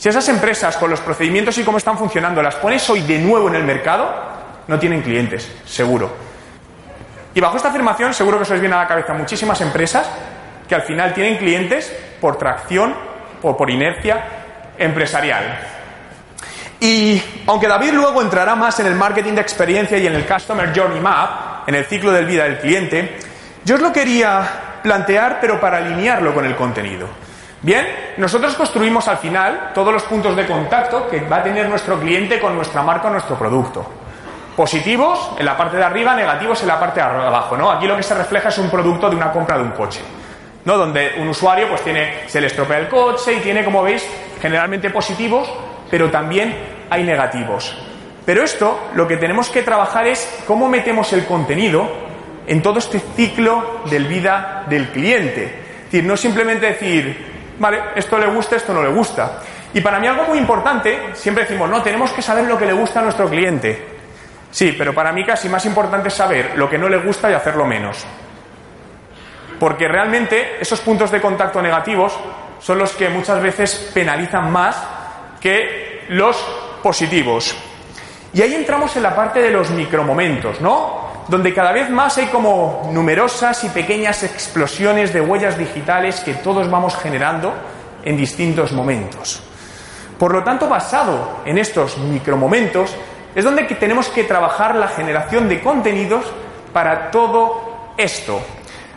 Si 0.00 0.08
esas 0.08 0.26
empresas, 0.30 0.78
con 0.78 0.88
los 0.88 1.00
procedimientos 1.00 1.58
y 1.58 1.62
cómo 1.62 1.76
están 1.76 1.98
funcionando, 1.98 2.40
las 2.40 2.54
pones 2.54 2.88
hoy 2.88 3.02
de 3.02 3.18
nuevo 3.18 3.48
en 3.48 3.56
el 3.56 3.64
mercado, 3.64 4.10
no 4.66 4.78
tienen 4.78 5.02
clientes, 5.02 5.46
seguro. 5.66 6.10
Y 7.34 7.40
bajo 7.40 7.58
esta 7.58 7.68
afirmación, 7.68 8.14
seguro 8.14 8.38
que 8.38 8.44
os 8.44 8.50
os 8.50 8.60
viene 8.60 8.74
a 8.76 8.78
la 8.78 8.88
cabeza 8.88 9.12
muchísimas 9.12 9.60
empresas 9.60 10.10
que 10.66 10.74
al 10.74 10.84
final 10.84 11.12
tienen 11.12 11.36
clientes 11.36 11.94
por 12.18 12.38
tracción 12.38 12.94
o 13.42 13.54
por 13.54 13.68
inercia 13.68 14.24
empresarial. 14.78 15.60
Y 16.80 17.22
aunque 17.46 17.68
David 17.68 17.92
luego 17.92 18.22
entrará 18.22 18.54
más 18.54 18.80
en 18.80 18.86
el 18.86 18.94
marketing 18.94 19.34
de 19.34 19.42
experiencia 19.42 19.98
y 19.98 20.06
en 20.06 20.14
el 20.14 20.26
Customer 20.26 20.72
Journey 20.74 20.98
Map, 20.98 21.68
en 21.68 21.74
el 21.74 21.84
ciclo 21.84 22.10
de 22.10 22.24
vida 22.24 22.44
del 22.44 22.58
cliente, 22.58 23.18
yo 23.66 23.74
os 23.74 23.82
lo 23.82 23.92
quería 23.92 24.80
plantear, 24.82 25.36
pero 25.42 25.60
para 25.60 25.76
alinearlo 25.76 26.32
con 26.32 26.46
el 26.46 26.56
contenido. 26.56 27.29
Bien, 27.62 27.86
nosotros 28.16 28.54
construimos 28.54 29.06
al 29.08 29.18
final 29.18 29.72
todos 29.74 29.92
los 29.92 30.02
puntos 30.04 30.34
de 30.34 30.46
contacto 30.46 31.08
que 31.10 31.20
va 31.20 31.36
a 31.36 31.42
tener 31.42 31.68
nuestro 31.68 32.00
cliente 32.00 32.40
con 32.40 32.54
nuestra 32.54 32.82
marca 32.82 33.08
o 33.08 33.10
nuestro 33.10 33.36
producto. 33.36 33.86
Positivos 34.56 35.32
en 35.38 35.44
la 35.44 35.56
parte 35.56 35.76
de 35.76 35.84
arriba, 35.84 36.14
negativos 36.14 36.62
en 36.62 36.68
la 36.68 36.80
parte 36.80 37.00
de 37.00 37.06
abajo, 37.06 37.56
¿no? 37.56 37.70
Aquí 37.70 37.86
lo 37.86 37.96
que 37.96 38.02
se 38.02 38.14
refleja 38.14 38.48
es 38.48 38.58
un 38.58 38.70
producto 38.70 39.10
de 39.10 39.16
una 39.16 39.30
compra 39.30 39.58
de 39.58 39.64
un 39.64 39.70
coche. 39.72 40.00
¿no? 40.64 40.76
Donde 40.76 41.14
un 41.18 41.28
usuario 41.28 41.68
pues 41.68 41.82
tiene, 41.82 42.28
se 42.28 42.40
le 42.40 42.46
estropea 42.46 42.78
el 42.78 42.88
coche 42.88 43.34
y 43.34 43.40
tiene, 43.40 43.64
como 43.64 43.82
veis, 43.82 44.06
generalmente 44.40 44.90
positivos, 44.90 45.50
pero 45.90 46.10
también 46.10 46.56
hay 46.88 47.04
negativos. 47.04 47.76
Pero 48.24 48.42
esto, 48.42 48.88
lo 48.94 49.08
que 49.08 49.16
tenemos 49.16 49.48
que 49.48 49.62
trabajar 49.62 50.06
es 50.06 50.42
cómo 50.46 50.68
metemos 50.68 51.12
el 51.12 51.24
contenido 51.26 51.88
en 52.46 52.62
todo 52.62 52.78
este 52.78 53.00
ciclo 53.00 53.82
del 53.86 54.06
vida 54.06 54.64
del 54.68 54.88
cliente. 54.88 55.44
Es 55.44 55.84
decir, 55.84 56.04
no 56.04 56.16
simplemente 56.16 56.66
decir, 56.66 57.29
vale, 57.60 57.80
esto 57.94 58.18
le 58.18 58.26
gusta, 58.26 58.56
esto 58.56 58.72
no 58.72 58.82
le 58.82 58.88
gusta. 58.88 59.38
Y 59.72 59.80
para 59.80 60.00
mí 60.00 60.08
algo 60.08 60.24
muy 60.24 60.38
importante, 60.38 61.10
siempre 61.14 61.44
decimos, 61.44 61.70
no, 61.70 61.80
tenemos 61.80 62.10
que 62.12 62.22
saber 62.22 62.44
lo 62.44 62.58
que 62.58 62.66
le 62.66 62.72
gusta 62.72 62.98
a 62.98 63.02
nuestro 63.04 63.28
cliente. 63.28 64.00
Sí, 64.50 64.74
pero 64.76 64.92
para 64.92 65.12
mí 65.12 65.24
casi 65.24 65.48
más 65.48 65.64
importante 65.64 66.08
es 66.08 66.14
saber 66.14 66.52
lo 66.56 66.68
que 66.68 66.76
no 66.76 66.88
le 66.88 66.96
gusta 66.96 67.30
y 67.30 67.34
hacerlo 67.34 67.64
menos. 67.64 68.04
Porque 69.60 69.86
realmente 69.86 70.56
esos 70.60 70.80
puntos 70.80 71.10
de 71.10 71.20
contacto 71.20 71.62
negativos 71.62 72.18
son 72.58 72.78
los 72.78 72.92
que 72.92 73.08
muchas 73.08 73.40
veces 73.40 73.90
penalizan 73.94 74.50
más 74.50 74.82
que 75.40 76.06
los 76.08 76.36
positivos. 76.82 77.54
Y 78.32 78.42
ahí 78.42 78.54
entramos 78.54 78.96
en 78.96 79.02
la 79.02 79.14
parte 79.14 79.40
de 79.40 79.50
los 79.50 79.70
micromomentos, 79.70 80.60
¿no? 80.60 81.09
Donde 81.28 81.54
cada 81.54 81.72
vez 81.72 81.90
más 81.90 82.18
hay 82.18 82.26
como 82.26 82.90
numerosas 82.92 83.62
y 83.64 83.68
pequeñas 83.68 84.22
explosiones 84.22 85.12
de 85.12 85.20
huellas 85.20 85.56
digitales 85.56 86.20
que 86.20 86.34
todos 86.34 86.70
vamos 86.70 86.96
generando 86.96 87.52
en 88.02 88.16
distintos 88.16 88.72
momentos. 88.72 89.42
Por 90.18 90.34
lo 90.34 90.44
tanto, 90.44 90.68
basado 90.68 91.40
en 91.44 91.58
estos 91.58 91.96
micromomentos, 91.98 92.94
es 93.34 93.44
donde 93.44 93.62
tenemos 93.64 94.08
que 94.08 94.24
trabajar 94.24 94.74
la 94.74 94.88
generación 94.88 95.48
de 95.48 95.62
contenidos 95.62 96.24
para 96.72 97.10
todo 97.10 97.92
esto. 97.96 98.40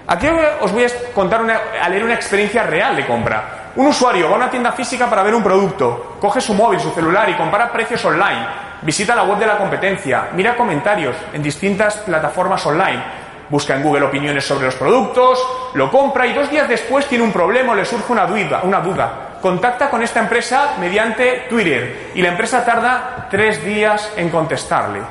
Aquí 0.08 0.28
os 0.60 0.72
voy 0.72 0.84
a 0.84 0.90
contar 1.14 1.42
una, 1.42 1.60
a 1.82 1.88
leer 1.88 2.04
una 2.04 2.16
experiencia 2.16 2.64
real 2.64 2.96
de 2.96 3.06
compra. 3.06 3.72
Un 3.76 3.88
usuario 3.88 4.28
va 4.28 4.34
a 4.34 4.38
una 4.38 4.50
tienda 4.50 4.72
física 4.74 5.10
para 5.10 5.24
ver 5.24 5.34
un 5.34 5.42
producto, 5.42 6.18
coge 6.20 6.42
su 6.42 6.54
móvil, 6.54 6.80
su 6.80 6.92
celular 6.92 7.30
y 7.30 7.36
compara 7.36 7.72
precios 7.72 8.04
online, 8.06 8.46
visita 8.84 9.15
la 9.15 9.24
web 9.24 9.39
de 9.39 9.46
la 9.46 9.58
competencia, 9.58 10.30
mira 10.34 10.56
comentarios 10.56 11.15
en 11.34 11.41
distintas 11.41 11.98
plataformas 11.98 12.65
online, 12.65 13.04
busca 13.50 13.76
en 13.76 13.84
Google 13.84 14.06
opiniones 14.06 14.46
sobre 14.46 14.65
los 14.65 14.76
productos, 14.76 15.39
lo 15.74 15.91
compra 15.91 16.28
y 16.28 16.34
dos 16.34 16.50
días 16.50 16.67
después 16.67 17.08
tiene 17.08 17.24
un 17.24 17.32
problema 17.32 17.74
o 17.74 17.76
le 17.76 17.86
surge 17.86 18.12
una 18.12 18.26
duda, 18.26 18.62
una 18.63 18.80
duda. 18.80 19.30
Contacta 19.41 19.89
con 19.89 20.02
esta 20.02 20.22
empresa 20.22 20.76
mediante 20.80 21.46
Twitter 21.50 22.12
y 22.15 22.22
la 22.22 22.30
empresa 22.30 22.63
tarda 22.63 23.28
tres 23.30 23.63
días 23.63 24.13
en 24.15 24.30
contestarle. 24.30 25.02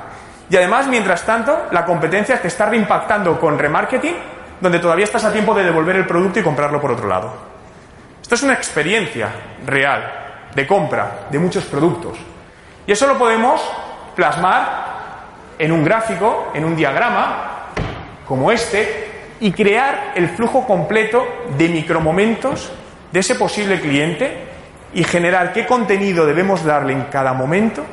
Y 0.48 0.56
además, 0.56 0.86
mientras 0.86 1.24
tanto, 1.24 1.66
la 1.70 1.84
competencia 1.84 2.40
te 2.40 2.48
está 2.48 2.66
reimpactando 2.66 3.38
con 3.38 3.58
remarketing, 3.58 4.16
donde 4.60 4.78
todavía 4.78 5.04
estás 5.04 5.24
a 5.24 5.32
tiempo 5.32 5.54
de 5.54 5.64
devolver 5.64 5.96
el 5.96 6.06
producto 6.06 6.40
y 6.40 6.42
comprarlo 6.42 6.80
por 6.80 6.92
otro 6.92 7.08
lado. 7.08 7.32
Esto 8.20 8.34
es 8.34 8.42
una 8.42 8.54
experiencia 8.54 9.28
real 9.66 10.48
de 10.54 10.66
compra 10.66 11.26
de 11.30 11.38
muchos 11.38 11.64
productos. 11.64 12.31
Y 12.86 12.92
eso 12.92 13.06
lo 13.06 13.18
podemos 13.18 13.62
plasmar 14.16 14.92
en 15.58 15.72
un 15.72 15.84
gráfico, 15.84 16.50
en 16.54 16.64
un 16.64 16.76
diagrama 16.76 17.68
como 18.26 18.50
este, 18.50 19.10
y 19.40 19.52
crear 19.52 20.12
el 20.14 20.28
flujo 20.30 20.66
completo 20.66 21.26
de 21.56 21.68
micromomentos 21.68 22.72
de 23.10 23.20
ese 23.20 23.34
posible 23.34 23.80
cliente 23.80 24.48
y 24.94 25.04
generar 25.04 25.52
qué 25.52 25.66
contenido 25.66 26.26
debemos 26.26 26.64
darle 26.64 26.92
en 26.92 27.04
cada 27.04 27.32
momento 27.32 27.84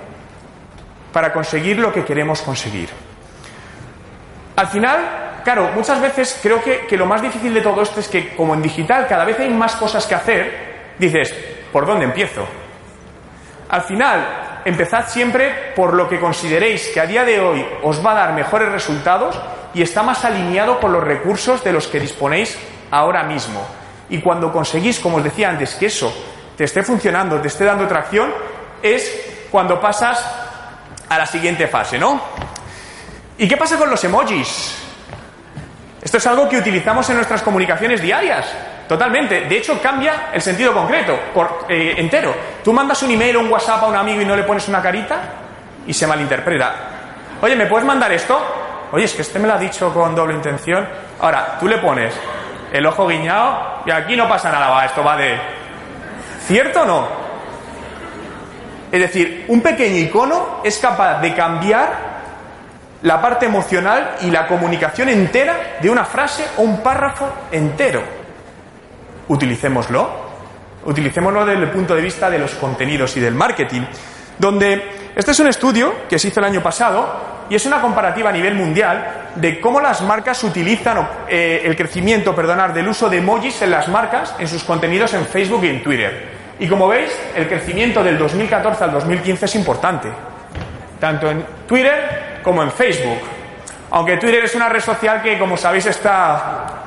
para 1.12 1.34
conseguir 1.34 1.80
lo 1.80 1.92
que 1.92 2.06
queremos 2.06 2.42
conseguir. 2.42 2.90
Al 4.56 4.68
final, 4.68 5.42
claro, 5.44 5.72
muchas 5.74 6.02
veces 6.02 6.40
creo 6.42 6.64
que, 6.64 6.86
que, 6.88 6.98
lo 6.98 7.06
más 7.06 7.22
difícil 7.22 7.54
de 7.54 7.62
todo 7.62 7.82
esto 7.82 8.00
es 8.00 8.08
que 8.08 8.36
como 8.36 8.54
en 8.54 8.62
digital 8.62 9.08
cada 9.08 9.26
vez 9.26 9.40
hay 9.40 9.50
más 9.50 9.76
cosas 9.76 10.06
que 10.06 10.16
hacer, 10.16 10.96
dices, 11.00 11.34
¿por 11.72 11.86
dónde 11.86 12.06
empiezo? 12.06 12.46
Al 13.70 13.82
final, 13.84 14.49
empezad 14.70 15.08
siempre 15.10 15.74
por 15.76 15.94
lo 15.94 16.08
que 16.08 16.20
consideréis 16.20 16.90
que 16.94 17.00
a 17.00 17.06
día 17.06 17.26
de 17.26 17.40
hoy 17.40 17.66
os 17.84 18.06
va 18.06 18.12
a 18.12 18.16
dar 18.16 18.34
mejores 18.34 18.72
resultados 18.72 19.40
y 19.74 19.82
está 19.82 20.04
más 20.04 20.26
alineado 20.26 20.80
con 20.80 20.92
los 20.92 21.04
recursos 21.04 21.64
de 21.64 21.74
los 21.74 21.88
que 21.88 22.00
disponéis 22.00 22.58
ahora 22.92 23.24
mismo. 23.24 23.66
Y 24.10 24.20
cuando 24.22 24.52
conseguís, 24.52 25.00
como 25.00 25.18
os 25.18 25.24
decía 25.24 25.50
antes, 25.50 25.76
que 25.76 25.88
eso 25.88 26.12
te 26.58 26.64
esté 26.64 26.84
funcionando, 26.84 27.40
te 27.40 27.48
esté 27.48 27.66
dando 27.66 27.88
tracción, 27.88 28.34
es 28.82 29.48
cuando 29.52 29.80
pasas 29.80 30.24
a 31.08 31.18
la 31.18 31.26
siguiente 31.26 31.68
fase, 31.68 31.98
¿no? 31.98 32.22
¿Y 33.38 33.48
qué 33.48 33.58
pasa 33.58 33.78
con 33.78 33.90
los 33.90 34.04
emojis? 34.04 34.76
Esto 36.02 36.18
es 36.18 36.28
algo 36.28 36.50
que 36.50 36.58
utilizamos 36.58 37.10
en 37.10 37.16
nuestras 37.16 37.42
comunicaciones 37.42 38.02
diarias, 38.02 38.46
totalmente. 38.90 39.42
De 39.42 39.58
hecho, 39.58 39.80
cambia 39.82 40.30
el 40.34 40.42
sentido 40.42 40.74
concreto, 40.74 41.18
por, 41.34 41.68
eh, 41.70 41.94
entero. 41.96 42.36
Tú 42.64 42.74
mandas 42.74 43.02
un 43.04 43.12
email 43.12 43.38
o 43.38 43.42
un 43.42 43.52
WhatsApp 43.52 43.84
a 43.84 43.88
un 43.88 43.96
amigo 43.96 44.20
y 44.20 44.26
no 44.26 44.36
le 44.36 44.44
pones 44.44 44.68
una 44.68 44.82
carita 44.82 45.22
y 45.86 45.94
se 45.94 46.08
malinterpreta. 46.08 46.74
Oye, 47.42 47.56
¿me 47.56 47.68
puedes 47.68 47.86
mandar 47.86 48.12
esto? 48.12 48.38
Oye, 48.92 49.06
es 49.06 49.14
que 49.14 49.22
este 49.22 49.38
me 49.38 49.48
lo 49.48 49.54
ha 49.54 49.60
dicho 49.60 49.94
con 49.94 50.16
doble 50.16 50.34
intención. 50.34 50.88
Ahora, 51.22 51.58
tú 51.60 51.68
le 51.68 51.78
pones 51.78 52.14
el 52.74 52.86
ojo 52.86 53.08
guiñado 53.08 53.84
y 53.86 53.92
aquí 53.92 54.16
no 54.16 54.28
pasa 54.28 54.52
nada, 54.52 54.70
va, 54.70 54.86
esto 54.86 55.04
va 55.04 55.16
de... 55.16 55.40
¿Cierto 56.48 56.82
o 56.82 56.86
no? 56.86 57.08
Es 58.92 59.00
decir, 59.00 59.46
un 59.50 59.62
pequeño 59.62 59.98
icono 59.98 60.62
es 60.64 60.80
capaz 60.80 61.22
de 61.22 61.36
cambiar 61.36 62.10
la 63.04 63.22
parte 63.22 63.46
emocional 63.46 64.16
y 64.22 64.32
la 64.32 64.48
comunicación 64.48 65.10
entera 65.10 65.78
de 65.80 65.90
una 65.90 66.06
frase 66.06 66.44
o 66.58 66.64
un 66.64 66.82
párrafo 66.82 67.32
entero. 67.52 68.19
Utilicémoslo. 69.30 70.30
Utilicémoslo 70.86 71.46
desde 71.46 71.64
el 71.64 71.70
punto 71.72 71.96
de 71.96 72.02
vista 72.02 72.30
de 72.30 72.40
los 72.40 72.52
contenidos 72.56 73.16
y 73.18 73.20
del 73.20 73.36
marketing, 73.36 73.82
donde 74.38 75.12
este 75.16 75.32
es 75.32 75.40
un 75.40 75.48
estudio 75.48 75.94
que 76.10 76.20
se 76.20 76.28
hizo 76.28 76.40
el 76.40 76.46
año 76.46 76.62
pasado 76.62 77.30
y 77.50 77.56
es 77.56 77.66
una 77.66 77.82
comparativa 77.82 78.30
a 78.30 78.34
nivel 78.34 78.54
mundial 78.54 79.32
de 79.36 79.60
cómo 79.60 79.82
las 79.82 80.02
marcas 80.02 80.44
utilizan 80.44 81.08
eh, 81.28 81.62
el 81.66 81.76
crecimiento, 81.76 82.36
perdonar, 82.36 82.74
del 82.74 82.88
uso 82.88 83.10
de 83.10 83.18
emojis 83.18 83.62
en 83.62 83.72
las 83.72 83.88
marcas 83.88 84.36
en 84.40 84.48
sus 84.48 84.64
contenidos 84.64 85.14
en 85.14 85.26
Facebook 85.26 85.64
y 85.64 85.70
en 85.70 85.84
Twitter. 85.84 86.30
Y 86.60 86.68
como 86.68 86.88
veis, 86.88 87.12
el 87.36 87.48
crecimiento 87.48 88.04
del 88.04 88.18
2014 88.18 88.84
al 88.84 88.92
2015 88.92 89.46
es 89.46 89.56
importante, 89.56 90.10
tanto 91.00 91.30
en 91.30 91.44
Twitter 91.68 92.40
como 92.44 92.62
en 92.62 92.72
Facebook. 92.72 93.20
Aunque 93.92 94.18
Twitter 94.18 94.44
es 94.44 94.54
una 94.56 94.70
red 94.70 94.82
social 94.82 95.22
que, 95.22 95.40
como 95.40 95.58
sabéis, 95.58 95.88
está, 95.88 96.84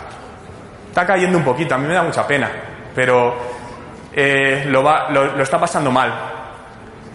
está 0.92 1.06
cayendo 1.06 1.38
un 1.38 1.44
poquito. 1.44 1.74
A 1.74 1.78
mí 1.78 1.88
me 1.88 1.94
da 1.94 2.02
mucha 2.02 2.26
pena, 2.26 2.50
pero 2.94 3.34
eh, 4.12 4.66
lo, 4.68 4.82
va, 4.82 5.08
lo, 5.08 5.36
lo 5.36 5.42
está 5.42 5.58
pasando 5.58 5.90
mal. 5.90 6.12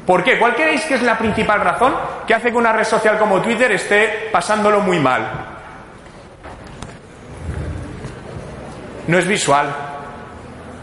¿Por 0.03 0.23
qué? 0.23 0.39
¿Cuál 0.39 0.55
creéis 0.55 0.83
que 0.85 0.95
es 0.95 1.03
la 1.03 1.15
principal 1.15 1.61
razón 1.61 1.93
que 2.25 2.33
hace 2.33 2.49
que 2.49 2.57
una 2.57 2.73
red 2.73 2.85
social 2.85 3.19
como 3.19 3.39
Twitter 3.39 3.71
esté 3.71 4.29
pasándolo 4.31 4.79
muy 4.79 4.99
mal? 4.99 5.21
No 9.05 9.17
es 9.19 9.27
visual. 9.27 9.67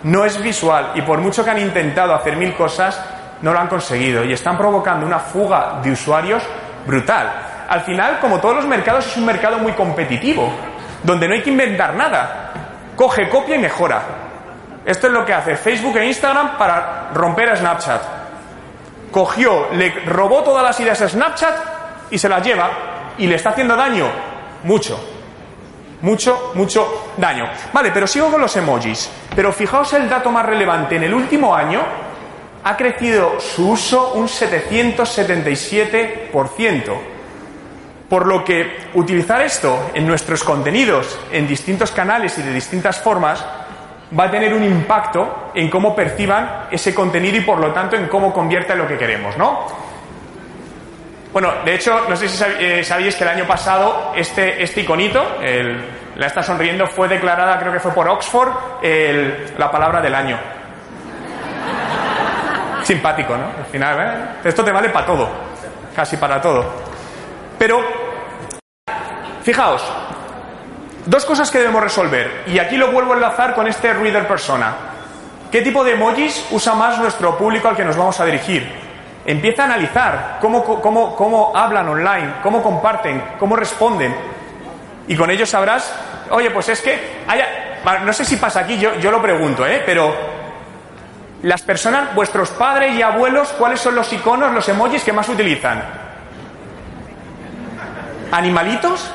No 0.05 0.25
es 0.25 0.41
visual. 0.41 0.93
Y 0.95 1.03
por 1.03 1.19
mucho 1.19 1.45
que 1.45 1.51
han 1.51 1.59
intentado 1.59 2.15
hacer 2.15 2.37
mil 2.37 2.55
cosas, 2.55 3.05
no 3.43 3.53
lo 3.53 3.59
han 3.59 3.67
conseguido. 3.67 4.23
Y 4.25 4.33
están 4.33 4.57
provocando 4.57 5.05
una 5.05 5.19
fuga 5.19 5.81
de 5.83 5.91
usuarios 5.91 6.45
brutal. 6.87 7.33
Al 7.69 7.81
final, 7.81 8.21
como 8.21 8.39
todos 8.39 8.55
los 8.55 8.67
mercados, 8.67 9.05
es 9.07 9.17
un 9.17 9.27
mercado 9.27 9.59
muy 9.59 9.73
competitivo. 9.73 10.49
donde 11.03 11.29
no 11.29 11.35
hay 11.35 11.43
que 11.43 11.51
inventar 11.51 11.95
nada. 11.95 12.51
Coge, 12.97 13.29
copia 13.29 13.57
y 13.57 13.59
mejora. 13.59 14.03
Esto 14.85 15.07
es 15.07 15.13
lo 15.13 15.25
que 15.25 15.33
hace 15.33 15.57
Facebook 15.57 15.97
e 15.97 16.07
Instagram 16.07 16.59
para 16.59 17.11
romper 17.15 17.51
a 17.51 17.57
Snapchat. 17.57 18.03
Cogió, 19.11 19.69
le 19.73 19.91
robó 20.07 20.43
todas 20.43 20.63
las 20.63 20.79
ideas 20.81 21.01
a 21.01 21.09
Snapchat 21.09 21.55
y 22.11 22.19
se 22.19 22.29
las 22.29 22.45
lleva 22.45 22.71
y 23.17 23.27
le 23.27 23.37
está 23.37 23.51
haciendo 23.51 23.77
daño. 23.77 24.07
Mucho. 24.65 25.01
Mucho, 26.03 26.51
mucho 26.55 27.13
daño. 27.17 27.49
Vale, 27.73 27.91
pero 27.93 28.07
sigo 28.07 28.31
con 28.31 28.41
los 28.41 28.55
emojis. 28.57 29.11
Pero 29.35 29.53
fijaos 29.53 29.93
el 29.95 30.09
dato 30.09 30.31
más 30.31 30.45
relevante. 30.45 30.97
En 30.97 31.05
el 31.05 31.15
último 31.15 31.55
año 31.55 31.81
ha 32.63 32.77
crecido 32.77 33.41
su 33.41 33.71
uso 33.71 34.13
un 34.13 34.29
777%. 34.29 37.14
Por 38.15 38.29
lo 38.29 38.45
que 38.45 38.91
utilizar 38.95 39.43
esto 39.43 39.91
en 39.93 40.07
nuestros 40.07 40.45
contenidos, 40.45 41.19
en 41.33 41.49
distintos 41.49 41.91
canales 41.91 42.39
y 42.39 42.43
de 42.43 42.53
distintas 42.53 43.01
formas, 43.01 43.45
va 44.17 44.27
a 44.27 44.31
tener 44.31 44.55
un 44.55 44.63
impacto 44.63 45.51
en 45.53 45.69
cómo 45.69 45.97
perciban 45.97 46.69
ese 46.71 46.95
contenido 46.95 47.39
y 47.39 47.41
por 47.41 47.59
lo 47.59 47.73
tanto 47.73 47.97
en 47.97 48.07
cómo 48.07 48.33
convierta 48.33 48.75
en 48.75 48.79
lo 48.79 48.87
que 48.87 48.97
queremos, 48.97 49.37
¿no? 49.37 49.67
Bueno, 51.33 51.55
de 51.65 51.75
hecho, 51.75 52.03
no 52.09 52.15
sé 52.15 52.29
si 52.29 52.45
eh, 52.61 52.85
sabéis 52.85 53.17
que 53.17 53.25
el 53.25 53.31
año 53.31 53.47
pasado 53.49 54.13
este, 54.15 54.63
este 54.63 54.83
iconito, 54.83 55.41
el, 55.43 55.85
la 56.15 56.27
está 56.27 56.41
sonriendo, 56.41 56.87
fue 56.87 57.09
declarada, 57.09 57.59
creo 57.59 57.73
que 57.73 57.81
fue 57.81 57.91
por 57.91 58.07
Oxford, 58.07 58.53
la 59.59 59.71
palabra 59.73 60.01
del 60.01 60.15
año. 60.15 60.39
Simpático, 62.85 63.37
¿no? 63.37 63.47
Al 63.59 63.67
final, 63.73 63.99
¿eh? 63.99 64.49
Esto 64.49 64.65
te 64.65 64.71
vale 64.71 64.91
para 64.91 65.05
todo, 65.05 65.29
casi 65.97 66.17
para 66.17 66.41
todo. 66.41 66.95
Pero, 67.59 68.04
fijaos, 69.45 69.83
dos 71.05 71.25
cosas 71.27 71.51
que 71.51 71.59
debemos 71.59 71.83
resolver, 71.83 72.45
y 72.47 72.59
aquí 72.59 72.77
lo 72.77 72.91
vuelvo 72.91 73.13
a 73.13 73.17
enlazar 73.17 73.55
con 73.55 73.69
este 73.69 73.93
reader 73.93 74.27
persona. 74.27 74.75
¿Qué 75.53 75.61
tipo 75.61 75.85
de 75.85 75.93
emojis 75.93 76.47
usa 76.51 76.75
más 76.75 76.99
nuestro 76.99 77.39
público 77.39 77.69
al 77.69 77.77
que 77.77 77.85
nos 77.85 77.97
vamos 77.97 78.19
a 78.19 78.25
dirigir? 78.25 78.67
Empieza 79.27 79.63
a 79.63 79.67
analizar 79.67 80.39
cómo, 80.41 80.65
cómo, 80.65 81.53
hablan 81.55 81.89
online, 81.89 82.35
cómo 82.43 82.63
comparten, 82.63 83.23
cómo 83.39 83.55
responden. 83.55 84.15
Y 85.07 85.15
con 85.15 85.31
ello 85.31 85.47
sabrás, 85.47 85.95
oye, 86.31 86.51
pues 86.51 86.71
es 86.71 86.81
que, 86.81 87.23
haya, 87.29 87.81
no 88.05 88.13
sé 88.13 88.25
si 88.25 88.37
pasa 88.37 88.61
aquí, 88.61 88.79
yo, 88.79 88.95
yo 88.97 89.11
lo 89.11 89.23
pregunto, 89.23 89.67
¿eh? 89.67 89.83
pero 89.85 90.13
las 91.43 91.63
personas, 91.63 92.15
vuestros 92.15 92.49
padres 92.51 92.95
y 92.95 93.03
abuelos, 93.03 93.49
¿cuáles 93.59 93.79
son 93.79 93.95
los 93.95 94.11
iconos, 94.13 94.53
los 94.53 94.69
emojis 94.69 95.05
que 95.05 95.13
más 95.13 95.29
utilizan? 95.29 95.85
¿Animalitos? 98.33 99.13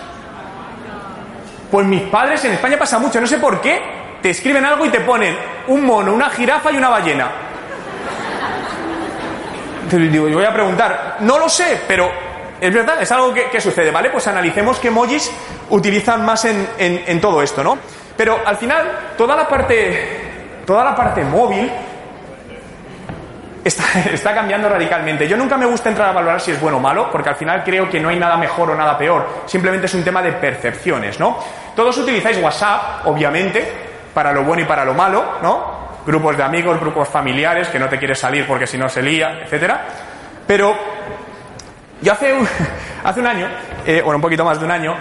Pues 1.71 1.85
mis 1.85 2.01
padres 2.03 2.43
en 2.45 2.53
España 2.53 2.77
pasa 2.77 2.99
mucho, 2.99 3.21
no 3.21 3.27
sé 3.27 3.37
por 3.37 3.61
qué, 3.61 3.81
te 4.21 4.31
escriben 4.31 4.65
algo 4.65 4.85
y 4.85 4.89
te 4.89 5.01
ponen 5.01 5.35
un 5.67 5.85
mono, 5.85 6.13
una 6.13 6.29
jirafa 6.29 6.71
y 6.71 6.77
una 6.77 6.89
ballena 6.89 7.49
digo, 9.97 10.27
yo 10.27 10.35
voy 10.35 10.45
a 10.45 10.53
preguntar, 10.53 11.17
no 11.21 11.39
lo 11.39 11.49
sé, 11.49 11.81
pero 11.87 12.11
es 12.61 12.73
verdad, 12.73 13.01
es 13.01 13.11
algo 13.11 13.33
que, 13.33 13.61
sucede, 13.61 13.91
¿vale? 13.91 14.09
Pues 14.09 14.27
analicemos 14.27 14.79
qué 14.79 14.89
emojis 14.89 15.31
utilizan 15.69 16.25
más 16.25 16.45
en, 16.45 17.21
todo 17.21 17.41
esto, 17.41 17.63
¿no? 17.63 17.77
Pero 18.15 18.39
al 18.45 18.57
final, 18.57 19.13
toda 19.17 19.35
la 19.35 19.47
parte, 19.47 20.61
toda 20.65 20.83
la 20.83 20.95
parte 20.95 21.23
móvil 21.23 21.71
está, 24.13 24.33
cambiando 24.33 24.69
radicalmente. 24.69 25.27
Yo 25.27 25.35
nunca 25.37 25.57
me 25.57 25.65
gusta 25.65 25.89
entrar 25.89 26.09
a 26.09 26.13
valorar 26.13 26.41
si 26.41 26.51
es 26.51 26.61
bueno 26.61 26.77
o 26.77 26.79
malo, 26.79 27.09
porque 27.11 27.29
al 27.29 27.35
final 27.35 27.63
creo 27.63 27.89
que 27.89 27.99
no 27.99 28.09
hay 28.09 28.17
nada 28.17 28.37
mejor 28.37 28.71
o 28.71 28.75
nada 28.75 28.97
peor. 28.97 29.43
Simplemente 29.45 29.85
es 29.85 29.93
un 29.93 30.03
tema 30.03 30.21
de 30.21 30.33
percepciones, 30.33 31.19
¿no? 31.19 31.37
Todos 31.75 31.97
utilizáis 31.97 32.41
WhatsApp, 32.41 33.05
obviamente, 33.05 33.71
para 34.13 34.31
lo 34.31 34.43
bueno 34.43 34.63
y 34.63 34.65
para 34.65 34.85
lo 34.85 34.93
malo, 34.93 35.39
¿no? 35.41 35.79
grupos 36.05 36.37
de 36.37 36.43
amigos, 36.43 36.79
grupos 36.79 37.07
familiares, 37.07 37.67
que 37.67 37.77
no 37.77 37.87
te 37.87 37.99
quieres 37.99 38.19
salir 38.19 38.45
porque 38.47 38.65
si 38.65 38.77
no 38.77 38.89
se 38.89 39.01
lía, 39.01 39.41
etcétera. 39.43 39.85
Pero 40.47 40.75
yo 42.01 42.11
hace 42.11 42.33
un, 42.33 42.47
hace 43.03 43.19
un 43.19 43.27
año, 43.27 43.47
eh, 43.85 44.01
bueno, 44.03 44.17
un 44.17 44.21
poquito 44.21 44.43
más 44.43 44.59
de 44.59 44.65
un 44.65 44.71
año, 44.71 44.95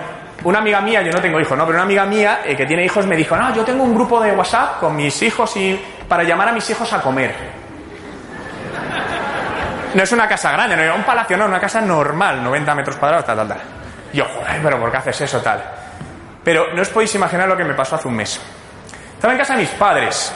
una 0.45 0.59
amiga 0.59 0.81
mía, 0.81 1.03
yo 1.03 1.11
no 1.11 1.21
tengo 1.21 1.41
hijos, 1.41 1.57
¿no? 1.57 1.65
Pero 1.65 1.79
una 1.79 1.85
amiga 1.85 2.05
mía 2.05 2.41
eh, 2.45 2.55
que 2.55 2.67
tiene 2.67 2.85
hijos 2.85 3.07
me 3.07 3.17
dijo, 3.17 3.37
no, 3.37 3.55
yo 3.55 3.65
tengo 3.65 3.83
un 3.83 3.95
grupo 3.95 4.21
de 4.21 4.33
WhatsApp 4.33 4.81
con 4.81 4.95
mis 4.95 5.21
hijos 5.23 5.57
y 5.57 5.81
para 6.07 6.23
llamar 6.23 6.49
a 6.49 6.53
mis 6.53 6.69
hijos 6.71 6.93
a 6.93 7.01
comer. 7.01 7.58
No 9.95 10.03
es 10.03 10.13
una 10.13 10.29
casa 10.29 10.53
grande, 10.53 10.77
no 10.77 10.83
es 10.83 10.95
un 10.95 11.03
palacio, 11.03 11.37
no, 11.37 11.47
una 11.47 11.61
casa 11.61 11.81
normal, 11.81 12.43
90 12.43 12.75
metros 12.75 12.97
cuadrados, 12.97 13.25
tal, 13.25 13.37
tal, 13.37 13.49
tal. 13.49 13.61
Yo, 14.13 14.25
joder, 14.25 14.61
pero 14.63 14.79
¿por 14.81 14.91
qué 14.91 14.97
haces 14.99 15.21
eso, 15.23 15.41
tal? 15.41 15.63
Pero 16.45 16.75
no 16.75 16.83
os 16.83 16.89
podéis 16.89 17.15
imaginar 17.15 17.49
lo 17.49 17.57
que 17.57 17.65
me 17.65 17.75
pasó 17.75 17.97
hace 17.97 18.09
un 18.09 18.15
mes. 18.15 18.41
Estaba 19.15 19.33
en 19.33 19.39
casa 19.39 19.55
de 19.55 19.61
mis 19.61 19.71
padres, 19.71 20.33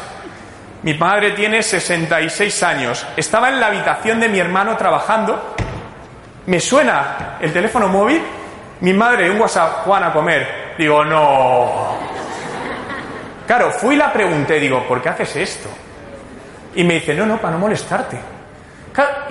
mi 0.83 0.95
madre 0.95 1.31
tiene 1.31 1.63
66 1.63 2.63
años. 2.65 3.07
Estaba 3.17 3.49
en 3.49 3.61
la 3.61 3.69
habitación 3.69 4.19
de 4.19 4.29
mi 4.29 4.41
hermano 4.41 4.77
trabajando. 4.77 5.55
Me 6.47 6.59
suena 6.59 7.37
el 7.41 7.53
teléfono 7.53 7.87
móvil. 7.87 8.21
Mi 8.81 8.93
madre, 8.93 9.31
un 9.31 9.41
WhatsApp, 9.41 9.85
Juan, 9.85 10.03
a 10.03 10.13
comer. 10.13 10.75
Digo, 10.77 11.05
no. 11.05 11.99
Claro, 13.47 13.71
fui 13.71 13.95
y 13.95 13.99
la 13.99 14.13
pregunté, 14.13 14.59
digo, 14.59 14.87
¿por 14.89 15.01
qué 15.01 15.11
haces 15.11 15.37
esto? 15.37 15.69
Y 16.75 16.83
me 16.83 16.95
dice, 16.95 17.15
no, 17.15 17.27
no, 17.27 17.39
para 17.39 17.53
no 17.53 17.61
molestarte. 17.61 18.19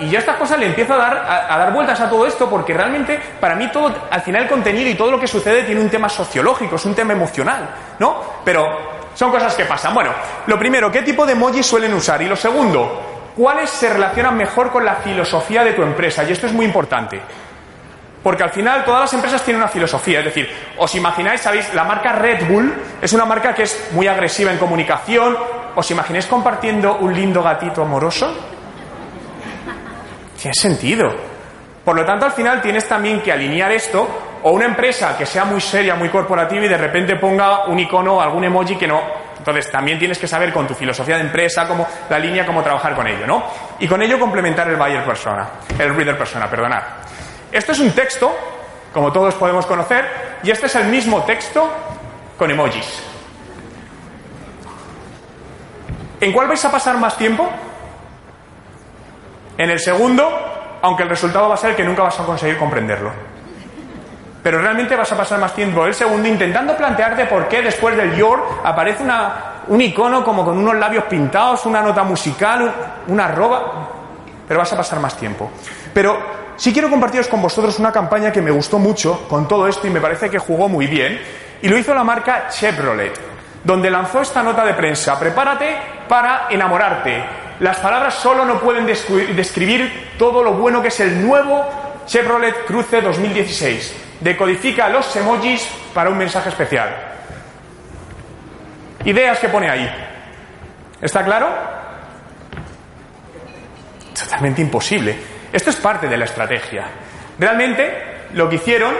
Y 0.02 0.10
yo 0.10 0.18
a 0.18 0.20
estas 0.20 0.36
cosas 0.36 0.58
le 0.58 0.66
empiezo 0.66 0.94
a 0.94 0.96
dar, 0.96 1.46
a, 1.48 1.58
dar 1.58 1.72
vueltas 1.72 2.00
a 2.00 2.10
todo 2.10 2.26
esto 2.26 2.50
porque 2.50 2.74
realmente 2.74 3.20
para 3.40 3.54
mí 3.54 3.68
todo, 3.72 3.94
al 4.10 4.20
final 4.20 4.42
el 4.42 4.48
contenido 4.48 4.90
y 4.90 4.94
todo 4.94 5.10
lo 5.10 5.20
que 5.20 5.28
sucede 5.28 5.62
tiene 5.62 5.80
un 5.80 5.88
tema 5.88 6.08
sociológico, 6.08 6.76
es 6.76 6.84
un 6.84 6.94
tema 6.94 7.12
emocional, 7.12 7.68
¿no? 7.98 8.22
Pero 8.44 8.66
son 9.14 9.30
cosas 9.30 9.54
que 9.54 9.64
pasan. 9.64 9.94
Bueno, 9.94 10.10
lo 10.46 10.58
primero, 10.58 10.90
¿qué 10.90 11.02
tipo 11.02 11.24
de 11.24 11.32
emojis 11.32 11.66
suelen 11.66 11.94
usar? 11.94 12.20
Y 12.22 12.26
lo 12.26 12.36
segundo, 12.36 13.30
¿cuáles 13.36 13.70
se 13.70 13.92
relacionan 13.92 14.36
mejor 14.36 14.70
con 14.70 14.84
la 14.84 14.96
filosofía 14.96 15.62
de 15.62 15.72
tu 15.72 15.82
empresa? 15.82 16.24
Y 16.24 16.32
esto 16.32 16.46
es 16.46 16.52
muy 16.52 16.66
importante. 16.66 17.20
Porque 18.22 18.42
al 18.42 18.50
final 18.50 18.84
todas 18.84 19.02
las 19.02 19.12
empresas 19.14 19.42
tienen 19.42 19.62
una 19.62 19.70
filosofía. 19.70 20.20
Es 20.20 20.26
decir, 20.26 20.48
os 20.78 20.94
imagináis, 20.94 21.40
sabéis, 21.40 21.72
la 21.74 21.84
marca 21.84 22.12
Red 22.12 22.46
Bull 22.48 22.72
es 23.00 23.12
una 23.12 23.24
marca 23.24 23.54
que 23.54 23.64
es 23.64 23.90
muy 23.92 24.06
agresiva 24.06 24.52
en 24.52 24.58
comunicación. 24.58 25.36
¿Os 25.74 25.90
imagináis 25.90 26.26
compartiendo 26.26 26.96
un 26.96 27.14
lindo 27.14 27.42
gatito 27.42 27.82
amoroso? 27.82 28.51
Tiene 30.42 30.54
sentido. 30.54 31.08
Por 31.84 31.94
lo 31.94 32.04
tanto, 32.04 32.26
al 32.26 32.32
final 32.32 32.60
tienes 32.60 32.88
también 32.88 33.22
que 33.22 33.30
alinear 33.30 33.70
esto 33.70 34.08
o 34.42 34.50
una 34.50 34.64
empresa 34.64 35.16
que 35.16 35.24
sea 35.24 35.44
muy 35.44 35.60
seria, 35.60 35.94
muy 35.94 36.08
corporativa 36.08 36.64
y 36.64 36.68
de 36.68 36.76
repente 36.76 37.14
ponga 37.14 37.66
un 37.66 37.78
icono 37.78 38.20
algún 38.20 38.42
emoji 38.42 38.74
que 38.74 38.88
no. 38.88 39.00
Entonces 39.38 39.70
también 39.70 40.00
tienes 40.00 40.18
que 40.18 40.26
saber 40.26 40.52
con 40.52 40.66
tu 40.66 40.74
filosofía 40.74 41.14
de 41.14 41.22
empresa, 41.22 41.68
cómo, 41.68 41.86
la 42.10 42.18
línea, 42.18 42.44
cómo 42.44 42.60
trabajar 42.60 42.96
con 42.96 43.06
ello, 43.06 43.24
¿no? 43.24 43.44
Y 43.78 43.86
con 43.86 44.02
ello 44.02 44.18
complementar 44.18 44.68
el 44.68 44.74
buyer 44.74 45.04
persona, 45.04 45.48
el 45.78 45.94
reader 45.94 46.18
persona, 46.18 46.50
perdonad. 46.50 46.82
Esto 47.52 47.70
es 47.70 47.78
un 47.78 47.92
texto, 47.92 48.34
como 48.92 49.12
todos 49.12 49.34
podemos 49.34 49.64
conocer, 49.66 50.04
y 50.42 50.50
este 50.50 50.66
es 50.66 50.74
el 50.74 50.86
mismo 50.88 51.22
texto 51.22 51.70
con 52.36 52.50
emojis. 52.50 53.00
¿En 56.20 56.32
cuál 56.32 56.48
vais 56.48 56.64
a 56.64 56.70
pasar 56.70 56.98
más 56.98 57.16
tiempo? 57.16 57.48
En 59.58 59.70
el 59.70 59.78
segundo, 59.78 60.28
aunque 60.82 61.02
el 61.02 61.08
resultado 61.08 61.48
va 61.48 61.54
a 61.54 61.58
ser 61.58 61.76
que 61.76 61.84
nunca 61.84 62.02
vas 62.02 62.18
a 62.18 62.24
conseguir 62.24 62.56
comprenderlo 62.58 63.32
pero 64.42 64.60
realmente 64.60 64.96
vas 64.96 65.10
a 65.12 65.16
pasar 65.16 65.38
más 65.38 65.54
tiempo 65.54 65.86
el 65.86 65.94
segundo 65.94 66.26
intentando 66.26 66.76
plantearte 66.76 67.26
por 67.26 67.46
qué 67.46 67.62
después 67.62 67.96
del 67.96 68.14
your 68.16 68.42
aparece 68.64 69.02
una, 69.04 69.62
un 69.68 69.80
icono 69.80 70.24
como 70.24 70.44
con 70.44 70.58
unos 70.58 70.74
labios 70.76 71.04
pintados, 71.04 71.64
una 71.66 71.80
nota 71.80 72.02
musical, 72.02 72.72
una 73.06 73.26
arroba, 73.26 73.88
pero 74.46 74.58
vas 74.58 74.72
a 74.72 74.76
pasar 74.76 74.98
más 74.98 75.16
tiempo. 75.16 75.50
Pero 75.94 76.18
sí 76.56 76.72
quiero 76.72 76.90
compartiros 76.90 77.28
con 77.28 77.40
vosotros 77.40 77.78
una 77.78 77.92
campaña 77.92 78.32
que 78.32 78.42
me 78.42 78.50
gustó 78.50 78.78
mucho 78.78 79.28
con 79.28 79.46
todo 79.46 79.68
esto 79.68 79.86
y 79.86 79.90
me 79.90 80.00
parece 80.00 80.28
que 80.28 80.38
jugó 80.38 80.68
muy 80.68 80.88
bien, 80.88 81.20
y 81.62 81.68
lo 81.68 81.78
hizo 81.78 81.94
la 81.94 82.02
marca 82.02 82.48
Chevrolet, 82.48 83.12
donde 83.62 83.88
lanzó 83.90 84.22
esta 84.22 84.42
nota 84.42 84.64
de 84.64 84.74
prensa, 84.74 85.16
prepárate 85.20 85.76
para 86.08 86.48
enamorarte. 86.50 87.41
Las 87.60 87.78
palabras 87.78 88.14
solo 88.14 88.44
no 88.44 88.60
pueden 88.60 88.86
describir 88.86 90.14
todo 90.18 90.42
lo 90.42 90.54
bueno 90.54 90.82
que 90.82 90.88
es 90.88 91.00
el 91.00 91.24
nuevo 91.24 91.64
Chevrolet 92.06 92.64
Cruze 92.66 93.00
2016 93.00 94.02
decodifica 94.22 94.88
los 94.88 95.14
emojis 95.16 95.66
para 95.92 96.10
un 96.10 96.16
mensaje 96.16 96.48
especial. 96.48 96.90
Ideas 99.04 99.38
que 99.38 99.48
pone 99.48 99.68
ahí. 99.68 99.90
¿Está 101.00 101.24
claro? 101.24 101.48
Totalmente 104.18 104.62
imposible. 104.62 105.16
Esto 105.52 105.70
es 105.70 105.76
parte 105.76 106.08
de 106.08 106.16
la 106.16 106.24
estrategia. 106.24 106.86
Realmente 107.38 108.28
lo 108.34 108.48
que 108.48 108.56
hicieron 108.56 108.94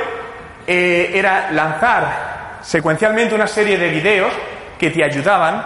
eh, 0.66 1.12
era 1.14 1.52
lanzar 1.52 2.58
secuencialmente 2.62 3.34
una 3.34 3.46
serie 3.46 3.78
de 3.78 3.88
videos 3.88 4.32
que 4.78 4.90
te 4.90 5.04
ayudaban 5.04 5.64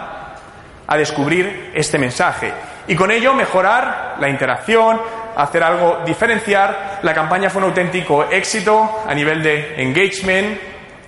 a 0.85 0.97
descubrir 0.97 1.71
este 1.73 1.97
mensaje 1.97 2.53
y 2.87 2.95
con 2.95 3.11
ello 3.11 3.33
mejorar 3.33 4.15
la 4.19 4.29
interacción, 4.29 4.99
hacer 5.35 5.63
algo 5.63 5.99
diferenciar. 6.05 6.99
La 7.03 7.13
campaña 7.13 7.49
fue 7.49 7.61
un 7.61 7.69
auténtico 7.69 8.23
éxito 8.23 9.03
a 9.07 9.13
nivel 9.13 9.43
de 9.43 9.81
engagement, 9.81 10.57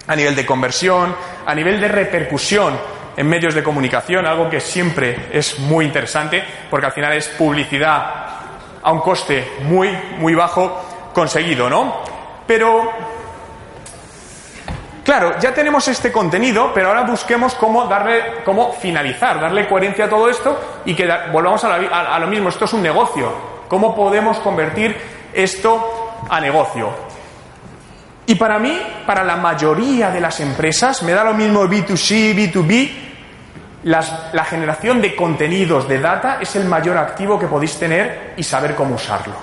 a 0.08 0.16
nivel 0.16 0.36
de 0.36 0.46
conversión, 0.46 1.16
a 1.46 1.56
nivel 1.56 1.80
de 1.80 1.88
repercusión 1.88 2.78
en 3.16 3.28
medios 3.28 3.54
de 3.54 3.64
comunicación, 3.64 4.26
algo 4.26 4.50
que 4.50 4.60
siempre 4.60 5.28
es 5.32 5.60
muy 5.60 5.86
interesante, 5.86 6.44
porque 6.70 6.86
al 6.86 6.94
final 6.94 7.14
es 7.14 7.28
publicidad 7.30 8.30
a 8.82 8.92
un 8.92 9.00
coste 9.02 9.46
muy, 9.64 9.90
muy 10.18 10.36
bajo 10.36 11.12
conseguido, 11.14 11.70
¿no? 11.70 12.02
Pero, 12.48 12.92
claro, 15.10 15.40
ya 15.40 15.52
tenemos 15.56 15.88
este 15.88 16.12
contenido, 16.12 16.72
pero 16.72 16.90
ahora 16.90 17.02
busquemos 17.02 17.56
cómo 17.56 17.88
darle, 17.88 18.44
cómo 18.46 18.74
finalizar, 18.74 19.42
darle 19.42 19.68
coherencia 19.68 20.06
a 20.06 20.08
todo 20.08 20.30
esto 20.30 20.82
y 20.86 20.94
que 20.94 21.10
volvamos 21.32 21.64
a, 21.64 21.78
a 22.16 22.20
lo 22.20 22.28
mismo. 22.28 22.50
Esto 22.50 22.66
es 22.66 22.74
un 22.74 22.84
negocio. 22.84 23.34
¿Cómo 23.68 23.96
podemos 23.96 24.38
convertir 24.38 24.96
esto 25.34 26.14
a 26.30 26.40
negocio? 26.40 26.92
Y 28.28 28.36
para 28.36 28.60
mí, 28.60 28.80
para 29.08 29.24
la 29.24 29.36
mayoría 29.36 30.12
de 30.12 30.22
las 30.22 30.42
empresas, 30.42 31.02
me 31.02 31.14
da 31.14 31.24
lo 31.24 31.34
mismo 31.34 31.64
B2C, 31.64 32.36
B2B, 32.36 32.92
la 33.86 34.46
generación 34.46 35.02
de 35.02 35.16
contenidos, 35.16 35.88
de 35.88 36.00
data, 36.00 36.38
es 36.40 36.56
el 36.56 36.66
mayor 36.66 36.98
activo 36.98 37.40
que 37.40 37.48
podéis 37.48 37.80
tener 37.80 38.36
y 38.38 38.44
saber 38.44 38.76
cómo 38.76 38.94
usarlo. 38.94 39.34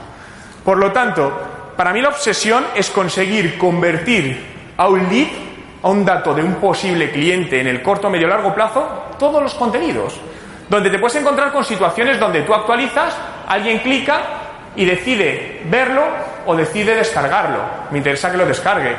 Por 0.64 0.78
lo 0.78 0.92
tanto, 0.92 1.72
para 1.76 1.92
mí 1.92 2.00
la 2.00 2.10
obsesión 2.10 2.64
es 2.76 2.88
conseguir 2.88 3.58
convertir 3.58 4.54
a 4.76 4.88
un 4.88 5.08
lead, 5.08 5.45
a 5.86 5.88
un 5.88 6.04
dato 6.04 6.34
de 6.34 6.42
un 6.42 6.56
posible 6.56 7.12
cliente 7.12 7.60
en 7.60 7.68
el 7.68 7.80
corto, 7.80 8.10
medio, 8.10 8.26
largo 8.26 8.52
plazo, 8.52 9.14
todos 9.20 9.40
los 9.40 9.54
contenidos. 9.54 10.20
Donde 10.68 10.90
te 10.90 10.98
puedes 10.98 11.14
encontrar 11.14 11.52
con 11.52 11.64
situaciones 11.64 12.18
donde 12.18 12.42
tú 12.42 12.52
actualizas, 12.52 13.16
alguien 13.46 13.78
clica 13.78 14.20
y 14.74 14.84
decide 14.84 15.62
verlo 15.70 16.02
o 16.44 16.56
decide 16.56 16.96
descargarlo. 16.96 17.60
Me 17.92 17.98
interesa 17.98 18.32
que 18.32 18.36
lo 18.36 18.44
descargue. 18.44 18.96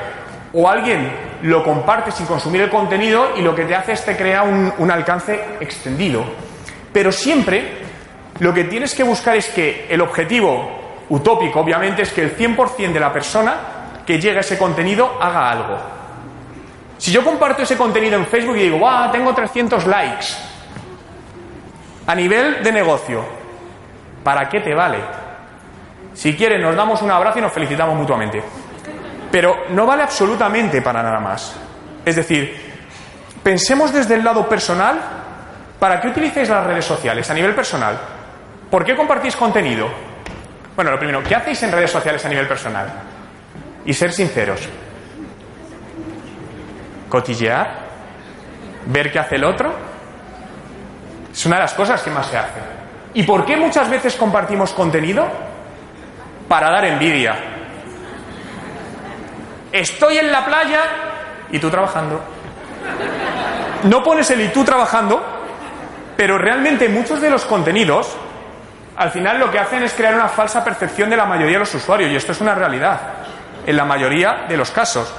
O 0.53 0.69
alguien 0.69 1.11
lo 1.41 1.61
comparte 1.61 2.13
sin 2.13 2.25
consumir 2.25 2.61
el 2.61 2.69
contenido 2.69 3.31
y 3.35 3.41
lo 3.41 3.53
que 3.53 3.65
te 3.65 3.75
hace 3.75 3.91
es 3.91 4.05
te 4.05 4.15
crea 4.15 4.43
un, 4.43 4.89
alcance 4.89 5.57
extendido. 5.59 6.23
Pero 6.93 7.11
siempre 7.11 7.79
lo 8.39 8.53
que 8.53 8.63
tienes 8.63 8.95
que 8.95 9.03
buscar 9.03 9.35
es 9.35 9.49
que 9.49 9.87
el 9.89 9.99
objetivo 9.99 11.03
utópico, 11.09 11.59
obviamente, 11.59 12.03
es 12.03 12.13
que 12.13 12.21
el 12.21 12.37
100% 12.37 12.93
de 12.93 12.99
la 13.01 13.11
persona 13.11 13.55
que 14.05 14.21
llegue 14.21 14.37
a 14.37 14.39
ese 14.39 14.57
contenido 14.57 15.17
haga 15.19 15.51
algo. 15.51 15.96
Si 16.97 17.11
yo 17.11 17.23
comparto 17.23 17.61
ese 17.61 17.77
contenido 17.77 18.17
en 18.17 18.25
Facebook 18.25 18.57
y 18.57 18.63
digo, 18.63 18.79
¡guau! 18.79 19.11
Tengo 19.11 19.33
300 19.33 19.85
likes. 19.85 20.25
A 22.07 22.15
nivel 22.15 22.63
de 22.63 22.71
negocio, 22.71 23.23
¿para 24.23 24.47
qué 24.49 24.61
te 24.61 24.73
vale? 24.73 24.99
Si 26.13 26.35
quieren, 26.35 26.61
nos 26.61 26.75
damos 26.75 27.01
un 27.01 27.11
abrazo 27.11 27.39
y 27.39 27.41
nos 27.41 27.53
felicitamos 27.53 27.95
mutuamente. 27.95 28.41
Pero 29.31 29.65
no 29.69 29.85
vale 29.85 30.03
absolutamente 30.03 30.81
para 30.81 31.03
nada 31.03 31.19
más. 31.19 31.55
Es 32.03 32.15
decir, 32.15 32.55
pensemos 33.43 33.93
desde 33.93 34.15
el 34.15 34.23
lado 34.23 34.47
personal, 34.47 34.99
¿para 35.79 36.01
qué 36.01 36.07
utilizáis 36.07 36.49
las 36.49 36.65
redes 36.65 36.85
sociales 36.85 37.29
a 37.29 37.33
nivel 37.33 37.53
personal? 37.53 37.99
¿Por 38.71 38.83
qué 38.83 38.95
compartís 38.95 39.35
contenido? 39.35 39.87
Bueno, 40.75 40.91
lo 40.91 40.97
primero, 40.97 41.21
¿qué 41.23 41.35
hacéis 41.35 41.61
en 41.63 41.71
redes 41.71 41.91
sociales 41.91 42.23
a 42.25 42.29
nivel 42.29 42.47
personal? 42.47 42.87
Y 43.85 43.93
ser 43.93 44.11
sinceros. 44.11 44.67
Cotillear, 47.09 47.87
ver 48.87 49.11
qué 49.11 49.19
hace 49.19 49.35
el 49.35 49.43
otro, 49.43 49.73
es 51.31 51.45
una 51.45 51.57
de 51.57 51.61
las 51.63 51.73
cosas 51.73 52.01
que 52.01 52.09
más 52.09 52.27
se 52.27 52.37
hace. 52.37 52.59
¿Y 53.13 53.23
por 53.23 53.45
qué 53.45 53.57
muchas 53.57 53.89
veces 53.89 54.15
compartimos 54.15 54.73
contenido? 54.73 55.27
para 56.47 56.69
dar 56.69 56.85
envidia. 56.85 57.35
Estoy 59.71 60.17
en 60.17 60.31
la 60.31 60.45
playa 60.45 60.81
y 61.51 61.59
tú 61.59 61.69
trabajando. 61.69 62.21
No 63.83 64.03
pones 64.03 64.29
el 64.31 64.41
y 64.41 64.47
tú 64.49 64.63
trabajando, 64.63 65.21
pero 66.15 66.37
realmente 66.37 66.89
muchos 66.89 67.21
de 67.21 67.29
los 67.29 67.45
contenidos 67.45 68.15
al 68.95 69.11
final 69.11 69.39
lo 69.39 69.51
que 69.51 69.59
hacen 69.59 69.83
es 69.83 69.93
crear 69.93 70.15
una 70.15 70.27
falsa 70.27 70.63
percepción 70.63 71.07
de 71.09 71.17
la 71.17 71.25
mayoría 71.25 71.53
de 71.53 71.59
los 71.59 71.75
usuarios 71.75 72.09
y 72.11 72.15
esto 72.15 72.31
es 72.31 72.41
una 72.41 72.55
realidad 72.55 72.99
en 73.63 73.77
la 73.77 73.85
mayoría 73.85 74.45
de 74.49 74.57
los 74.57 74.71
casos. 74.71 75.13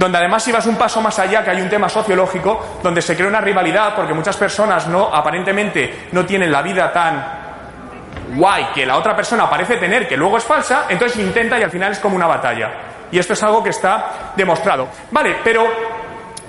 Donde 0.00 0.16
además 0.16 0.42
si 0.42 0.50
vas 0.50 0.64
un 0.64 0.76
paso 0.76 1.02
más 1.02 1.18
allá, 1.18 1.44
que 1.44 1.50
hay 1.50 1.60
un 1.60 1.68
tema 1.68 1.86
sociológico, 1.86 2.78
donde 2.82 3.02
se 3.02 3.14
crea 3.14 3.28
una 3.28 3.42
rivalidad 3.42 3.94
porque 3.94 4.14
muchas 4.14 4.34
personas 4.34 4.86
no 4.86 5.14
aparentemente 5.14 6.08
no 6.12 6.24
tienen 6.24 6.50
la 6.50 6.62
vida 6.62 6.90
tan 6.90 7.22
guay 8.34 8.68
que 8.74 8.86
la 8.86 8.96
otra 8.96 9.14
persona 9.14 9.50
parece 9.50 9.76
tener, 9.76 10.08
que 10.08 10.16
luego 10.16 10.38
es 10.38 10.44
falsa, 10.44 10.86
entonces 10.88 11.18
intenta 11.18 11.60
y 11.60 11.64
al 11.64 11.70
final 11.70 11.92
es 11.92 11.98
como 11.98 12.16
una 12.16 12.26
batalla. 12.26 12.70
Y 13.12 13.18
esto 13.18 13.34
es 13.34 13.42
algo 13.42 13.62
que 13.62 13.68
está 13.68 14.32
demostrado. 14.34 14.88
Vale, 15.10 15.36
pero 15.44 15.66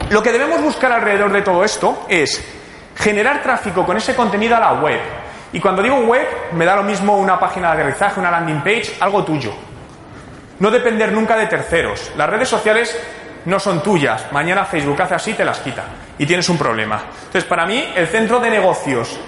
lo 0.09 0.23
que 0.23 0.31
debemos 0.31 0.61
buscar 0.61 0.93
alrededor 0.93 1.33
de 1.33 1.41
todo 1.41 1.65
esto 1.65 2.05
es 2.07 2.41
generar 2.95 3.43
tráfico 3.43 3.85
con 3.85 3.97
ese 3.97 4.15
contenido 4.15 4.55
a 4.55 4.61
la 4.61 4.73
web. 4.75 5.01
Y 5.51 5.59
cuando 5.59 5.83
digo 5.83 5.97
web, 5.97 6.25
me 6.53 6.63
da 6.63 6.77
lo 6.77 6.83
mismo 6.83 7.17
una 7.17 7.37
página 7.37 7.75
de 7.75 7.81
aterrizaje, 7.81 8.17
una 8.17 8.31
landing 8.31 8.61
page, 8.61 8.95
algo 9.01 9.25
tuyo. 9.25 9.53
No 10.59 10.71
depender 10.71 11.11
nunca 11.11 11.35
de 11.35 11.47
terceros. 11.47 12.13
Las 12.15 12.29
redes 12.29 12.47
sociales 12.47 12.97
no 13.45 13.59
son 13.59 13.81
tuyas. 13.81 14.31
Mañana 14.31 14.65
Facebook 14.65 15.01
hace 15.01 15.15
así, 15.15 15.33
te 15.33 15.45
las 15.45 15.59
quita. 15.59 15.83
Y 16.17 16.25
tienes 16.25 16.47
un 16.49 16.57
problema. 16.57 17.01
Entonces, 17.25 17.45
para 17.45 17.65
mí, 17.65 17.83
el 17.95 18.07
centro 18.07 18.39
de 18.39 18.49
negocios 18.49 19.19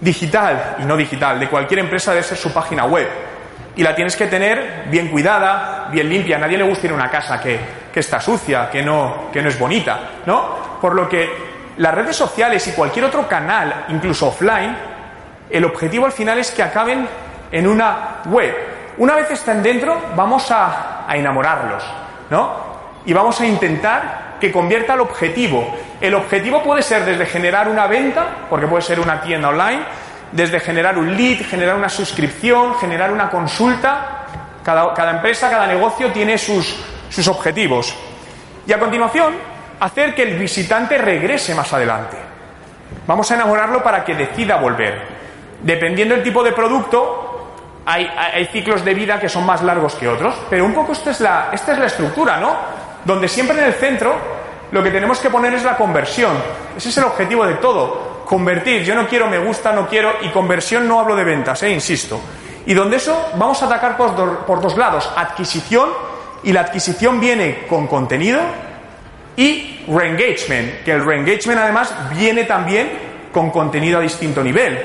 digital 0.00 0.76
y 0.80 0.84
no 0.84 0.96
digital 0.96 1.38
de 1.40 1.48
cualquier 1.48 1.80
empresa 1.80 2.12
debe 2.12 2.22
ser 2.22 2.38
su 2.38 2.52
página 2.52 2.84
web. 2.84 3.08
Y 3.76 3.82
la 3.82 3.94
tienes 3.94 4.16
que 4.16 4.26
tener 4.26 4.84
bien 4.86 5.08
cuidada, 5.08 5.88
bien 5.90 6.08
limpia. 6.08 6.38
Nadie 6.38 6.58
le 6.58 6.64
gusta 6.64 6.86
ir 6.86 6.92
a 6.92 6.96
una 6.96 7.10
casa 7.10 7.40
que, 7.40 7.58
que 7.92 8.00
está 8.00 8.20
sucia, 8.20 8.70
que 8.70 8.82
no, 8.82 9.30
que 9.32 9.42
no 9.42 9.48
es 9.48 9.58
bonita, 9.58 10.00
¿no? 10.26 10.78
Por 10.80 10.94
lo 10.94 11.08
que 11.08 11.28
las 11.78 11.94
redes 11.94 12.14
sociales 12.14 12.66
y 12.68 12.72
cualquier 12.72 13.06
otro 13.06 13.26
canal, 13.26 13.86
incluso 13.88 14.28
offline, 14.28 14.76
el 15.50 15.64
objetivo 15.64 16.06
al 16.06 16.12
final 16.12 16.38
es 16.38 16.50
que 16.52 16.62
acaben 16.62 17.08
en 17.50 17.66
una 17.66 18.20
web. 18.26 18.54
Una 18.98 19.16
vez 19.16 19.30
están 19.32 19.62
dentro, 19.62 20.00
vamos 20.14 20.50
a, 20.52 21.04
a 21.08 21.16
enamorarlos, 21.16 21.84
¿no? 22.30 22.73
Y 23.06 23.12
vamos 23.12 23.40
a 23.40 23.46
intentar 23.46 24.24
que 24.40 24.50
convierta 24.50 24.94
el 24.94 25.00
objetivo. 25.00 25.74
El 26.00 26.14
objetivo 26.14 26.62
puede 26.62 26.82
ser 26.82 27.04
desde 27.04 27.26
generar 27.26 27.68
una 27.68 27.86
venta, 27.86 28.46
porque 28.48 28.66
puede 28.66 28.82
ser 28.82 29.00
una 29.00 29.20
tienda 29.20 29.48
online, 29.48 29.82
desde 30.32 30.60
generar 30.60 30.98
un 30.98 31.16
lead, 31.16 31.46
generar 31.46 31.76
una 31.76 31.88
suscripción, 31.88 32.74
generar 32.76 33.12
una 33.12 33.30
consulta. 33.30 34.26
Cada, 34.64 35.10
empresa, 35.10 35.50
cada 35.50 35.66
negocio 35.66 36.10
tiene 36.10 36.38
sus, 36.38 36.76
objetivos. 37.28 37.94
Y 38.66 38.72
a 38.72 38.78
continuación, 38.78 39.34
hacer 39.80 40.14
que 40.14 40.22
el 40.22 40.38
visitante 40.38 40.98
regrese 40.98 41.54
más 41.54 41.72
adelante. 41.72 42.16
Vamos 43.06 43.30
a 43.30 43.34
enamorarlo 43.34 43.82
para 43.82 44.04
que 44.04 44.14
decida 44.14 44.56
volver. 44.56 45.02
Dependiendo 45.62 46.14
del 46.14 46.24
tipo 46.24 46.42
de 46.42 46.52
producto, 46.52 47.52
hay, 47.86 48.06
hay, 48.06 48.46
ciclos 48.46 48.84
de 48.84 48.94
vida 48.94 49.20
que 49.20 49.28
son 49.28 49.44
más 49.44 49.62
largos 49.62 49.94
que 49.94 50.08
otros, 50.08 50.34
pero 50.48 50.64
un 50.64 50.72
poco 50.72 50.92
esta 50.92 51.10
es 51.10 51.20
la 51.20 51.86
estructura, 51.86 52.38
¿no? 52.38 52.83
Donde 53.04 53.28
siempre 53.28 53.58
en 53.58 53.64
el 53.64 53.74
centro 53.74 54.14
lo 54.74 54.82
que 54.82 54.90
tenemos 54.90 55.20
que 55.20 55.30
poner 55.30 55.54
es 55.54 55.62
la 55.62 55.76
conversión. 55.76 56.32
Ese 56.76 56.88
es 56.88 56.98
el 56.98 57.04
objetivo 57.04 57.46
de 57.46 57.54
todo. 57.54 58.24
Convertir. 58.24 58.82
Yo 58.82 58.94
no 58.96 59.06
quiero, 59.06 59.28
me 59.28 59.38
gusta, 59.38 59.72
no 59.72 59.86
quiero. 59.86 60.14
Y 60.22 60.30
conversión 60.30 60.88
no 60.88 60.98
hablo 60.98 61.14
de 61.14 61.22
ventas, 61.22 61.62
eh, 61.62 61.70
insisto. 61.70 62.20
Y 62.66 62.74
donde 62.74 62.96
eso 62.96 63.30
vamos 63.36 63.62
a 63.62 63.66
atacar 63.66 63.96
por, 63.96 64.14
por 64.44 64.60
dos 64.60 64.76
lados. 64.76 65.08
Adquisición. 65.14 65.90
Y 66.42 66.52
la 66.52 66.62
adquisición 66.62 67.20
viene 67.20 67.66
con 67.68 67.86
contenido. 67.86 68.40
Y 69.36 69.84
reengagement. 69.86 70.82
Que 70.82 70.92
el 70.92 71.04
reengagement 71.04 71.60
además 71.60 71.94
viene 72.16 72.42
también 72.42 72.90
con 73.32 73.50
contenido 73.50 73.98
a 73.98 74.02
distinto 74.02 74.42
nivel. 74.42 74.76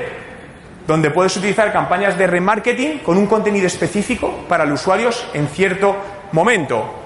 Donde 0.86 1.10
puedes 1.10 1.36
utilizar 1.36 1.72
campañas 1.72 2.16
de 2.16 2.28
remarketing 2.28 2.98
con 2.98 3.16
un 3.16 3.26
contenido 3.26 3.66
específico 3.66 4.44
para 4.48 4.64
los 4.64 4.82
usuarios 4.82 5.26
en 5.34 5.48
cierto 5.48 5.96
momento. 6.30 6.99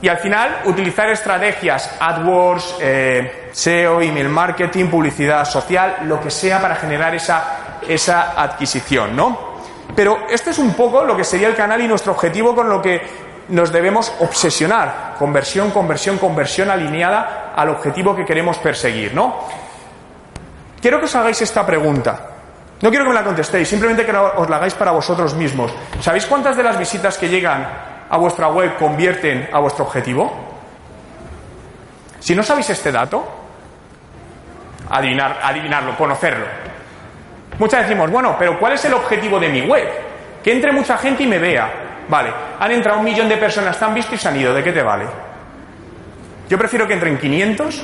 Y 0.00 0.08
al 0.08 0.18
final, 0.18 0.60
utilizar 0.66 1.10
estrategias, 1.10 1.96
AdWords, 1.98 2.76
eh, 2.80 3.50
SEO, 3.52 4.00
email 4.00 4.28
marketing, 4.28 4.86
publicidad 4.86 5.44
social, 5.44 5.98
lo 6.04 6.20
que 6.20 6.30
sea 6.30 6.60
para 6.60 6.76
generar 6.76 7.14
esa, 7.16 7.78
esa 7.86 8.40
adquisición, 8.40 9.16
¿no? 9.16 9.58
Pero 9.96 10.26
este 10.30 10.50
es 10.50 10.58
un 10.58 10.74
poco 10.74 11.04
lo 11.04 11.16
que 11.16 11.24
sería 11.24 11.48
el 11.48 11.56
canal 11.56 11.80
y 11.80 11.88
nuestro 11.88 12.12
objetivo 12.12 12.54
con 12.54 12.68
lo 12.68 12.80
que 12.80 13.02
nos 13.48 13.72
debemos 13.72 14.12
obsesionar. 14.20 15.16
Conversión, 15.18 15.72
conversión, 15.72 16.18
conversión 16.18 16.70
alineada 16.70 17.52
al 17.56 17.70
objetivo 17.70 18.14
que 18.14 18.24
queremos 18.24 18.58
perseguir, 18.58 19.14
¿no? 19.14 19.36
Quiero 20.80 21.00
que 21.00 21.06
os 21.06 21.16
hagáis 21.16 21.42
esta 21.42 21.66
pregunta. 21.66 22.20
No 22.80 22.90
quiero 22.90 23.04
que 23.04 23.08
me 23.08 23.14
la 23.14 23.24
contestéis, 23.24 23.66
simplemente 23.66 24.06
que 24.06 24.12
os 24.12 24.48
la 24.48 24.56
hagáis 24.56 24.74
para 24.74 24.92
vosotros 24.92 25.34
mismos. 25.34 25.72
¿Sabéis 26.00 26.26
cuántas 26.26 26.56
de 26.56 26.62
las 26.62 26.78
visitas 26.78 27.18
que 27.18 27.28
llegan 27.28 27.66
a 28.10 28.16
vuestra 28.16 28.48
web 28.48 28.76
convierten 28.78 29.48
a 29.52 29.60
vuestro 29.60 29.84
objetivo? 29.84 30.32
Si 32.20 32.34
no 32.34 32.42
sabéis 32.42 32.70
este 32.70 32.90
dato, 32.90 33.24
adivinar, 34.90 35.40
adivinarlo, 35.42 35.96
conocerlo. 35.96 36.46
Muchas 37.58 37.82
decimos, 37.82 38.10
bueno, 38.10 38.36
pero 38.38 38.58
¿cuál 38.58 38.74
es 38.74 38.84
el 38.84 38.94
objetivo 38.94 39.38
de 39.38 39.48
mi 39.48 39.62
web? 39.62 39.88
Que 40.42 40.52
entre 40.52 40.72
mucha 40.72 40.96
gente 40.96 41.24
y 41.24 41.26
me 41.26 41.38
vea. 41.38 42.04
Vale, 42.08 42.32
han 42.58 42.70
entrado 42.72 42.98
un 42.98 43.04
millón 43.04 43.28
de 43.28 43.36
personas, 43.36 43.78
te 43.78 43.84
han 43.84 43.94
visto 43.94 44.14
y 44.14 44.18
se 44.18 44.28
han 44.28 44.36
ido, 44.36 44.54
¿de 44.54 44.62
qué 44.62 44.72
te 44.72 44.82
vale? 44.82 45.04
Yo 46.48 46.56
prefiero 46.56 46.86
que 46.86 46.94
entren 46.94 47.18
500 47.18 47.82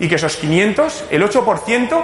y 0.00 0.08
que 0.08 0.16
esos 0.16 0.36
500, 0.36 1.04
el 1.10 1.22
8%, 1.22 2.02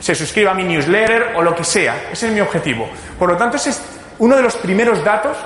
se 0.00 0.14
suscriba 0.14 0.52
a 0.52 0.54
mi 0.54 0.64
newsletter 0.64 1.34
o 1.36 1.42
lo 1.42 1.54
que 1.54 1.64
sea. 1.64 2.08
Ese 2.10 2.28
es 2.28 2.32
mi 2.32 2.40
objetivo. 2.40 2.88
Por 3.18 3.28
lo 3.28 3.36
tanto, 3.36 3.56
ese 3.56 3.70
es 3.70 3.82
uno 4.18 4.36
de 4.36 4.42
los 4.42 4.56
primeros 4.56 5.04
datos 5.04 5.36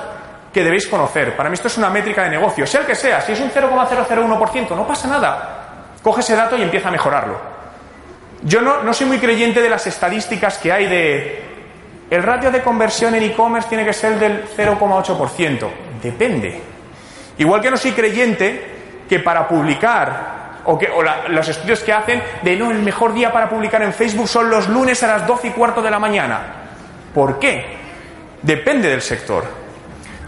que 0.55 0.63
debéis 0.63 0.87
conocer. 0.87 1.37
Para 1.37 1.51
mí 1.51 1.55
esto 1.55 1.67
es 1.67 1.77
una 1.77 1.91
métrica 1.91 2.23
de 2.23 2.31
negocio, 2.31 2.65
sea 2.65 2.83
el 2.83 2.87
que 2.87 2.95
sea. 2.95 3.21
Si 3.21 3.33
es 3.33 3.41
un 3.41 3.51
0,001%, 3.51 4.77
no 4.77 4.87
pasa 4.87 5.09
nada. 5.09 5.91
Coge 6.01 6.21
ese 6.21 6.37
dato 6.37 6.57
y 6.57 6.63
empieza 6.63 6.89
a 6.89 6.93
mejorarlo. 6.93 7.37
Yo 8.43 8.61
no, 8.61 8.83
no 8.85 8.95
soy 8.95 9.09
muy 9.09 9.19
creyente 9.19 9.61
de 9.61 9.69
las 9.69 9.87
estadísticas 9.89 10.59
que 10.59 10.73
hay 10.73 10.87
de 10.87 11.43
el 12.11 12.23
ratio 12.23 12.51
de 12.53 12.63
conversión 12.63 13.15
en 13.15 13.25
e-commerce 13.25 13.69
tiene 13.69 13.85
que 13.85 13.93
ser 13.93 14.19
del 14.19 14.45
0,8%. 14.47 15.69
Depende. 16.01 16.61
Igual 17.39 17.61
que 17.61 17.71
no 17.71 17.77
soy 17.77 17.93
creyente 17.93 19.05
que 19.09 19.19
para 19.19 19.49
publicar 19.49 20.61
o, 20.67 20.79
que, 20.79 20.89
los 21.29 21.49
estudios 21.49 21.81
que 21.81 21.93
hacen 21.93 22.23
de 22.43 22.57
no, 22.57 22.71
el 22.71 22.79
mejor 22.79 23.13
día 23.13 23.33
para 23.33 23.49
publicar 23.49 23.83
en 23.83 23.93
Facebook 23.93 24.29
son 24.29 24.49
los 24.49 24.69
lunes 24.69 25.03
a 25.03 25.09
las 25.09 25.27
12 25.27 25.49
y 25.49 25.51
cuarto 25.51 25.83
de 25.83 25.91
la 25.91 25.99
mañana. 25.99 26.43
¿Por 27.13 27.39
qué? 27.41 27.77
Depende 28.43 28.89
del 28.89 29.03
sector. 29.03 29.64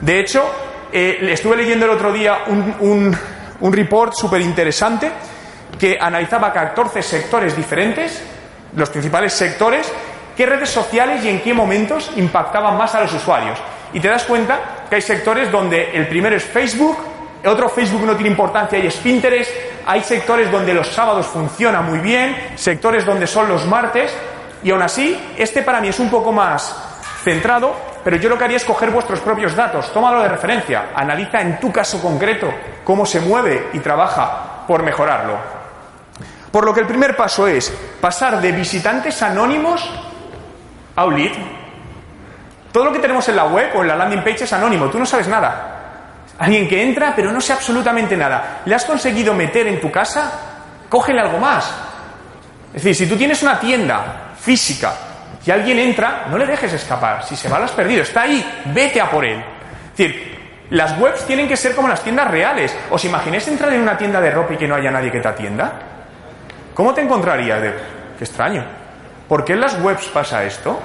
De 0.01 0.21
hecho, 0.21 0.45
eh, 0.93 1.19
estuve 1.31 1.57
leyendo 1.57 1.87
el 1.87 1.93
otro 1.93 2.13
día 2.13 2.45
un, 2.47 3.17
un, 3.61 3.73
report 3.73 4.13
súper 4.15 4.41
interesante 4.41 5.11
que 5.79 5.99
analizaba 6.01 6.53
14 6.53 7.03
sectores 7.03 7.57
diferentes, 7.57 8.23
los 8.75 8.91
principales 8.91 9.33
sectores, 9.33 9.93
qué 10.37 10.47
redes 10.47 10.71
sociales 10.71 11.25
y 11.25 11.29
en 11.29 11.41
qué 11.41 11.53
momentos 11.55 12.11
impactaban 12.17 12.77
más 12.77 12.95
a 12.95 13.01
los 13.01 13.13
usuarios. 13.15 13.59
Y 13.93 14.01
te 14.01 14.09
das 14.09 14.25
cuenta 14.25 14.87
que 14.89 14.97
hay 14.97 15.03
sectores 15.03 15.51
donde 15.51 15.91
el 15.93 16.07
primero 16.09 16.37
es 16.37 16.45
Facebook, 16.45 16.99
otro 17.45 17.69
Facebook 17.69 18.03
no 18.05 18.15
tiene 18.15 18.31
importancia 18.31 18.79
y 18.79 18.87
es 18.87 18.97
Pinterest, 18.97 19.51
hay 19.87 20.03
sectores 20.03 20.51
donde 20.51 20.75
los 20.75 20.89
sábados 20.89 21.27
funciona 21.27 21.81
muy 21.81 22.01
bien, 22.01 22.37
sectores 22.57 23.05
donde 23.05 23.27
son 23.27 23.49
los 23.49 23.67
martes, 23.67 24.13
y 24.63 24.71
aún 24.71 24.83
así, 24.83 25.19
este 25.37 25.63
para 25.63 25.81
mí 25.81 25.89
es 25.89 25.99
un 26.01 26.11
poco 26.11 26.33
más 26.33 26.77
centrado, 27.23 27.75
pero 28.07 28.19
yo 28.19 28.29
lo 28.29 28.39
que 28.39 28.45
haría 28.45 28.59
es 28.59 28.65
coger 28.65 28.93
vuestros 28.93 29.19
propios 29.19 29.57
datos, 29.57 29.93
tómalo 29.93 30.23
de 30.23 30.29
referencia, 30.29 30.91
analiza 30.95 31.41
en 31.41 31.59
tu 31.59 31.73
caso 31.73 32.01
concreto 32.01 32.49
cómo 32.85 33.05
se 33.05 33.19
mueve 33.19 33.71
y 33.73 33.81
trabaja 33.81 34.65
por 34.65 34.85
mejorarlo. 34.85 35.37
Por 36.53 36.65
lo 36.65 36.73
que 36.73 36.79
el 36.79 36.87
primer 36.87 37.17
paso 37.17 37.49
es 37.49 37.69
pasar 38.01 38.41
de 38.41 38.53
visitantes 38.53 39.21
anónimos 39.25 39.91
a 40.95 41.05
un 41.05 41.17
lead. 41.17 41.33
Todo 42.71 42.85
lo 42.85 42.93
que 42.93 43.01
tenemos 43.01 43.29
en 43.29 43.35
la 43.35 43.47
web 43.47 43.73
o 43.75 43.83
en 43.83 43.89
la 43.89 43.97
landing 43.97 44.23
page 44.23 44.45
es 44.45 44.53
anónimo, 44.53 44.87
tú 44.87 45.01
no 45.01 45.05
sabes 45.05 45.27
nada. 45.27 46.27
Alguien 46.39 46.69
que 46.69 46.81
entra 46.81 47.13
pero 47.17 47.33
no 47.33 47.41
sé 47.41 47.55
absolutamente 47.55 48.17
nada. 48.17 48.61
¿Le 48.67 48.77
has 48.77 48.85
conseguido 48.85 49.35
meter 49.35 49.67
en 49.67 49.81
tu 49.81 49.91
casa? 49.91 50.31
Cógele 50.89 51.23
algo 51.23 51.39
más. 51.39 51.75
Es 52.73 52.85
decir, 52.85 52.95
si 52.95 53.07
tú 53.13 53.19
tienes 53.19 53.43
una 53.43 53.59
tienda 53.59 54.31
física 54.39 54.93
y 55.47 55.51
alguien 55.53 55.79
entra, 55.79 56.27
no 56.29 56.37
le 56.37 56.45
dejes 56.45 56.73
escapar. 56.73 57.25
Si 57.25 57.37
se 57.37 57.49
va, 57.49 57.59
lo 57.59 57.67
has 57.67 57.73
perdido. 57.73 58.03
Está 58.03 58.23
ahí, 58.23 58.45
vete 58.67 59.01
a 59.01 59.09
por 59.09 59.25
él. 59.25 59.39
Es 59.93 59.97
decir, 59.97 60.37
las 60.71 60.99
webs 60.99 61.25
tienen 61.25 61.47
que 61.47 61.57
ser 61.57 61.77
como 61.77 61.87
las 61.87 62.03
tiendas 62.03 62.29
reales. 62.29 62.77
¿Os 62.91 63.05
imagináis 63.05 63.47
entrar 63.47 63.73
en 63.73 63.81
una 63.81 63.97
tienda 63.97 64.21
de 64.21 64.33
ropa 64.33 64.55
y 64.55 64.57
que 64.57 64.67
no 64.67 64.75
haya 64.75 64.91
nadie 64.91 65.13
que 65.13 65.21
te 65.21 65.29
atienda? 65.29 65.73
¿Cómo 66.75 66.93
te 66.93 67.01
encontrarías? 67.01 67.61
Qué 68.19 68.25
extraño. 68.25 68.65
¿Por 69.29 69.45
qué 69.45 69.53
en 69.53 69.61
las 69.61 69.81
webs 69.81 70.07
pasa 70.07 70.45
esto? 70.45 70.81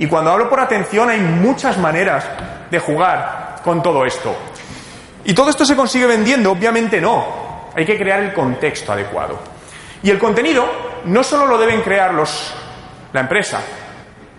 Y 0.00 0.08
cuando 0.08 0.32
hablo 0.32 0.50
por 0.50 0.58
atención 0.58 1.08
hay 1.08 1.20
muchas 1.20 1.78
maneras 1.78 2.24
de 2.68 2.78
jugar 2.80 3.60
con 3.62 3.84
todo 3.84 4.04
esto. 4.04 4.36
¿Y 5.24 5.32
todo 5.32 5.48
esto 5.48 5.64
se 5.64 5.76
consigue 5.76 6.06
vendiendo? 6.06 6.50
Obviamente 6.50 7.00
no. 7.00 7.70
Hay 7.74 7.86
que 7.86 7.96
crear 7.96 8.18
el 8.18 8.34
contexto 8.34 8.92
adecuado. 8.92 9.38
Y 10.02 10.10
el 10.10 10.18
contenido 10.18 10.66
no 11.04 11.22
solo 11.22 11.46
lo 11.46 11.56
deben 11.56 11.82
crear 11.82 12.12
los, 12.12 12.52
la 13.16 13.22
empresa. 13.22 13.60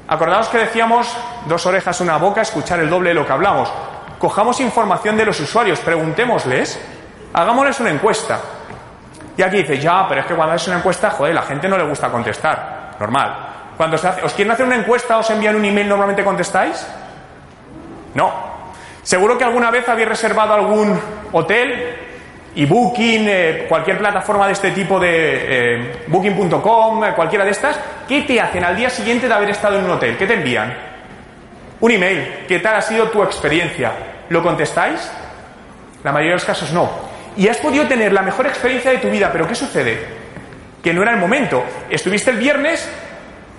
Acordaos 0.07 0.47
que 0.47 0.59
decíamos 0.59 1.15
dos 1.47 1.65
orejas, 1.65 1.99
una 1.99 2.17
boca, 2.17 2.41
escuchar 2.41 2.80
el 2.80 2.89
doble 2.89 3.09
de 3.09 3.15
lo 3.15 3.25
que 3.25 3.34
hablamos. 3.34 3.71
Cojamos 4.17 4.59
información 4.61 5.17
de 5.17 5.25
los 5.25 5.39
usuarios, 5.39 5.80
preguntémosles, 5.80 6.80
hagámosles 7.34 7.80
una 7.82 7.89
encuesta. 7.89 8.39
Y 9.36 9.41
aquí 9.41 9.57
dice, 9.57 9.78
ya, 9.80 10.05
pero 10.07 10.21
es 10.21 10.28
que 10.28 10.34
cuando 10.34 10.55
haces 10.55 10.69
una 10.69 10.78
encuesta, 10.78 11.11
joder, 11.11 11.36
la 11.36 11.43
gente 11.43 11.67
no 11.67 11.78
le 11.78 11.84
gusta 11.84 12.09
contestar. 12.09 12.95
Normal. 12.99 13.36
Cuando 13.75 13.97
se 13.97 14.07
hace, 14.07 14.23
os 14.23 14.34
quieren 14.34 14.51
hacer 14.53 14.65
una 14.65 14.75
encuesta, 14.75 15.17
os 15.17 15.30
envían 15.30 15.55
un 15.55 15.65
email, 15.65 15.88
normalmente 15.88 16.23
contestáis. 16.23 16.88
No, 18.15 18.47
Seguro 19.07 19.38
que 19.38 19.45
alguna 19.45 19.71
vez 19.71 19.88
habéis 19.88 20.09
reservado 20.09 20.53
algún 20.53 20.99
hotel 21.32 22.07
y 22.58 22.66
Booking, 22.66 23.28
eh, 23.30 23.66
cualquier 23.70 23.99
plataforma 23.99 24.47
de 24.47 24.53
este 24.53 24.72
tipo 24.72 24.99
de 24.99 25.10
eh, 25.12 26.03
Booking.com, 26.08 27.03
eh, 27.03 27.14
cualquiera 27.16 27.45
de 27.45 27.51
estas, 27.51 27.80
¿qué 28.08 28.24
te 28.24 28.41
hacen 28.41 28.64
al 28.64 28.76
día 28.76 28.89
siguiente 28.89 29.28
de 29.28 29.34
haber 29.36 29.51
estado 29.51 29.78
en 29.78 29.86
un 29.86 29.91
hotel? 29.91 30.18
¿Qué 30.18 30.26
te 30.26 30.34
envían? 30.34 30.76
Un 31.80 31.91
email. 31.91 32.45
¿Qué 32.47 32.58
tal 32.58 32.74
ha 32.74 32.82
sido 32.82 33.10
tu 33.10 33.22
experiencia? 33.22 33.91
¿Lo 34.30 34.41
contestáis? 34.41 35.08
La 36.03 36.12
mayoría 36.12 36.32
de 36.32 36.38
los 36.38 36.45
casos 36.45 36.72
no. 36.74 36.89
Y 37.38 37.47
has 37.47 37.58
podido 37.58 37.88
tener 37.88 38.12
la 38.12 38.24
mejor 38.24 38.47
experiencia 38.47 38.89
de 38.89 38.97
tu 38.97 39.12
vida, 39.12 39.30
pero 39.32 39.47
¿qué 39.47 39.53
sucede? 39.53 39.99
Que 40.82 40.91
no 40.95 41.03
era 41.03 41.12
el 41.12 41.20
momento. 41.20 41.64
Estuviste 41.91 42.32
el 42.32 42.38
viernes, 42.38 42.89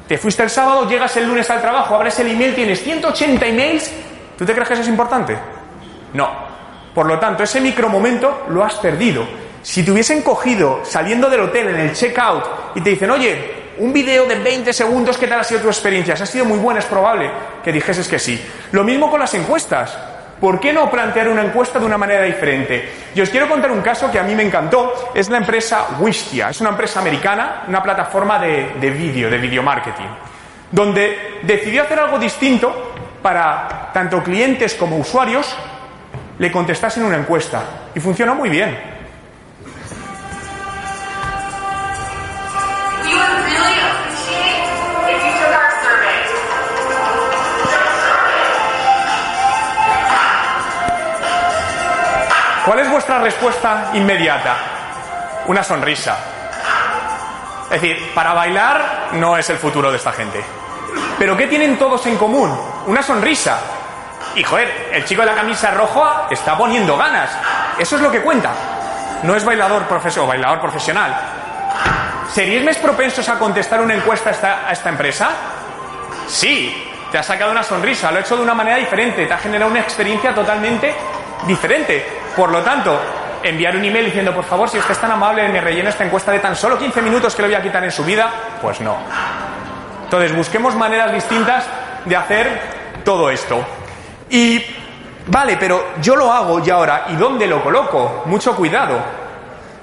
te 0.08 0.18
fuiste 0.18 0.42
el 0.42 0.50
sábado, 0.50 0.88
llegas 0.88 1.16
el 1.16 1.28
lunes 1.28 1.48
al 1.50 1.60
trabajo, 1.60 1.94
abres 1.94 2.18
el 2.18 2.32
email, 2.32 2.52
tienes 2.52 2.82
180 2.82 3.46
emails 3.46 3.92
¿Tú 4.36 4.44
te 4.44 4.52
crees 4.52 4.68
que 4.68 4.74
eso 4.74 4.82
es 4.82 4.88
importante? 4.88 5.36
No. 6.14 6.47
Por 6.98 7.06
lo 7.06 7.16
tanto, 7.20 7.44
ese 7.44 7.60
micromomento 7.60 8.46
lo 8.48 8.64
has 8.64 8.74
perdido. 8.74 9.24
Si 9.62 9.84
te 9.84 9.92
hubiesen 9.92 10.20
cogido 10.20 10.80
saliendo 10.84 11.30
del 11.30 11.42
hotel 11.42 11.68
en 11.68 11.76
el 11.78 11.92
checkout 11.92 12.44
y 12.74 12.80
te 12.80 12.90
dicen, 12.90 13.08
oye, 13.12 13.76
un 13.78 13.92
vídeo 13.92 14.26
de 14.26 14.34
20 14.34 14.72
segundos, 14.72 15.16
¿qué 15.16 15.28
tal 15.28 15.38
ha 15.38 15.44
sido 15.44 15.60
tu 15.60 15.68
experiencia? 15.68 16.16
Si 16.16 16.24
ha 16.24 16.26
sido 16.26 16.44
muy 16.44 16.58
buena, 16.58 16.80
es 16.80 16.86
probable 16.86 17.30
que 17.62 17.70
dijeses 17.70 18.08
que 18.08 18.18
sí. 18.18 18.44
Lo 18.72 18.82
mismo 18.82 19.08
con 19.12 19.20
las 19.20 19.32
encuestas. 19.34 19.96
¿Por 20.40 20.58
qué 20.58 20.72
no 20.72 20.90
plantear 20.90 21.28
una 21.28 21.44
encuesta 21.44 21.78
de 21.78 21.86
una 21.86 21.98
manera 21.98 22.24
diferente? 22.24 22.92
Y 23.14 23.20
os 23.20 23.30
quiero 23.30 23.48
contar 23.48 23.70
un 23.70 23.80
caso 23.80 24.10
que 24.10 24.18
a 24.18 24.24
mí 24.24 24.34
me 24.34 24.42
encantó. 24.42 25.12
Es 25.14 25.28
la 25.28 25.38
empresa 25.38 25.90
Wistia. 26.00 26.48
Es 26.48 26.60
una 26.60 26.70
empresa 26.70 26.98
americana, 26.98 27.62
una 27.68 27.80
plataforma 27.80 28.40
de, 28.40 28.72
de 28.80 28.90
vídeo, 28.90 29.30
de 29.30 29.38
video 29.38 29.62
marketing, 29.62 30.08
donde 30.72 31.38
decidió 31.44 31.82
hacer 31.82 32.00
algo 32.00 32.18
distinto 32.18 32.94
para 33.22 33.92
tanto 33.94 34.20
clientes 34.20 34.74
como 34.74 34.96
usuarios 34.96 35.56
le 36.38 36.52
contestasen 36.52 37.04
una 37.04 37.16
encuesta. 37.16 37.62
Y 37.94 38.00
funcionó 38.00 38.34
muy 38.34 38.48
bien. 38.48 38.98
¿Cuál 52.64 52.80
es 52.80 52.90
vuestra 52.90 53.18
respuesta 53.18 53.92
inmediata? 53.94 54.56
Una 55.46 55.62
sonrisa. 55.62 56.18
Es 57.64 57.80
decir, 57.80 58.12
para 58.14 58.34
bailar 58.34 59.08
no 59.12 59.38
es 59.38 59.48
el 59.48 59.56
futuro 59.56 59.90
de 59.90 59.96
esta 59.96 60.12
gente. 60.12 60.44
Pero 61.18 61.36
¿qué 61.36 61.46
tienen 61.46 61.78
todos 61.78 62.04
en 62.06 62.16
común? 62.16 62.54
Una 62.86 63.02
sonrisa. 63.02 63.58
Y 64.34 64.42
joder, 64.42 64.90
el 64.92 65.04
chico 65.04 65.22
de 65.22 65.28
la 65.28 65.34
camisa 65.34 65.70
roja 65.70 66.26
está 66.30 66.56
poniendo 66.56 66.96
ganas. 66.96 67.30
Eso 67.78 67.96
es 67.96 68.02
lo 68.02 68.10
que 68.10 68.20
cuenta. 68.20 68.50
No 69.22 69.34
es 69.34 69.44
bailador 69.44 69.84
profesional 69.84 70.28
bailador 70.28 70.60
profesional. 70.60 71.16
¿Seríais 72.32 72.64
más 72.64 72.76
propensos 72.76 73.28
a 73.28 73.38
contestar 73.38 73.80
una 73.80 73.94
encuesta 73.94 74.30
a 74.30 74.32
esta, 74.32 74.68
a 74.68 74.72
esta 74.72 74.88
empresa? 74.90 75.30
Sí, 76.28 76.88
te 77.10 77.18
ha 77.18 77.22
sacado 77.22 77.50
una 77.50 77.62
sonrisa, 77.62 78.10
lo 78.10 78.18
ha 78.18 78.20
hecho 78.20 78.36
de 78.36 78.42
una 78.42 78.54
manera 78.54 78.76
diferente, 78.76 79.26
te 79.26 79.32
ha 79.32 79.38
generado 79.38 79.70
una 79.70 79.80
experiencia 79.80 80.34
totalmente 80.34 80.94
diferente. 81.46 82.06
Por 82.36 82.50
lo 82.50 82.62
tanto, 82.62 83.00
enviar 83.42 83.76
un 83.76 83.84
email 83.84 84.04
diciendo, 84.06 84.34
por 84.34 84.44
favor, 84.44 84.68
si 84.68 84.78
usted 84.78 84.92
es 84.92 84.98
tan 84.98 85.10
amable, 85.10 85.48
me 85.48 85.60
rellena 85.60 85.90
esta 85.90 86.04
encuesta 86.04 86.32
de 86.32 86.40
tan 86.40 86.54
solo 86.54 86.78
15 86.78 87.00
minutos 87.02 87.34
que 87.34 87.42
le 87.42 87.48
voy 87.48 87.56
a 87.56 87.62
quitar 87.62 87.82
en 87.82 87.90
su 87.90 88.04
vida, 88.04 88.30
pues 88.60 88.80
no. 88.80 88.98
Entonces, 90.04 90.34
busquemos 90.34 90.74
maneras 90.74 91.12
distintas 91.12 91.64
de 92.04 92.16
hacer 92.16 92.60
todo 93.04 93.30
esto. 93.30 93.64
Y, 94.30 94.62
vale, 95.26 95.56
pero 95.58 95.92
yo 96.00 96.16
lo 96.16 96.32
hago 96.32 96.64
y 96.64 96.70
ahora, 96.70 97.06
¿y 97.08 97.16
dónde 97.16 97.46
lo 97.46 97.62
coloco? 97.62 98.22
Mucho 98.26 98.54
cuidado. 98.54 98.98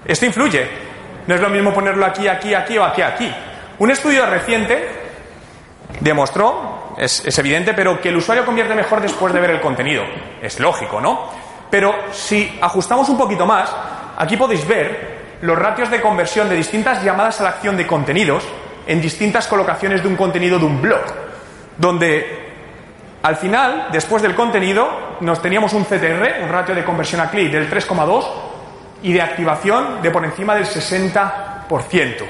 Esto 0.06 0.26
influye. 0.26 0.86
No 1.28 1.36
es 1.36 1.42
lo 1.42 1.50
mismo 1.50 1.74
ponerlo 1.74 2.06
aquí, 2.06 2.28
aquí, 2.28 2.54
aquí 2.54 2.78
o 2.78 2.84
aquí, 2.84 3.02
aquí. 3.02 3.32
Un 3.80 3.92
estudio 3.92 4.26
reciente 4.26 4.88
demostró, 6.00 6.94
es, 6.98 7.38
evidente, 7.38 7.74
pero 7.74 8.00
que 8.00 8.10
el 8.10 8.18
usuario 8.18 8.46
convierte 8.46 8.76
mejor 8.76 9.02
después 9.02 9.34
de 9.34 9.40
ver 9.40 9.50
el 9.52 9.62
contenido. 9.62 10.04
Es 10.42 10.60
lógico, 10.60 11.02
¿no? 11.02 11.30
Pero 11.70 11.96
si 12.12 12.58
ajustamos 12.62 13.10
un 13.10 13.18
poquito 13.18 13.46
más, 13.46 13.74
aquí 14.18 14.38
podéis 14.38 14.68
ver 14.68 15.16
los 15.42 15.58
ratios 15.58 15.90
de 15.90 16.00
conversión 16.00 16.48
de 16.48 16.56
distintas 16.56 17.04
llamadas 17.04 17.42
a 17.42 17.44
la 17.44 17.50
acción 17.50 17.76
de 17.76 17.88
contenidos 17.88 18.44
en 18.88 19.02
distintas 19.02 19.48
colocaciones 19.48 20.02
de 20.02 20.08
un 20.08 20.16
contenido 20.16 20.60
de 20.60 20.66
un 20.66 20.82
blog, 20.82 21.02
donde 21.78 22.45
al 23.26 23.38
final, 23.38 23.88
después 23.92 24.22
del 24.22 24.36
contenido, 24.36 25.18
nos 25.22 25.42
teníamos 25.42 25.74
un 25.74 25.84
CTR, 25.84 26.44
un 26.44 26.50
ratio 26.50 26.76
de 26.76 26.86
conversión 26.86 27.22
a 27.22 27.32
clic 27.32 27.52
del 27.52 27.68
3,2, 27.68 28.24
y 29.02 29.14
de 29.14 29.22
activación 29.24 30.00
de 30.04 30.12
por 30.12 30.24
encima 30.24 30.54
del 30.54 30.68
60%. 30.68 32.24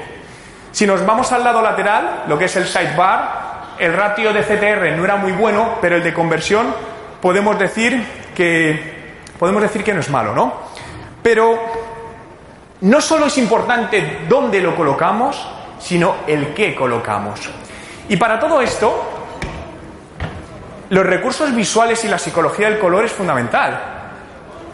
Si 0.72 0.86
nos 0.86 1.04
vamos 1.04 1.30
al 1.32 1.44
lado 1.44 1.60
lateral, 1.60 2.24
lo 2.28 2.38
que 2.38 2.46
es 2.46 2.56
el 2.56 2.66
sidebar, 2.66 3.74
el 3.78 3.92
ratio 3.92 4.32
de 4.32 4.40
CTR 4.40 4.96
no 4.96 5.04
era 5.04 5.16
muy 5.16 5.32
bueno, 5.32 5.74
pero 5.82 5.96
el 5.96 6.02
de 6.02 6.14
conversión 6.14 6.74
podemos 7.20 7.58
decir 7.58 8.02
que 8.34 9.18
podemos 9.38 9.60
decir 9.60 9.84
que 9.84 9.92
no 9.92 10.00
es 10.00 10.08
malo, 10.08 10.34
¿no? 10.34 10.54
Pero 11.22 11.58
no 12.80 13.02
solo 13.02 13.26
es 13.26 13.36
importante 13.36 14.20
dónde 14.26 14.62
lo 14.62 14.74
colocamos, 14.74 15.46
sino 15.78 16.16
el 16.26 16.54
qué 16.54 16.74
colocamos. 16.74 17.50
Y 18.08 18.16
para 18.16 18.40
todo 18.40 18.62
esto, 18.62 19.15
los 20.90 21.04
recursos 21.04 21.54
visuales 21.54 22.04
y 22.04 22.08
la 22.08 22.18
psicología 22.18 22.68
del 22.68 22.78
color 22.78 23.04
es 23.04 23.12
fundamental. 23.12 23.78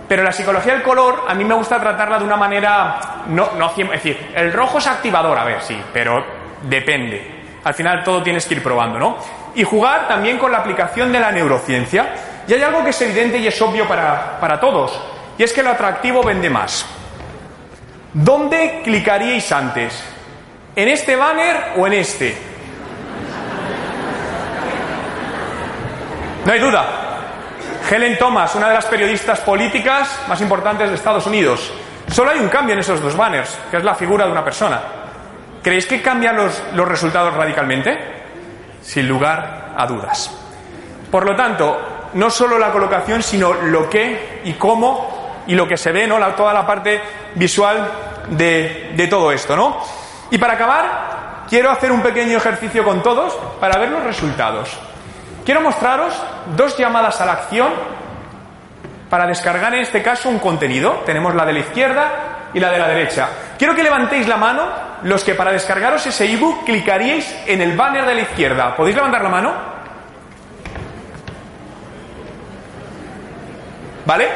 Pero 0.09 0.23
la 0.23 0.33
psicología 0.33 0.75
del 0.75 0.83
color 0.83 1.25
a 1.27 1.35
mí 1.35 1.45
me 1.45 1.55
gusta 1.55 1.81
tratarla 1.81 2.19
de 2.19 2.25
una 2.25 2.37
manera 2.37 3.23
no, 3.29 3.53
no 3.57 3.71
es 3.71 3.91
decir, 3.91 4.33
el 4.35 4.53
rojo 4.53 4.79
es 4.79 4.87
activador, 4.87 5.39
a 5.39 5.45
ver, 5.45 5.63
sí, 5.63 5.81
pero 5.93 6.23
depende. 6.63 7.43
Al 7.65 7.75
final 7.75 8.03
todo 8.05 8.23
tienes 8.23 8.45
que 8.47 8.55
ir 8.55 8.63
probando, 8.63 8.99
¿no? 8.99 9.17
Y 9.55 9.65
jugar 9.65 10.09
también 10.09 10.39
con 10.39 10.53
la 10.53 10.59
aplicación 10.59 11.13
de 11.13 11.21
la 11.21 11.31
neurociencia. 11.31 12.15
Y 12.47 12.53
hay 12.53 12.63
algo 12.63 12.83
que 12.83 12.91
es 12.91 13.01
evidente 13.01 13.39
y 13.39 13.47
es 13.47 13.63
obvio 13.63 13.87
para, 13.87 14.39
para 14.41 14.59
todos, 14.59 15.01
y 15.39 15.45
es 15.45 15.53
que 15.53 15.63
lo 15.63 15.71
atractivo 15.71 16.23
vende 16.23 16.51
más. 16.51 16.85
¿Dónde 18.13 18.81
clicaríais 18.85 19.51
antes? 19.53 20.05
¿En 20.75 20.89
este 20.89 21.17
banner 21.17 21.75
o 21.77 21.87
en 21.87 21.95
este? 21.95 22.37
No 26.45 26.53
hay 26.53 26.59
duda. 26.59 26.85
Helen 27.89 28.19
Thomas, 28.19 28.55
una 28.55 28.69
de 28.69 28.75
las 28.75 28.87
periodistas 28.87 29.41
políticas 29.41 30.23
más 30.29 30.41
importantes 30.41 30.89
de 30.89 30.97
Estados 30.97 31.27
Unidos. 31.27 31.73
Solo 32.09 32.31
hay 32.31 32.41
un 32.41 32.49
cambio 32.49 32.75
en 32.75 32.81
esos 32.81 33.01
dos 33.01 33.17
banners, 33.17 33.59
que 33.71 33.77
es 33.77 33.85
la 33.85 33.95
figura 33.95 34.27
de 34.27 34.33
una 34.33 34.45
persona. 34.45 34.81
¿Creéis 35.63 35.87
que 35.87 36.03
cambian 36.03 36.37
los, 36.37 36.61
los 36.75 36.89
resultados 36.89 37.35
radicalmente? 37.35 37.97
Sin 38.83 39.07
lugar 39.07 39.75
a 39.77 39.87
dudas. 39.87 40.37
Por 41.11 41.25
lo 41.25 41.37
tanto, 41.37 42.11
no 42.15 42.29
solo 42.29 42.59
la 42.59 42.73
colocación, 42.73 43.23
sino 43.23 43.53
lo 43.53 43.89
que 43.89 44.41
y 44.45 44.55
cómo 44.55 45.43
y 45.47 45.55
lo 45.55 45.69
que 45.69 45.77
se 45.77 45.93
ve, 45.93 46.07
¿no? 46.09 46.19
La, 46.19 46.35
toda 46.35 46.53
la 46.53 46.67
parte 46.67 47.01
visual 47.37 47.89
de, 48.31 48.93
de 48.97 49.07
todo 49.07 49.31
esto, 49.31 49.55
¿no? 49.55 49.79
Y 50.31 50.39
para 50.39 50.55
acabar, 50.55 51.45
quiero 51.49 51.71
hacer 51.71 51.93
un 51.93 52.03
pequeño 52.03 52.39
ejercicio 52.39 52.83
con 52.83 53.03
todos 53.03 53.35
para 53.61 53.79
ver 53.79 53.91
los 53.91 54.03
resultados. 54.03 54.77
Quiero 55.45 55.61
mostraros 55.61 56.15
dos 56.57 56.77
llamadas 56.79 57.21
a 57.21 57.27
la 57.27 57.33
acción 57.33 57.73
para 59.11 59.27
descargar 59.27 59.75
en 59.75 59.81
este 59.81 60.03
caso 60.03 60.29
un 60.29 60.39
contenido. 60.39 61.03
Tenemos 61.05 61.35
la 61.35 61.45
de 61.45 61.53
la 61.53 61.59
izquierda 61.59 62.11
y 62.55 62.61
la 62.61 62.71
de 62.71 62.79
la 62.79 62.89
derecha. 62.89 63.29
Quiero 63.59 63.75
que 63.75 63.83
levantéis 63.83 64.29
la 64.29 64.37
mano 64.37 64.93
los 65.03 65.25
que 65.25 65.35
para 65.35 65.51
descargaros 65.51 66.07
ese 66.07 66.33
ebook 66.33 66.65
clicaríais 66.65 67.45
en 67.47 67.61
el 67.61 67.77
banner 67.77 68.07
de 68.07 68.15
la 68.15 68.21
izquierda. 68.21 68.77
¿Podéis 68.77 68.97
levantar 68.97 69.23
la 69.23 69.29
mano? 69.29 69.53
¿Vale? 74.07 74.29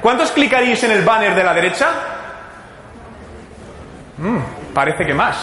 ¿Cuántos 0.00 0.30
clicaríais 0.30 0.82
en 0.84 0.92
el 0.92 1.04
banner 1.04 1.34
de 1.34 1.44
la 1.44 1.54
derecha? 1.54 1.88
Mm, 4.18 4.72
parece 4.72 5.04
que 5.04 5.14
más. 5.14 5.36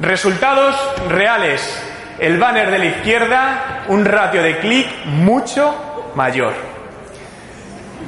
Resultados 0.00 0.76
reales 1.08 1.87
el 2.18 2.38
banner 2.38 2.70
de 2.70 2.78
la 2.78 2.84
izquierda 2.86 3.84
un 3.88 4.04
ratio 4.04 4.42
de 4.42 4.58
clic 4.58 4.86
mucho 5.06 6.12
mayor. 6.14 6.54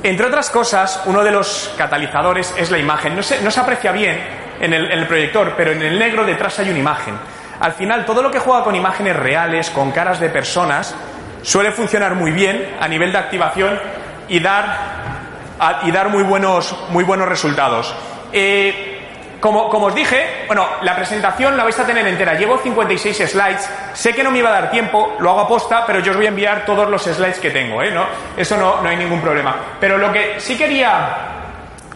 Entre 0.02 0.26
otras 0.26 0.50
cosas, 0.50 1.02
uno 1.06 1.22
de 1.22 1.30
los 1.30 1.74
catalizadores 1.76 2.54
es 2.56 2.70
la 2.70 2.78
imagen. 2.78 3.14
No 3.14 3.22
se, 3.22 3.42
no 3.42 3.50
se 3.50 3.60
aprecia 3.60 3.92
bien 3.92 4.18
en 4.60 4.72
el, 4.72 5.06
proyector, 5.06 5.54
pero 5.56 5.72
en 5.72 5.82
el 5.82 5.98
negro 5.98 6.24
detrás 6.24 6.58
hay 6.58 6.70
una 6.70 6.78
imagen. 6.78 7.14
Al 7.60 7.72
final, 7.72 8.04
todo 8.04 8.22
lo 8.22 8.30
que 8.30 8.38
juega 8.38 8.64
con 8.64 8.74
imágenes 8.74 9.16
reales, 9.16 9.70
con 9.70 9.90
caras 9.90 10.18
de 10.20 10.28
personas, 10.30 10.94
suele 11.42 11.72
funcionar 11.72 12.14
muy 12.14 12.30
bien 12.30 12.76
a 12.80 12.88
nivel 12.88 13.12
de 13.12 13.18
activación 13.18 13.78
y 14.28 14.40
dar, 14.40 14.78
y 15.82 15.90
dar 15.90 16.08
muy, 16.08 16.22
buenos, 16.22 16.74
muy 16.90 17.04
buenos 17.04 17.28
resultados. 17.28 17.94
Eh, 18.32 18.89
como, 19.40 19.68
os 19.68 19.94
dije, 19.94 20.44
bueno, 20.46 20.66
la 20.82 20.94
presentación 20.94 21.56
la 21.56 21.64
vais 21.64 21.78
a 21.78 21.86
tener 21.86 22.06
entera. 22.06 22.34
Llevo 22.34 22.58
56 22.58 23.30
slides. 23.30 23.68
Sé 23.94 24.14
que 24.14 24.22
no 24.22 24.30
me 24.30 24.38
iba 24.38 24.50
a 24.50 24.52
dar 24.52 24.70
tiempo, 24.70 25.16
lo 25.18 25.30
hago 25.30 25.40
a 25.40 25.48
posta, 25.48 25.84
pero 25.86 26.00
yo 26.00 26.10
os 26.12 26.16
voy 26.16 26.26
a 26.26 26.28
enviar 26.28 26.64
todos 26.66 26.88
los 26.88 27.02
slides 27.02 27.38
que 27.38 27.50
tengo, 27.50 27.82
¿eh? 27.82 27.90
¿No? 27.90 28.04
Eso 28.36 28.56
no, 28.56 28.82
no 28.82 28.88
hay 28.88 28.96
ningún 28.96 29.20
problema. 29.20 29.56
Pero 29.80 29.96
lo 29.96 30.12
que 30.12 30.38
sí 30.38 30.56
quería 30.56 31.16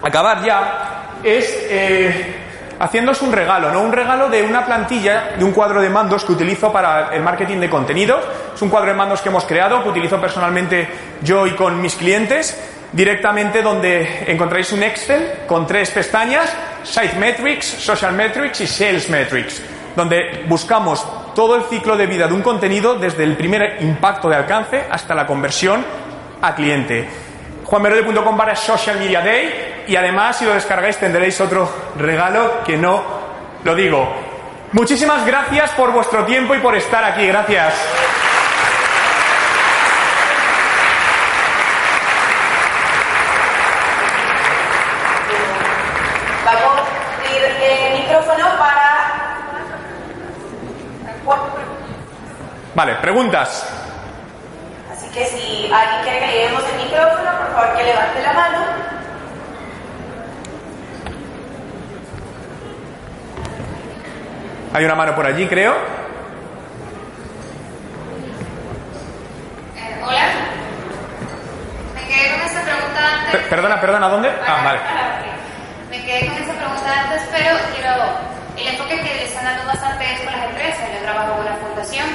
acabar 0.02 0.42
ya 0.42 1.18
es 1.22 1.66
eh, 1.68 2.34
un 3.20 3.32
regalo, 3.32 3.70
¿no? 3.70 3.82
Un 3.82 3.92
regalo 3.92 4.28
de 4.28 4.42
una 4.42 4.64
plantilla, 4.64 5.32
de 5.36 5.44
un 5.44 5.52
cuadro 5.52 5.80
de 5.80 5.90
mandos 5.90 6.24
que 6.24 6.32
utilizo 6.32 6.72
para 6.72 7.14
el 7.14 7.22
marketing 7.22 7.58
de 7.58 7.68
contenidos. 7.68 8.24
Es 8.54 8.62
un 8.62 8.70
cuadro 8.70 8.90
de 8.90 8.96
mandos 8.96 9.20
que 9.20 9.28
hemos 9.28 9.44
creado, 9.44 9.82
que 9.82 9.88
utilizo 9.90 10.20
personalmente 10.20 10.88
yo 11.22 11.46
y 11.46 11.52
con 11.52 11.80
mis 11.80 11.94
clientes 11.94 12.58
directamente 12.94 13.60
donde 13.60 14.24
encontráis 14.28 14.72
un 14.72 14.82
Excel 14.82 15.40
con 15.46 15.66
tres 15.66 15.90
pestañas, 15.90 16.54
Site 16.84 17.16
Metrics, 17.16 17.66
Social 17.66 18.12
Metrics 18.12 18.60
y 18.60 18.66
Sales 18.66 19.10
Metrics, 19.10 19.62
donde 19.96 20.44
buscamos 20.46 21.04
todo 21.34 21.56
el 21.56 21.64
ciclo 21.64 21.96
de 21.96 22.06
vida 22.06 22.28
de 22.28 22.34
un 22.34 22.42
contenido 22.42 22.94
desde 22.94 23.24
el 23.24 23.36
primer 23.36 23.82
impacto 23.82 24.28
de 24.28 24.36
alcance 24.36 24.84
hasta 24.88 25.14
la 25.14 25.26
conversión 25.26 25.84
a 26.40 26.54
cliente. 26.54 27.08
juanmerode.com 27.64 28.36
para 28.36 28.54
Social 28.54 28.98
Media 28.98 29.20
Day 29.20 29.84
y 29.88 29.96
además 29.96 30.38
si 30.38 30.44
lo 30.44 30.54
descargáis 30.54 30.96
tendréis 30.96 31.40
otro 31.40 31.68
regalo 31.98 32.62
que 32.64 32.76
no 32.76 33.02
lo 33.64 33.74
digo. 33.74 34.08
Muchísimas 34.72 35.26
gracias 35.26 35.70
por 35.72 35.92
vuestro 35.92 36.24
tiempo 36.24 36.54
y 36.54 36.58
por 36.58 36.76
estar 36.76 37.02
aquí. 37.02 37.26
Gracias. 37.26 37.74
Vale, 52.74 52.96
preguntas. 52.96 53.64
Así 54.92 55.08
que 55.10 55.24
si 55.26 55.72
alguien 55.72 56.02
quiere 56.02 56.18
que 56.18 56.26
le 56.26 56.32
llevemos 56.32 56.62
el 56.72 56.84
micrófono, 56.84 57.30
por 57.38 57.52
favor 57.52 57.76
que 57.76 57.84
levante 57.84 58.22
la 58.22 58.32
mano. 58.32 58.58
Hay 64.72 64.84
una 64.84 64.94
mano 64.96 65.14
por 65.14 65.24
allí, 65.24 65.46
creo. 65.46 65.72
Eh, 69.76 70.02
hola. 70.04 70.26
Me 71.94 72.08
quedé 72.08 72.30
con 72.32 72.40
esa 72.40 72.60
pregunta 72.62 73.14
antes. 73.14 73.30
Per 73.30 73.48
perdona, 73.50 73.80
perdona, 73.80 74.08
¿dónde? 74.08 74.32
Ah, 74.44 74.62
vale. 74.64 74.80
Me 75.90 76.04
quedé 76.04 76.26
con 76.26 76.42
esa 76.42 76.54
pregunta 76.54 77.00
antes, 77.02 77.22
pero 77.30 77.56
quiero. 77.72 78.34
El 78.56 78.66
enfoque 78.66 78.96
que 78.96 79.14
le 79.14 79.24
están 79.26 79.44
dando 79.44 79.64
bastante 79.64 80.12
es 80.12 80.20
con 80.22 80.32
las 80.32 80.44
empresas. 80.44 80.88
Yo 80.92 81.02
trabajo 81.04 81.34
con 81.34 81.46
una 81.46 81.54
fundación 81.54 82.06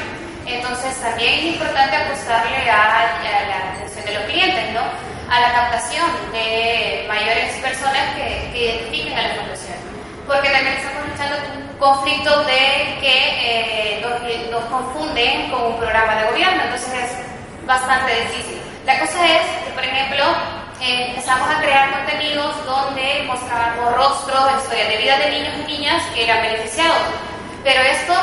entonces 0.56 1.00
también 1.02 1.39
es 1.39 1.45
importante 1.45 1.95
apostarle 1.95 2.70
a, 2.70 3.02
a, 3.02 3.24
la 3.24 3.72
atención 3.74 4.06
de 4.06 4.14
los 4.14 4.24
clientes, 4.24 4.72
¿no? 4.74 4.82
A 5.30 5.39
la 5.39 5.52
captación 5.52 6.06
de 6.32 7.06
mayores 7.08 7.54
personas 7.58 8.16
que, 8.16 8.50
que 8.52 8.66
identifiquen 8.66 9.18
a 9.18 9.28
la 9.28 9.36
fundación. 9.36 9.78
Porque 10.26 10.50
también 10.50 10.76
estamos 10.78 11.08
luchando 11.08 11.36
un 11.56 11.78
conflicto 11.78 12.43
de 12.45 12.97
que 13.02 13.16
eh, 13.41 14.02
nos, 14.02 14.22
nos, 14.52 14.70
confunden 14.70 15.52
con 15.52 15.74
un 15.74 15.78
programa 15.78 16.16
de 16.16 16.32
gobierno, 16.32 16.64
entonces 16.64 16.93
es 16.93 17.66
bastante 17.66 18.12
difícil. 18.22 18.62
La 18.86 19.00
cosa 19.00 19.26
es 19.26 19.45
que, 19.66 19.72
por 19.74 19.84
ejemplo, 19.84 20.24
eh, 20.82 21.10
empezamos 21.10 21.47
a 21.50 21.62
crear 21.62 21.91
contenidos 21.91 22.66
donde 22.66 23.24
mostrábamos 23.28 23.93
rostros, 23.93 24.64
historias 24.64 24.89
de 24.89 24.97
vida 24.97 25.18
de 25.18 25.30
niños 25.30 25.54
y 25.62 25.72
niñas 25.72 26.04
que 26.14 26.24
eran 26.24 26.41
beneficiados. 26.41 26.97
Pero 27.64 27.82
esto 27.82 28.14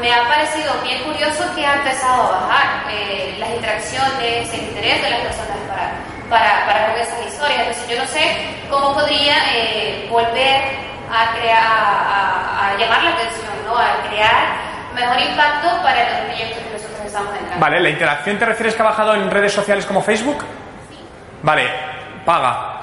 me 0.00 0.12
ha 0.12 0.26
parecido 0.26 0.72
bien 0.82 1.02
curioso 1.04 1.44
que 1.54 1.64
ha 1.64 1.74
empezado 1.74 2.22
a 2.22 2.40
bajar 2.40 2.84
eh, 2.90 3.36
las 3.38 3.50
interacciones, 3.50 4.52
el 4.54 4.62
interés 4.62 5.02
de 5.02 5.10
las 5.10 5.20
personas 5.20 5.58
para, 5.68 5.92
para, 6.30 6.66
para 6.66 7.02
esas 7.02 7.26
historias. 7.26 7.60
Entonces 7.60 7.88
yo 7.88 8.02
no 8.02 8.08
sé 8.08 8.56
cómo 8.70 8.94
podría 8.94 9.36
eh, 9.54 10.06
volver 10.10 10.62
a, 11.12 11.32
crear, 11.36 11.62
a, 11.62 12.68
a, 12.68 12.78
llamar 12.78 13.02
la 13.02 13.10
atención, 13.10 13.50
¿no? 13.66 13.76
a 13.76 14.08
crear 14.08 14.70
mejor 14.94 15.20
impacto 15.20 15.82
para 15.82 16.10
los 16.10 16.20
proyectos 16.28 16.58
que 16.58 16.72
nosotros 16.72 17.00
estamos 17.06 17.34
entrando. 17.34 17.60
Vale, 17.60 17.80
¿la 17.80 17.90
interacción 17.90 18.38
te 18.38 18.46
refieres 18.46 18.74
que 18.74 18.82
ha 18.82 18.86
bajado 18.86 19.14
en 19.14 19.30
redes 19.30 19.52
sociales 19.52 19.84
como 19.84 20.02
Facebook? 20.02 20.38
Sí. 20.88 20.96
Vale, 21.42 21.68
paga. 22.24 22.78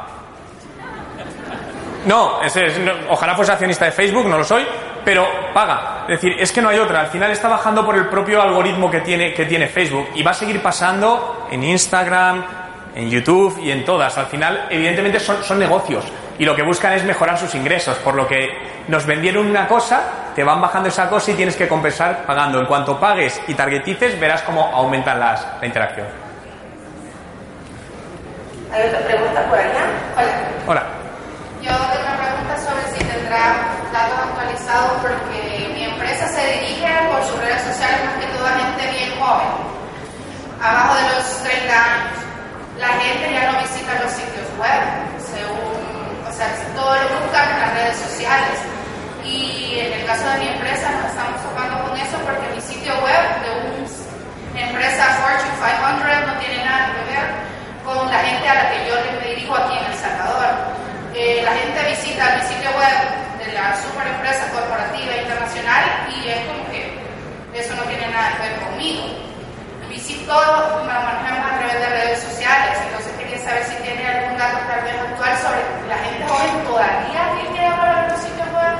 No, 2.05 2.41
ese 2.41 2.67
es, 2.67 2.79
no, 2.79 2.93
ojalá 3.09 3.35
fuese 3.35 3.51
accionista 3.51 3.85
de 3.85 3.91
Facebook, 3.91 4.27
no 4.27 4.37
lo 4.37 4.43
soy, 4.43 4.65
pero 5.07 5.25
paga. 5.53 6.01
Es 6.01 6.19
decir, 6.19 6.35
es 6.37 6.51
que 6.51 6.61
no 6.61 6.67
hay 6.67 6.79
otra. 6.79 6.99
Al 6.99 7.07
final 7.07 7.31
está 7.31 7.47
bajando 7.47 7.85
por 7.85 7.95
el 7.95 8.09
propio 8.09 8.41
algoritmo 8.41 8.91
que 8.91 8.99
tiene, 8.99 9.33
que 9.33 9.45
tiene 9.45 9.67
Facebook 9.67 10.09
y 10.15 10.21
va 10.21 10.31
a 10.31 10.33
seguir 10.33 10.61
pasando 10.61 11.47
en 11.49 11.63
Instagram, 11.63 12.43
en 12.93 13.09
YouTube 13.09 13.57
y 13.63 13.71
en 13.71 13.85
todas. 13.85 14.17
Al 14.17 14.25
final, 14.25 14.67
evidentemente, 14.69 15.21
son, 15.21 15.41
son 15.45 15.59
negocios. 15.59 16.03
y 16.37 16.43
lo 16.43 16.53
que 16.53 16.61
buscan 16.61 16.91
es 16.91 17.05
mejorar 17.05 17.37
sus 17.37 17.55
ingresos, 17.55 17.97
por 17.99 18.15
lo 18.15 18.27
que 18.27 18.49
nos 18.89 19.05
vendieron 19.05 19.47
una 19.47 19.65
cosa, 19.65 20.33
te 20.35 20.43
van 20.43 20.59
bajando 20.59 20.89
esa 20.89 21.07
cosa 21.07 21.31
y 21.31 21.35
tienes 21.35 21.55
que 21.55 21.69
compensar 21.69 22.25
pagando. 22.25 22.59
En 22.59 22.65
cuanto 22.65 22.99
pagues 22.99 23.41
y 23.47 23.53
targetices, 23.53 24.19
verás 24.19 24.41
cómo 24.41 24.69
aumentan 24.73 25.21
las, 25.21 25.47
la 25.61 25.65
interacción. 25.65 26.07
¿Hay 28.73 28.89
otra 28.89 28.99
pregunta 28.99 29.41
por 29.49 29.57
allá? 29.57 29.85
Hola. 30.17 30.33
Hola. 30.67 30.83
Yo 31.61 31.71
tengo 31.71 32.03
una 32.03 32.17
pregunta 32.17 32.57
sobre 32.57 32.83
si 32.91 33.05
tendrá 33.05 33.77
datos 33.93 34.36
porque 35.01 35.71
mi 35.73 35.83
empresa 35.85 36.27
se 36.27 36.43
dirige 36.59 36.91
por 37.07 37.23
sus 37.23 37.39
redes 37.39 37.61
sociales 37.63 38.03
más 38.03 38.15
que 38.19 38.27
todo 38.35 38.45
a 38.47 38.59
gente 38.59 38.83
bien 38.91 39.15
joven, 39.15 39.47
abajo 40.61 40.95
de 40.95 41.03
los 41.15 41.23
30 41.43 41.71
años. 41.71 42.17
La 42.77 42.87
gente 42.99 43.31
ya 43.31 43.51
no 43.51 43.59
visita 43.63 43.95
los 44.03 44.11
sitios 44.11 44.47
web, 44.59 44.83
según, 45.23 45.71
o 46.27 46.31
sea, 46.35 46.51
todo 46.75 46.95
lo 46.99 47.07
buscan 47.23 47.47
en 47.47 47.59
las 47.63 47.73
redes 47.79 47.97
sociales. 48.11 48.59
Y 49.23 49.79
en 49.79 49.93
el 49.93 50.05
caso 50.05 50.27
de 50.35 50.39
mi 50.39 50.47
empresa 50.51 50.91
estamos 51.07 51.39
tocando 51.47 51.87
con 51.87 51.97
eso 51.97 52.17
porque 52.27 52.51
mi 52.53 52.61
sitio 52.61 52.91
web 52.99 53.23
de 53.43 53.49
una 53.71 54.61
empresa 54.67 55.03
Fortune 55.23 55.55
500 55.63 56.27
no 56.27 56.39
tiene 56.39 56.65
nada 56.65 56.91
que 56.91 57.01
ver 57.15 57.25
con 57.87 58.11
la 58.11 58.19
gente 58.19 58.47
a 58.47 58.55
la 58.55 58.71
que 58.71 58.87
yo 58.87 58.95
me 59.15 59.27
dirijo 59.31 59.55
aquí 59.55 59.79
en 59.79 59.85
El 59.91 59.97
Salvador. 59.97 60.51
Eh, 61.15 61.41
la 61.43 61.55
gente 61.55 61.79
visita 61.87 62.35
mi 62.35 62.43
sitio 62.51 62.69
web 62.75 63.27
de 63.39 63.53
la 63.53 63.75
super 63.77 64.05
empresa 64.05 64.49
corporativa 64.51 65.15
internacional 65.15 65.83
y 66.09 66.27
es 66.27 66.41
como 66.45 66.65
que 66.69 66.93
eso 67.53 67.75
no 67.75 67.83
tiene 67.83 68.07
nada 68.09 68.35
que 68.35 68.49
ver 68.49 68.59
conmigo. 68.61 69.03
Visito, 69.89 70.35
me 70.83 70.93
manejamos 70.93 71.51
a 71.51 71.57
través 71.57 71.79
de 71.79 71.89
redes 71.89 72.19
sociales, 72.19 72.77
entonces 72.85 73.11
quería 73.17 73.39
saber 73.39 73.63
si 73.63 73.75
tiene 73.81 74.05
algún 74.05 74.37
dato 74.37 74.57
tal 74.67 74.83
vez 74.83 74.93
actual 74.93 75.33
sobre 75.41 75.61
la 75.87 75.97
gente 76.03 76.27
joven 76.27 76.63
todavía 76.67 77.21
tiene 77.33 77.55
que 77.55 77.61
llamar 77.61 77.89
a 77.89 78.07
los 78.09 78.19
sitios 78.19 78.47
web. 78.51 78.75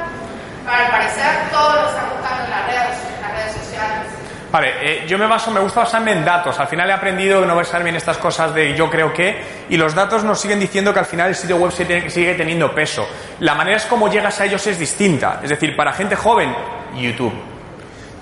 Para 0.66 0.86
al 0.86 0.92
parecer 0.92 1.32
todo 1.50 1.82
lo 1.82 1.88
están 1.88 2.10
buscando 2.12 2.44
en 2.44 2.52
las 2.52 2.64
redes, 2.68 2.98
en 3.08 3.22
las 3.24 3.32
redes 3.32 3.54
sociales. 3.56 4.04
Vale, 4.52 4.70
eh, 4.82 5.07
yo 5.18 5.24
me 5.24 5.30
baso, 5.30 5.50
me 5.50 5.60
gusta 5.60 5.80
basarme 5.80 6.12
en 6.12 6.24
datos. 6.24 6.60
Al 6.60 6.68
final 6.68 6.88
he 6.90 6.94
aprendido 6.94 7.42
que 7.42 7.48
no 7.48 7.56
basarme 7.56 7.90
en 7.90 7.96
estas 7.96 8.18
cosas 8.18 8.54
de 8.54 8.76
yo 8.76 8.88
creo 8.88 9.12
que, 9.12 9.66
y 9.68 9.76
los 9.76 9.96
datos 9.96 10.24
nos 10.24 10.40
siguen 10.40 10.60
diciendo 10.60 10.94
que 10.94 11.00
al 11.00 11.06
final 11.06 11.30
el 11.30 11.36
sitio 11.36 11.58
web 11.58 11.72
sigue 11.72 12.36
teniendo 12.36 12.74
peso. 12.74 13.08
La 13.40 13.56
manera 13.56 13.78
es 13.78 13.86
como 13.86 14.12
llegas 14.12 14.40
a 14.40 14.46
ellos 14.46 14.66
es 14.68 14.78
distinta. 14.78 15.40
Es 15.42 15.50
decir, 15.50 15.76
para 15.76 15.92
gente 15.92 16.16
joven, 16.16 16.54
YouTube. 16.96 17.34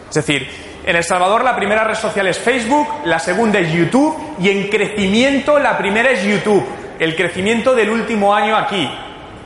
Es 0.08 0.16
decir, 0.16 0.50
en 0.86 0.96
El 0.96 1.04
Salvador 1.04 1.44
la 1.44 1.56
primera 1.56 1.84
red 1.84 1.96
social 1.96 2.28
es 2.28 2.40
Facebook, 2.40 2.88
la 3.04 3.20
segunda 3.20 3.60
es 3.60 3.74
YouTube 3.74 4.38
y 4.40 4.50
en 4.50 4.70
crecimiento 4.70 5.60
la 5.60 5.78
primera 5.78 6.12
es 6.12 6.24
YouTube. 6.24 6.66
El 6.98 7.14
crecimiento 7.18 7.76
del 7.76 7.90
último 7.90 8.34
año 8.34 8.56
aquí 8.56 8.90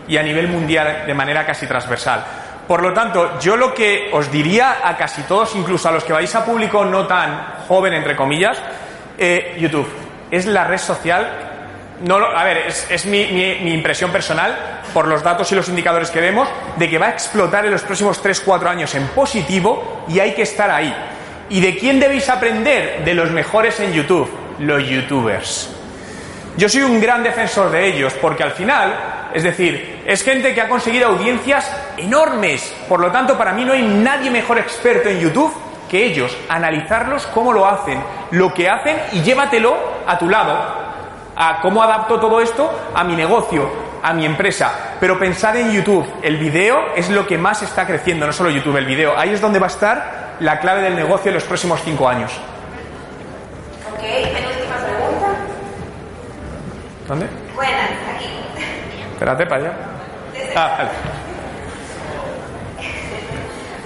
y 0.07 0.17
a 0.17 0.21
nivel 0.21 0.49
mundial 0.49 1.03
de 1.07 1.13
manera 1.15 1.47
casi 1.47 1.65
transversal. 1.65 2.23
Por 2.69 2.83
lo 2.83 2.93
tanto, 2.93 3.39
yo 3.39 3.57
lo 3.57 3.73
que 3.73 4.11
os 4.13 4.31
diría 4.31 4.77
a 4.83 4.95
casi 4.95 5.23
todos, 5.23 5.55
incluso 5.55 5.89
a 5.89 5.91
los 5.91 6.03
que 6.03 6.13
vais 6.13 6.33
a 6.35 6.45
público 6.45 6.85
no 6.85 7.07
tan 7.07 7.55
joven, 7.67 7.93
entre 7.95 8.15
comillas, 8.15 8.61
eh, 9.17 9.57
YouTube 9.59 9.89
es 10.29 10.45
la 10.45 10.63
red 10.65 10.77
social 10.77 11.47
no, 12.01 12.17
lo- 12.19 12.37
a 12.37 12.43
ver, 12.45 12.67
es, 12.89 13.05
mi 13.07 13.73
impresión 13.73 14.11
personal, 14.11 14.55
por 14.93 15.05
los 15.07 15.21
datos 15.23 15.51
y 15.51 15.55
los 15.55 15.67
indicadores 15.67 16.09
que 16.11 16.21
vemos, 16.21 16.47
de 16.77 16.89
que 16.89 16.97
va 16.99 17.07
a 17.07 17.09
explotar 17.09 17.65
en 17.65 17.71
los 17.71 17.81
próximos 17.81 18.21
3-4 18.23 18.67
años 18.69 18.93
en 18.95 19.07
positivo 19.07 20.05
y 20.07 20.19
hay 20.19 20.33
que 20.33 20.43
estar 20.43 20.69
ahí. 20.71 20.95
¿Y 21.49 21.59
de 21.59 21.75
quién 21.75 21.99
debéis 21.99 22.29
aprender? 22.29 23.03
De 23.03 23.13
los 23.15 23.31
mejores 23.31 23.79
en 23.81 23.91
YouTube, 23.91 24.31
los 24.59 24.87
youtubers. 24.87 25.75
Yo 26.55 26.69
soy 26.69 26.83
un 26.83 27.01
gran 27.01 27.21
defensor 27.23 27.69
de 27.71 27.87
ellos 27.87 28.13
porque 28.21 28.43
al 28.43 28.51
final, 28.51 28.95
es 29.33 29.43
decir, 29.43 30.01
es 30.05 30.23
gente 30.23 30.53
que 30.53 30.61
ha 30.61 30.69
conseguido 30.69 31.09
audiencias 31.09 31.69
enormes. 32.01 32.75
Por 32.87 32.99
lo 32.99 33.11
tanto, 33.11 33.37
para 33.37 33.53
mí 33.53 33.65
no 33.65 33.73
hay 33.73 33.83
nadie 33.83 34.29
mejor 34.31 34.57
experto 34.57 35.09
en 35.09 35.19
YouTube 35.19 35.53
que 35.89 36.05
ellos. 36.05 36.35
Analizarlos 36.47 37.27
cómo 37.27 37.51
lo 37.51 37.65
hacen, 37.65 38.01
lo 38.31 38.53
que 38.53 38.69
hacen 38.69 38.97
y 39.13 39.21
llévatelo 39.21 39.75
a 40.07 40.17
tu 40.17 40.29
lado. 40.29 40.57
A 41.35 41.61
cómo 41.61 41.81
adapto 41.81 42.19
todo 42.19 42.41
esto 42.41 42.69
a 42.93 43.03
mi 43.03 43.15
negocio, 43.15 43.69
a 44.03 44.13
mi 44.13 44.25
empresa. 44.25 44.95
Pero 44.99 45.17
pensar 45.17 45.55
en 45.55 45.71
YouTube. 45.71 46.05
El 46.21 46.37
video 46.37 46.93
es 46.95 47.09
lo 47.09 47.25
que 47.25 47.37
más 47.37 47.61
está 47.61 47.85
creciendo, 47.85 48.25
no 48.25 48.33
solo 48.33 48.49
YouTube, 48.49 48.77
el 48.77 48.85
video. 48.85 49.17
Ahí 49.17 49.33
es 49.33 49.41
donde 49.41 49.59
va 49.59 49.67
a 49.67 49.69
estar 49.69 50.35
la 50.39 50.59
clave 50.59 50.81
del 50.81 50.95
negocio 50.95 51.29
en 51.29 51.35
los 51.35 51.43
próximos 51.43 51.81
cinco 51.83 52.07
años. 52.07 52.31
Ok, 53.93 54.01
penúltima 54.01 54.75
pregunta. 54.83 55.27
¿Dónde? 57.07 57.27
Buenas, 57.55 57.91
aquí. 58.15 58.29
Espérate 59.13 59.45
para 59.45 59.61
allá. 59.61 59.73
Ah, 60.55 60.75
vale. 60.77 61.18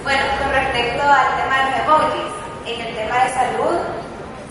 Bueno, 0.04 0.22
con 0.38 0.52
respecto 0.52 1.02
al 1.02 1.34
tema 1.40 1.64
de 1.64 1.70
los 1.70 1.80
emojis, 1.80 2.32
en 2.66 2.80
el 2.86 2.94
tema 2.94 3.24
de 3.24 3.30
salud, 3.30 3.76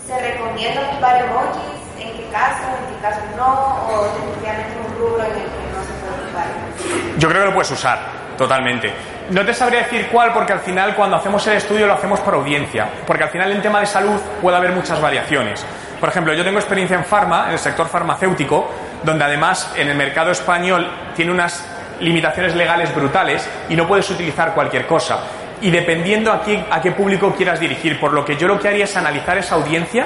¿se 0.04 0.20
recomienda 0.20 0.82
ocupar 0.82 1.24
emojis? 1.24 1.80
¿En 2.00 2.18
qué 2.18 2.28
caso? 2.32 2.64
¿En 2.82 2.96
qué 2.96 3.02
caso 3.04 3.20
no? 3.38 3.88
¿O 3.88 4.04
definitivamente 4.06 4.72
es 4.72 4.88
un 4.88 4.98
rubro 4.98 5.24
en 5.24 5.32
el 5.32 5.46
que 5.46 5.64
no 5.72 5.84
se 5.84 5.94
puede 6.02 6.24
ocupar? 6.26 7.20
Yo 7.20 7.30
creo 7.30 7.42
que 7.42 7.48
lo 7.50 7.54
puedes 7.54 7.70
usar, 7.70 8.00
totalmente. 8.36 8.92
No 9.30 9.46
te 9.46 9.54
sabría 9.54 9.82
decir 9.82 10.10
cuál 10.12 10.34
porque 10.34 10.54
al 10.54 10.60
final 10.62 10.96
cuando 10.96 11.18
hacemos 11.18 11.46
el 11.46 11.54
estudio 11.54 11.86
lo 11.86 11.94
hacemos 11.94 12.20
por 12.22 12.34
audiencia, 12.34 12.90
porque 13.06 13.24
al 13.24 13.30
final 13.30 13.52
en 13.52 13.62
tema 13.62 13.80
de 13.80 13.86
salud 13.86 14.20
puede 14.42 14.58
haber 14.58 14.72
muchas 14.72 15.00
variaciones. 15.00 15.64
Por 16.00 16.10
ejemplo, 16.10 16.34
yo 16.34 16.44
tengo 16.44 16.58
experiencia 16.58 16.98
en 16.98 17.06
farma, 17.06 17.46
en 17.46 17.54
el 17.54 17.60
sector 17.60 17.88
farmacéutico, 17.88 18.72
donde 19.04 19.24
además 19.24 19.72
en 19.78 19.88
el 19.88 19.96
mercado 19.96 20.32
español 20.32 20.90
tiene 21.16 21.32
unas 21.32 21.64
limitaciones 22.00 22.56
legales 22.56 22.94
brutales 22.94 23.48
y 23.70 23.76
no 23.76 23.88
puedes 23.88 24.10
utilizar 24.10 24.56
cualquier 24.56 24.88
cosa. 24.88 25.20
Y 25.64 25.72
dependiendo 25.72 26.32
a 26.32 26.44
qué, 26.44 26.64
a 26.70 26.82
qué 26.82 26.92
público 26.92 27.34
quieras 27.34 27.60
dirigir, 27.60 28.00
por 28.00 28.14
lo 28.14 28.24
que 28.24 28.36
yo 28.36 28.48
lo 28.48 28.60
que 28.60 28.68
haría 28.68 28.84
es 28.84 28.96
analizar 28.96 29.38
esa 29.38 29.56
audiencia 29.56 30.06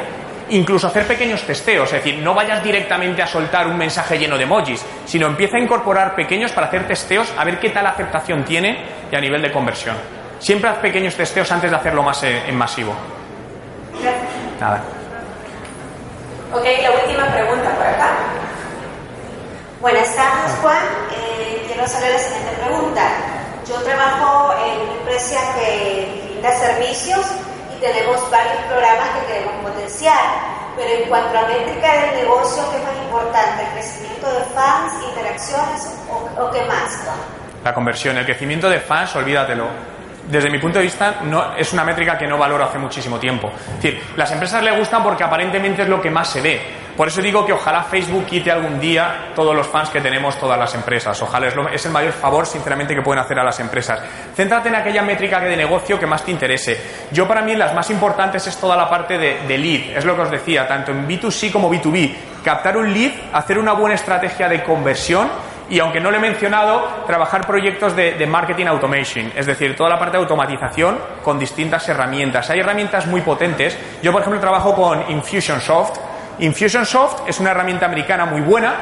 incluso 0.49 0.88
hacer 0.88 1.05
pequeños 1.05 1.43
testeos, 1.43 1.91
es 1.91 2.03
decir, 2.03 2.20
no 2.20 2.34
vayas 2.34 2.64
directamente 2.64 3.22
a 3.22 3.28
soltar 3.28 3.68
un 3.68 3.78
mensaje 3.78 4.18
lleno 4.18 4.38
de 4.38 4.43
emojis, 4.43 4.86
sino 5.05 5.28
empieza 5.28 5.58
a 5.58 5.60
incorporar 5.60 6.16
pequeños 6.16 6.51
para 6.51 6.68
hacer 6.68 6.88
testeos 6.88 7.34
a 7.38 7.43
ver 7.43 7.60
qué 7.60 7.70
tal 7.72 7.86
aceptación 7.86 8.45
tiene 8.45 8.78
y 9.12 9.16
a 9.16 9.20
nivel 9.20 9.41
de 9.41 9.51
conversión. 9.51 9.97
Siempre 10.39 10.70
haz 10.70 10.78
pequeños 10.78 11.16
testeos 11.16 11.51
antes 11.51 11.70
de 11.70 11.76
hacerlo 11.76 12.03
más 12.03 12.24
eh, 12.24 12.43
en 12.47 12.55
masivo. 12.55 12.95
Gracias. 14.01 14.24
Nada. 14.60 14.84
Ok, 16.53 16.64
la 16.82 16.91
última 16.91 17.26
pregunta 17.34 17.76
por 17.76 17.88
acá. 17.88 18.10
Buenas 19.82 20.16
tardes, 20.16 20.58
Juan. 20.62 20.78
Eh, 21.12 21.64
quiero 21.68 21.84
hacerle 21.84 22.14
la 22.14 22.20
siguiente 22.20 22.51
pregunta. 22.64 23.36
Yo 23.68 23.76
trabajo 23.82 24.53
en 24.65 24.80
una 24.80 24.93
empresa 24.93 25.39
que 25.55 26.24
brinda 26.30 26.51
servicios 26.57 27.26
y 27.76 27.82
tenemos 27.82 28.32
varios 28.32 28.63
programas 28.70 29.09
que 29.09 29.34
queremos 29.34 29.53
potenciar. 29.61 30.18
Pero 30.78 31.03
en 31.03 31.09
cuanto 31.09 31.38
a 31.38 31.47
métrica 31.47 31.91
del 32.01 32.24
negocio, 32.24 32.63
¿qué 32.72 32.78
es 32.78 32.84
más 32.84 32.95
importante? 33.03 33.63
¿El 33.63 33.70
crecimiento 33.74 34.32
de 34.32 34.45
fans, 34.53 34.93
interacciones 35.09 35.88
o, 36.09 36.51
qué 36.51 36.63
más? 36.63 37.03
La 37.63 37.74
conversión, 37.74 38.18
el 38.18 38.26
crecimiento 38.26 38.70
de 38.70 38.80
fans, 38.80 39.13
olvídatelo. 39.18 39.68
Desde 40.30 40.49
mi 40.49 40.59
punto 40.59 40.78
de 40.78 40.86
vista, 40.86 41.15
no, 41.24 41.55
es 41.55 41.74
una 41.74 41.84
métrica 41.84 42.18
que 42.18 42.28
no 42.28 42.38
valoro 42.38 42.63
hace 42.63 42.78
muchísimo 42.78 43.20
tiempo. 43.20 43.49
Es 43.49 43.82
decir, 43.82 44.01
las 44.15 44.32
empresas 44.32 44.63
le 44.63 44.78
gustan 44.78 45.03
porque 45.03 45.24
aparentemente 45.26 45.82
es 45.82 45.89
lo 45.89 46.01
que 46.01 46.09
más 46.09 46.30
se 46.30 46.41
ve. 46.41 46.86
Por 46.98 47.08
eso 47.08 47.22
digo 47.22 47.45
que 47.45 47.54
ojalá 47.54 47.84
Facebook 47.84 48.26
quite 48.26 48.52
algún 48.52 48.80
día 48.80 49.32
todos 49.36 49.56
los 49.56 49.68
fans 49.68 49.89
que 49.91 50.02
tenemos 50.02 50.36
todas 50.39 50.58
las 50.58 50.74
empresas. 50.74 51.22
Ojalá 51.22 51.48
es, 51.48 51.56
lo- 51.56 51.70
es 51.70 51.86
el 51.86 51.91
mayor 51.91 52.12
favor, 52.12 52.48
sinceramente, 52.48 52.95
que 52.95 53.04
pueden 53.04 53.24
hacer 53.24 53.38
a 53.38 53.43
las 53.43 53.60
empresas. 53.60 54.02
Céntrate 54.36 54.70
en 54.70 54.76
aquella 54.76 55.04
métrica 55.04 55.39
de 55.39 55.56
negocio 55.56 56.00
que 56.00 56.08
más 56.08 56.24
te 56.24 56.32
interese. 56.32 56.76
Yo, 57.12 57.28
para 57.28 57.43
mí, 57.43 57.56
las 57.56 57.76
más 57.76 57.91
importantes 57.91 58.48
es 58.48 58.58
toda 58.58 58.76
la 58.76 58.89
parte 58.89 59.18
de, 59.20 59.41
de 59.48 59.58
lead. 59.60 59.95
Es 59.95 60.06
lo 60.06 60.16
que 60.16 60.24
os 60.24 60.32
decía, 60.32 60.68
tanto 60.68 60.91
en 60.91 61.08
B2C 61.08 61.52
como 61.52 61.72
B2B. 61.72 62.16
Captar 62.43 62.76
un 62.78 62.91
lead, 62.91 63.12
hacer 63.32 63.60
una 63.60 63.74
buena 63.74 63.93
estrategia 63.93 64.50
de 64.50 64.64
conversión 64.64 65.30
y 65.70 65.80
aunque 65.80 66.00
no 66.00 66.10
lo 66.10 66.18
he 66.18 66.22
mencionado, 66.22 67.04
trabajar 67.06 67.45
proyectos 67.45 67.93
de, 67.93 68.14
de 68.14 68.26
marketing 68.26 68.68
automation, 68.68 69.34
es 69.36 69.45
decir, 69.45 69.76
toda 69.76 69.89
la 69.89 70.00
parte 70.00 70.16
de 70.16 70.24
automatización 70.24 70.98
con 71.22 71.38
distintas 71.38 71.88
herramientas. 71.89 72.50
Hay 72.50 72.60
herramientas 72.62 73.06
muy 73.06 73.20
potentes. 73.20 73.78
Yo, 74.02 74.14
por 74.14 74.22
ejemplo, 74.22 74.39
trabajo 74.39 74.74
con 74.74 75.04
Infusionsoft. 75.12 76.00
Infusionsoft 76.39 77.27
es 77.27 77.39
una 77.39 77.51
herramienta 77.51 77.88
americana 77.88 78.25
muy 78.25 78.41
buena, 78.41 78.75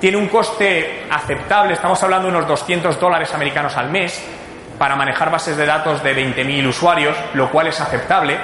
tiene 0.00 0.16
un 0.16 0.28
coste 0.28 1.06
aceptable, 1.10 1.72
estamos 1.72 2.02
hablando 2.02 2.28
de 2.28 2.36
unos 2.36 2.46
200 2.46 3.00
dólares 3.00 3.32
americanos 3.32 3.76
al 3.76 3.90
mes 3.90 4.22
para 4.78 4.94
manejar 4.94 5.30
bases 5.30 5.56
de 5.56 5.66
datos 5.66 6.02
de 6.02 6.14
20.000 6.14 6.68
usuarios, 6.68 7.16
lo 7.34 7.50
cual 7.50 7.66
es 7.68 7.80
aceptable. 7.80 8.36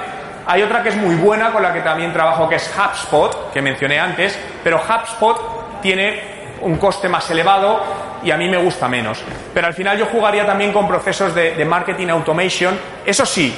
Hay 0.47 0.63
otra 0.63 0.83
que 0.83 0.89
es 0.89 0.97
muy 0.97 1.15
buena 1.15 1.53
con 1.53 1.63
la 1.63 1.73
que 1.73 1.81
también 1.81 2.13
trabajo 2.13 2.49
que 2.49 2.57
es 2.57 2.73
HubSpot, 2.77 3.53
que 3.53 3.63
mencioné 3.63 4.01
antes, 4.01 4.39
pero 4.63 4.79
HubSpot 4.79 5.81
tiene 5.81 6.35
un 6.63 6.77
coste 6.77 7.09
más 7.09 7.31
elevado 7.31 7.83
y 8.23 8.31
a 8.31 8.37
mí 8.37 8.49
me 8.49 8.57
gusta 8.57 8.89
menos. 8.89 9.23
Pero 9.53 9.67
al 9.67 9.75
final 9.75 9.99
yo 9.99 10.07
jugaría 10.07 10.47
también 10.47 10.73
con 10.73 10.89
procesos 10.89 11.35
de, 11.35 11.55
de 11.55 11.65
marketing 11.65 12.09
automation. 12.09 12.79
Eso 13.05 13.27
sí, 13.27 13.55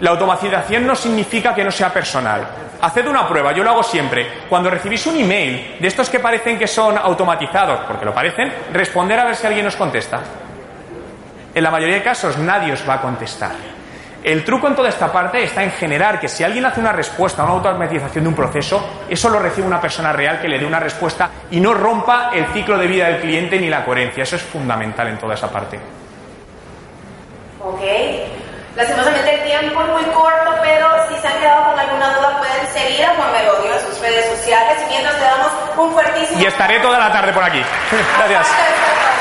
La 0.00 0.10
automatización 0.10 0.86
no 0.86 0.94
significa 0.94 1.54
que 1.54 1.64
no 1.64 1.70
sea 1.70 1.92
personal. 1.92 2.46
Haced 2.80 3.06
una 3.06 3.26
prueba, 3.26 3.52
yo 3.52 3.64
lo 3.64 3.70
hago 3.70 3.82
siempre. 3.82 4.26
Cuando 4.48 4.68
recibís 4.68 5.06
un 5.06 5.16
email 5.16 5.76
de 5.80 5.88
estos 5.88 6.10
que 6.10 6.20
parecen 6.20 6.58
que 6.58 6.66
son 6.66 6.98
automatizados, 6.98 7.80
porque 7.86 8.04
lo 8.04 8.12
parecen, 8.12 8.52
responder 8.72 9.18
a 9.18 9.24
ver 9.24 9.36
si 9.36 9.46
alguien 9.46 9.66
os 9.66 9.76
contesta. 9.76 10.20
En 11.54 11.62
la 11.62 11.70
mayoría 11.70 11.96
de 11.96 12.02
casos 12.02 12.36
nadie 12.36 12.74
os 12.74 12.86
va 12.86 12.94
a 12.94 13.00
contestar. 13.00 13.52
El 14.22 14.44
truco 14.44 14.66
en 14.66 14.74
toda 14.74 14.88
esta 14.88 15.10
parte 15.10 15.42
está 15.42 15.62
en 15.62 15.70
generar 15.70 16.20
que 16.20 16.28
si 16.28 16.42
alguien 16.44 16.66
hace 16.66 16.80
una 16.80 16.92
respuesta 16.92 17.42
a 17.42 17.44
una 17.46 17.54
automatización 17.54 18.24
de 18.24 18.28
un 18.28 18.34
proceso, 18.34 18.84
eso 19.08 19.30
lo 19.30 19.38
recibe 19.38 19.66
una 19.66 19.80
persona 19.80 20.12
real 20.12 20.40
que 20.40 20.48
le 20.48 20.58
dé 20.58 20.66
una 20.66 20.80
respuesta 20.80 21.30
y 21.50 21.60
no 21.60 21.72
rompa 21.72 22.30
el 22.34 22.44
ciclo 22.46 22.76
de 22.76 22.88
vida 22.88 23.06
del 23.06 23.20
cliente 23.20 23.58
ni 23.58 23.70
la 23.70 23.84
coherencia. 23.84 24.24
Eso 24.24 24.36
es 24.36 24.42
fundamental 24.42 25.08
en 25.08 25.18
toda 25.18 25.34
esa 25.34 25.48
parte. 25.50 25.78
Ok. 27.62 28.45
Lastimosamente 28.76 29.34
el 29.34 29.42
tiempo 29.42 29.80
es 29.80 29.88
muy 29.88 30.04
corto, 30.12 30.54
pero 30.60 30.86
si 31.08 31.18
se 31.18 31.26
han 31.26 31.38
quedado 31.38 31.70
con 31.70 31.78
alguna 31.78 32.14
duda 32.14 32.38
pueden 32.38 32.66
seguir 32.74 33.06
a 33.06 33.14
Juan 33.14 33.32
Merodio 33.32 33.72
en 33.72 33.80
sus 33.80 33.98
redes 34.00 34.38
sociales 34.38 34.76
y 34.84 34.88
mientras 34.90 35.18
le 35.18 35.24
damos 35.24 35.52
un 35.78 35.92
fuertísimo... 35.94 36.40
Y 36.42 36.44
estaré 36.44 36.78
toda 36.80 36.98
la 36.98 37.10
tarde 37.10 37.32
por 37.32 37.42
aquí. 37.42 37.62
Gracias. 38.18 39.15